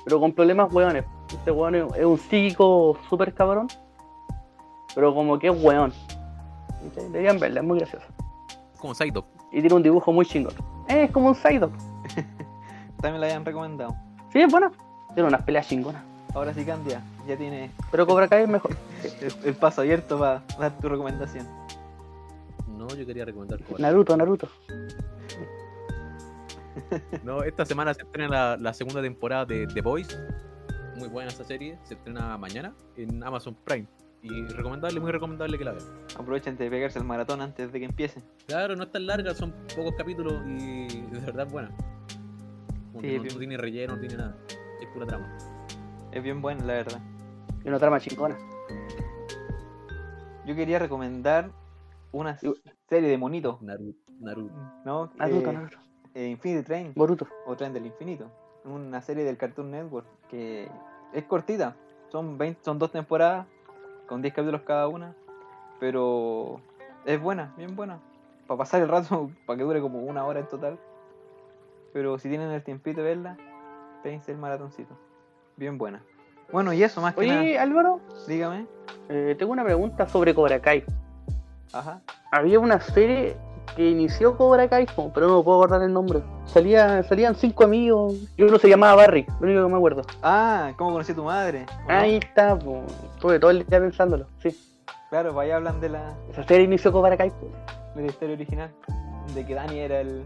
pero 0.05 0.19
con 0.19 0.33
problemas 0.33 0.71
hueones. 0.71 1.05
Este 1.29 1.49
weón 1.49 1.73
es, 1.73 1.85
es 1.95 2.05
un 2.05 2.17
psíquico 2.19 2.97
súper 3.09 3.33
cabrón, 3.33 3.67
pero 4.93 5.13
como 5.15 5.39
que 5.39 5.47
es 5.47 5.63
weón. 5.63 5.91
¿Cachai? 6.89 7.05
Deberían 7.05 7.39
verla, 7.39 7.61
es 7.61 7.65
muy 7.65 7.79
graciosa. 7.79 8.05
Como 8.77 8.93
Psyduck. 8.93 9.32
Y 9.53 9.61
tiene 9.61 9.75
un 9.75 9.83
dibujo 9.83 10.11
muy 10.11 10.25
chingón. 10.25 10.53
Eh, 10.89 11.03
es 11.03 11.11
como 11.11 11.29
un 11.29 11.35
Psyduck. 11.35 11.71
También 13.01 13.21
la 13.21 13.27
hayan 13.27 13.45
recomendado. 13.45 13.95
Sí, 14.31 14.41
es 14.41 14.51
buena. 14.51 14.71
Tiene 15.13 15.29
unas 15.29 15.43
peleas 15.43 15.67
chingonas. 15.67 16.01
Ahora 16.33 16.53
sí, 16.53 16.65
Candia, 16.65 17.01
ya 17.27 17.37
tiene 17.37 17.69
Pero 17.91 18.07
Cobra 18.07 18.27
Kai 18.27 18.43
es 18.43 18.49
mejor. 18.49 18.75
el, 19.21 19.33
el 19.45 19.53
paso 19.53 19.81
abierto 19.81 20.17
para 20.17 20.43
dar 20.59 20.77
tu 20.79 20.89
recomendación. 20.89 21.47
No, 22.67 22.87
yo 22.87 23.05
quería 23.05 23.23
recomendar 23.25 23.61
Cobra. 23.63 23.81
Naruto, 23.81 24.17
Naruto. 24.17 24.49
No, 27.23 27.43
esta 27.43 27.65
semana 27.65 27.93
se 27.93 28.01
estrena 28.01 28.27
la, 28.29 28.57
la 28.57 28.73
segunda 28.73 28.99
temporada 28.99 29.45
de 29.45 29.67
The 29.67 29.81
Boys. 29.81 30.19
Muy 30.97 31.07
buena 31.07 31.29
esa 31.29 31.43
serie. 31.43 31.77
Se 31.83 31.93
estrena 31.93 32.35
mañana 32.37 32.73
en 32.97 33.23
Amazon 33.23 33.55
Prime. 33.63 33.87
Y 34.23 34.45
recomendable, 34.47 34.99
muy 35.01 35.11
recomendable 35.11 35.57
que 35.57 35.65
la 35.65 35.73
vean. 35.73 35.85
Aprovechen 36.17 36.55
de 36.57 36.69
pegarse 36.69 36.97
el 36.97 37.05
maratón 37.05 37.41
antes 37.41 37.71
de 37.73 37.79
que 37.79 37.85
empiece. 37.85 38.23
Claro, 38.47 38.75
no 38.75 38.83
es 38.83 38.91
tan 38.91 39.05
larga, 39.05 39.33
son 39.35 39.53
pocos 39.75 39.93
capítulos 39.97 40.41
y 40.47 40.87
de 40.87 41.19
verdad 41.19 41.45
es 41.45 41.51
buena. 41.51 41.71
Sí, 43.01 43.17
no, 43.17 43.23
bien. 43.23 43.27
no 43.33 43.39
tiene 43.39 43.57
relleno, 43.57 43.93
no 43.95 43.99
tiene 43.99 44.15
nada. 44.17 44.37
Es 44.81 44.87
pura 44.93 45.05
trama. 45.05 45.37
Es 46.11 46.23
bien 46.23 46.41
buena, 46.41 46.63
la 46.63 46.73
verdad. 46.73 47.01
Y 47.65 47.67
una 47.67 47.79
trama 47.79 47.99
chingona. 47.99 48.37
Yo 50.45 50.55
quería 50.55 50.79
recomendar 50.79 51.51
una 52.11 52.37
serie 52.37 53.09
de 53.09 53.17
monitos, 53.17 53.61
Naruto. 53.61 53.99
Naruto. 54.19 54.53
¿no? 54.85 55.11
Naruto, 55.17 55.49
Eh, 55.49 55.53
Naruto. 55.53 55.77
eh, 56.13 56.27
Infinity 56.27 56.63
Train 56.65 56.93
Boruto. 56.95 57.27
o 57.45 57.55
Tren 57.55 57.73
del 57.73 57.85
Infinito. 57.85 58.29
Una 58.65 59.01
serie 59.01 59.23
del 59.23 59.37
Cartoon 59.37 59.71
Network 59.71 60.05
que 60.29 60.69
es 61.13 61.23
cortita. 61.25 61.75
Son 62.11 62.37
20, 62.37 62.61
son 62.63 62.77
dos 62.79 62.91
temporadas 62.91 63.47
con 64.13 64.21
10 64.21 64.31
capítulos 64.35 64.61
cada 64.61 64.87
una. 64.87 65.15
Pero 65.79 66.61
es 67.03 67.19
buena, 67.19 67.51
bien 67.57 67.75
buena. 67.75 67.99
Para 68.45 68.59
pasar 68.59 68.81
el 68.83 68.87
rato, 68.87 69.31
para 69.47 69.57
que 69.57 69.63
dure 69.63 69.81
como 69.81 70.01
una 70.01 70.23
hora 70.23 70.39
en 70.39 70.47
total. 70.47 70.77
Pero 71.93 72.19
si 72.19 72.29
tienen 72.29 72.51
el 72.51 72.63
tiempito 72.63 73.01
de 73.01 73.07
verla, 73.07 73.37
péguense 74.03 74.31
el 74.31 74.37
maratoncito. 74.37 74.95
Bien 75.57 75.79
buena. 75.79 76.03
Bueno, 76.51 76.73
y 76.73 76.83
eso 76.83 77.01
más 77.01 77.15
que 77.15 77.21
Oye, 77.21 77.53
nada. 77.53 77.63
Álvaro, 77.63 78.01
Dígame. 78.27 78.67
eh, 79.09 79.35
tengo 79.39 79.51
una 79.51 79.63
pregunta 79.63 80.07
sobre 80.07 80.35
Cobra 80.35 80.59
Kai. 80.59 80.83
Ajá. 81.71 82.01
Había 82.31 82.59
una 82.59 82.79
serie 82.81 83.35
que 83.75 83.89
inició 83.89 84.37
Cobra 84.37 84.69
Kai, 84.69 84.85
pero 85.13 85.27
no 85.27 85.37
me 85.39 85.43
puedo 85.43 85.63
acordar 85.63 85.81
el 85.81 85.91
nombre. 85.91 86.21
Salía, 86.45 87.01
salían 87.03 87.35
cinco 87.35 87.63
amigos 87.63 88.13
y 88.37 88.43
uno 88.43 88.59
se 88.59 88.69
llamaba 88.69 88.95
Barry, 88.95 89.25
lo 89.39 89.47
único 89.47 89.63
que 89.65 89.71
me 89.71 89.77
acuerdo. 89.77 90.01
Ah, 90.21 90.71
¿cómo 90.77 90.91
conocí 90.91 91.11
a 91.11 91.15
tu 91.15 91.23
madre? 91.23 91.65
Ahí 91.87 92.17
está, 92.17 92.57
po. 92.59 92.83
estuve 93.15 93.39
todo 93.39 93.51
el 93.51 93.65
día 93.65 93.79
pensándolo. 93.79 94.27
Sí, 94.41 94.55
Claro, 95.09 95.31
pues 95.33 95.45
ahí 95.45 95.51
hablan 95.51 95.79
de 95.79 95.89
la, 95.89 96.13
esa 96.31 96.43
serie 96.43 96.65
inició 96.65 96.91
Cobra 96.91 97.15
Kai. 97.17 97.29
po. 97.31 97.47
de 97.95 98.01
la 98.01 98.07
historia 98.07 98.35
original. 98.35 98.69
De 99.33 99.45
que 99.45 99.53
Dani 99.55 99.79
era 99.79 100.01
el. 100.01 100.23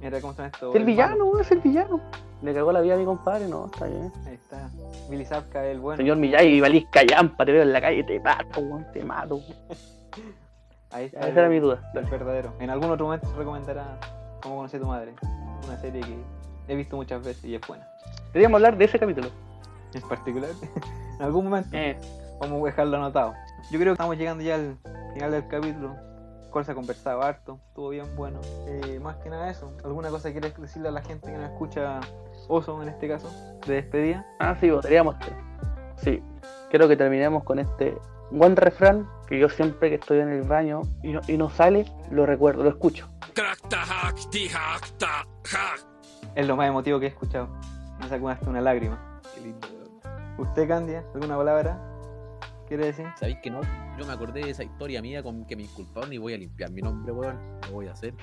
Era, 0.00 0.20
¿Cómo 0.20 0.32
se 0.32 0.38
llama 0.42 0.50
esto? 0.54 0.70
Es 0.70 0.74
el 0.76 0.80
malo. 0.82 0.86
villano, 0.86 1.40
es 1.40 1.50
el 1.50 1.58
villano. 1.58 2.00
Le 2.42 2.54
cagó 2.54 2.70
la 2.72 2.80
vida 2.80 2.94
a 2.94 2.96
mi 2.98 3.04
compadre, 3.04 3.48
no, 3.48 3.66
está 3.66 3.86
bien. 3.86 4.12
Ahí 4.26 4.34
está. 4.34 4.68
Billy 5.10 5.24
Zapka, 5.24 5.64
el 5.66 5.80
bueno. 5.80 5.96
Señor 5.96 6.16
Miyagi, 6.18 6.60
valís 6.60 6.86
callampa, 6.90 7.44
te 7.44 7.50
veo 7.52 7.62
en 7.62 7.72
la 7.72 7.80
calle, 7.80 8.04
te 8.04 8.20
mato, 8.20 8.62
te 8.92 9.04
mato. 9.04 9.40
Ahí 10.92 11.06
está. 11.06 11.18
Esa 11.20 11.28
el- 11.30 11.38
era 11.38 11.48
mi 11.48 11.58
duda. 11.58 11.82
El 11.94 12.04
verdadero. 12.04 12.52
En 12.60 12.70
algún 12.70 12.90
otro 12.90 13.06
momento 13.06 13.26
se 13.28 13.34
recomendará 13.36 13.98
Cómo 14.42 14.56
conocí 14.56 14.76
a 14.76 14.80
tu 14.80 14.86
madre. 14.86 15.14
Una 15.66 15.76
serie 15.78 16.02
que 16.02 16.16
he 16.68 16.76
visto 16.76 16.96
muchas 16.96 17.22
veces 17.24 17.44
y 17.44 17.54
es 17.54 17.60
buena. 17.66 17.86
Deberíamos 18.28 18.56
hablar 18.58 18.76
de 18.78 18.84
ese 18.84 18.98
capítulo. 18.98 19.28
En 19.94 20.02
particular, 20.02 20.50
en 21.18 21.22
algún 21.22 21.44
momento 21.44 21.70
Eh, 21.72 21.96
vamos 22.40 22.62
a 22.62 22.66
dejarlo 22.66 22.96
anotado. 22.96 23.34
Yo 23.70 23.78
creo 23.78 23.92
que 23.92 23.94
estamos 23.94 24.16
llegando 24.16 24.42
ya 24.44 24.54
al 24.56 24.76
final 25.14 25.30
del 25.32 25.46
capítulo. 25.48 25.96
Cual 26.50 26.64
se 26.64 26.72
ha 26.72 26.74
conversado 26.74 27.20
harto, 27.22 27.60
estuvo 27.68 27.90
bien 27.90 28.06
bueno. 28.16 28.40
Eh, 28.66 28.98
más 29.02 29.16
que 29.16 29.28
nada 29.28 29.50
eso. 29.50 29.70
¿Alguna 29.84 30.08
cosa 30.08 30.30
quieres 30.32 30.58
decirle 30.58 30.88
a 30.88 30.92
la 30.92 31.02
gente 31.02 31.30
que 31.30 31.36
nos 31.36 31.50
escucha, 31.50 32.00
Oso 32.48 32.82
en 32.82 32.88
este 32.88 33.06
caso, 33.06 33.30
de 33.66 33.74
despedida? 33.74 34.24
ah, 34.38 34.56
sí, 34.58 34.68
deberíamos. 34.68 35.16
Sí, 35.96 36.22
quiero 36.70 36.88
que 36.88 36.96
terminemos 36.96 37.44
con 37.44 37.58
este 37.58 37.98
buen 38.30 38.56
refrán 38.56 39.08
que 39.26 39.38
yo 39.38 39.48
siempre 39.48 39.90
que 39.90 39.96
estoy 39.96 40.20
en 40.20 40.28
el 40.28 40.42
baño 40.42 40.82
y 41.02 41.12
no, 41.12 41.20
y 41.28 41.36
no 41.36 41.50
sale, 41.50 41.84
lo 42.10 42.26
recuerdo, 42.26 42.62
lo 42.62 42.70
escucho. 42.70 43.08
Es 46.34 46.46
lo 46.46 46.56
más 46.56 46.68
emotivo 46.68 46.98
que 46.98 47.06
he 47.06 47.08
escuchado. 47.08 47.48
Me 48.00 48.08
sacó 48.08 48.28
hasta 48.28 48.48
una 48.48 48.60
lágrima. 48.60 49.20
Qué 49.34 49.40
lindo, 49.40 49.68
weón. 49.68 50.38
¿Usted, 50.38 50.68
Candia, 50.68 51.04
alguna 51.14 51.36
palabra 51.36 51.84
quiere 52.66 52.86
decir? 52.86 53.06
¿Sabéis 53.18 53.38
que 53.42 53.50
no? 53.50 53.60
Yo 53.98 54.06
me 54.06 54.12
acordé 54.12 54.42
de 54.44 54.50
esa 54.50 54.62
historia 54.62 55.02
mía 55.02 55.22
con 55.22 55.44
que 55.46 55.56
me 55.56 55.64
inculparon 55.64 56.12
y 56.12 56.18
voy 56.18 56.34
a 56.34 56.38
limpiar 56.38 56.70
mi 56.70 56.82
nombre, 56.82 57.12
weón. 57.12 57.38
Lo 57.66 57.72
voy 57.72 57.88
a 57.88 57.92
hacer. 57.92 58.14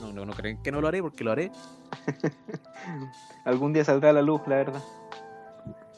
No, 0.00 0.12
no, 0.12 0.26
no 0.26 0.32
creen 0.34 0.62
que 0.62 0.70
no 0.70 0.80
lo 0.80 0.88
haré 0.88 1.00
porque 1.00 1.24
lo 1.24 1.32
haré. 1.32 1.50
Algún 3.44 3.72
día 3.72 3.84
saldrá 3.84 4.10
a 4.10 4.12
la 4.12 4.22
luz, 4.22 4.42
la 4.46 4.56
verdad. 4.56 4.82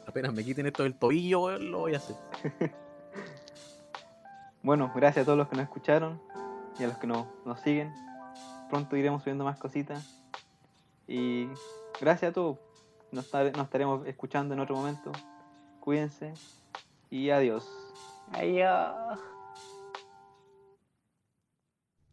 Apenas 0.06 0.32
me 0.32 0.44
quiten 0.44 0.66
esto 0.66 0.82
del 0.82 0.94
tobillo, 0.94 1.44
weón, 1.44 1.70
lo 1.70 1.78
voy 1.80 1.94
a 1.94 1.98
hacer. 1.98 2.16
Bueno, 4.62 4.92
gracias 4.94 5.22
a 5.22 5.26
todos 5.26 5.38
los 5.38 5.48
que 5.48 5.56
nos 5.56 5.64
escucharon 5.64 6.20
y 6.78 6.84
a 6.84 6.88
los 6.88 6.98
que 6.98 7.06
nos, 7.06 7.26
nos 7.44 7.60
siguen. 7.60 7.92
Pronto 8.68 8.96
iremos 8.96 9.22
subiendo 9.22 9.44
más 9.44 9.58
cositas. 9.58 10.22
Y 11.08 11.48
gracias 12.00 12.30
a 12.30 12.34
todos. 12.34 12.58
Nos, 13.10 13.32
nos 13.32 13.64
estaremos 13.64 14.06
escuchando 14.06 14.54
en 14.54 14.60
otro 14.60 14.76
momento. 14.76 15.12
Cuídense 15.80 16.34
y 17.10 17.30
adiós. 17.30 17.68
Adiós. 18.32 19.18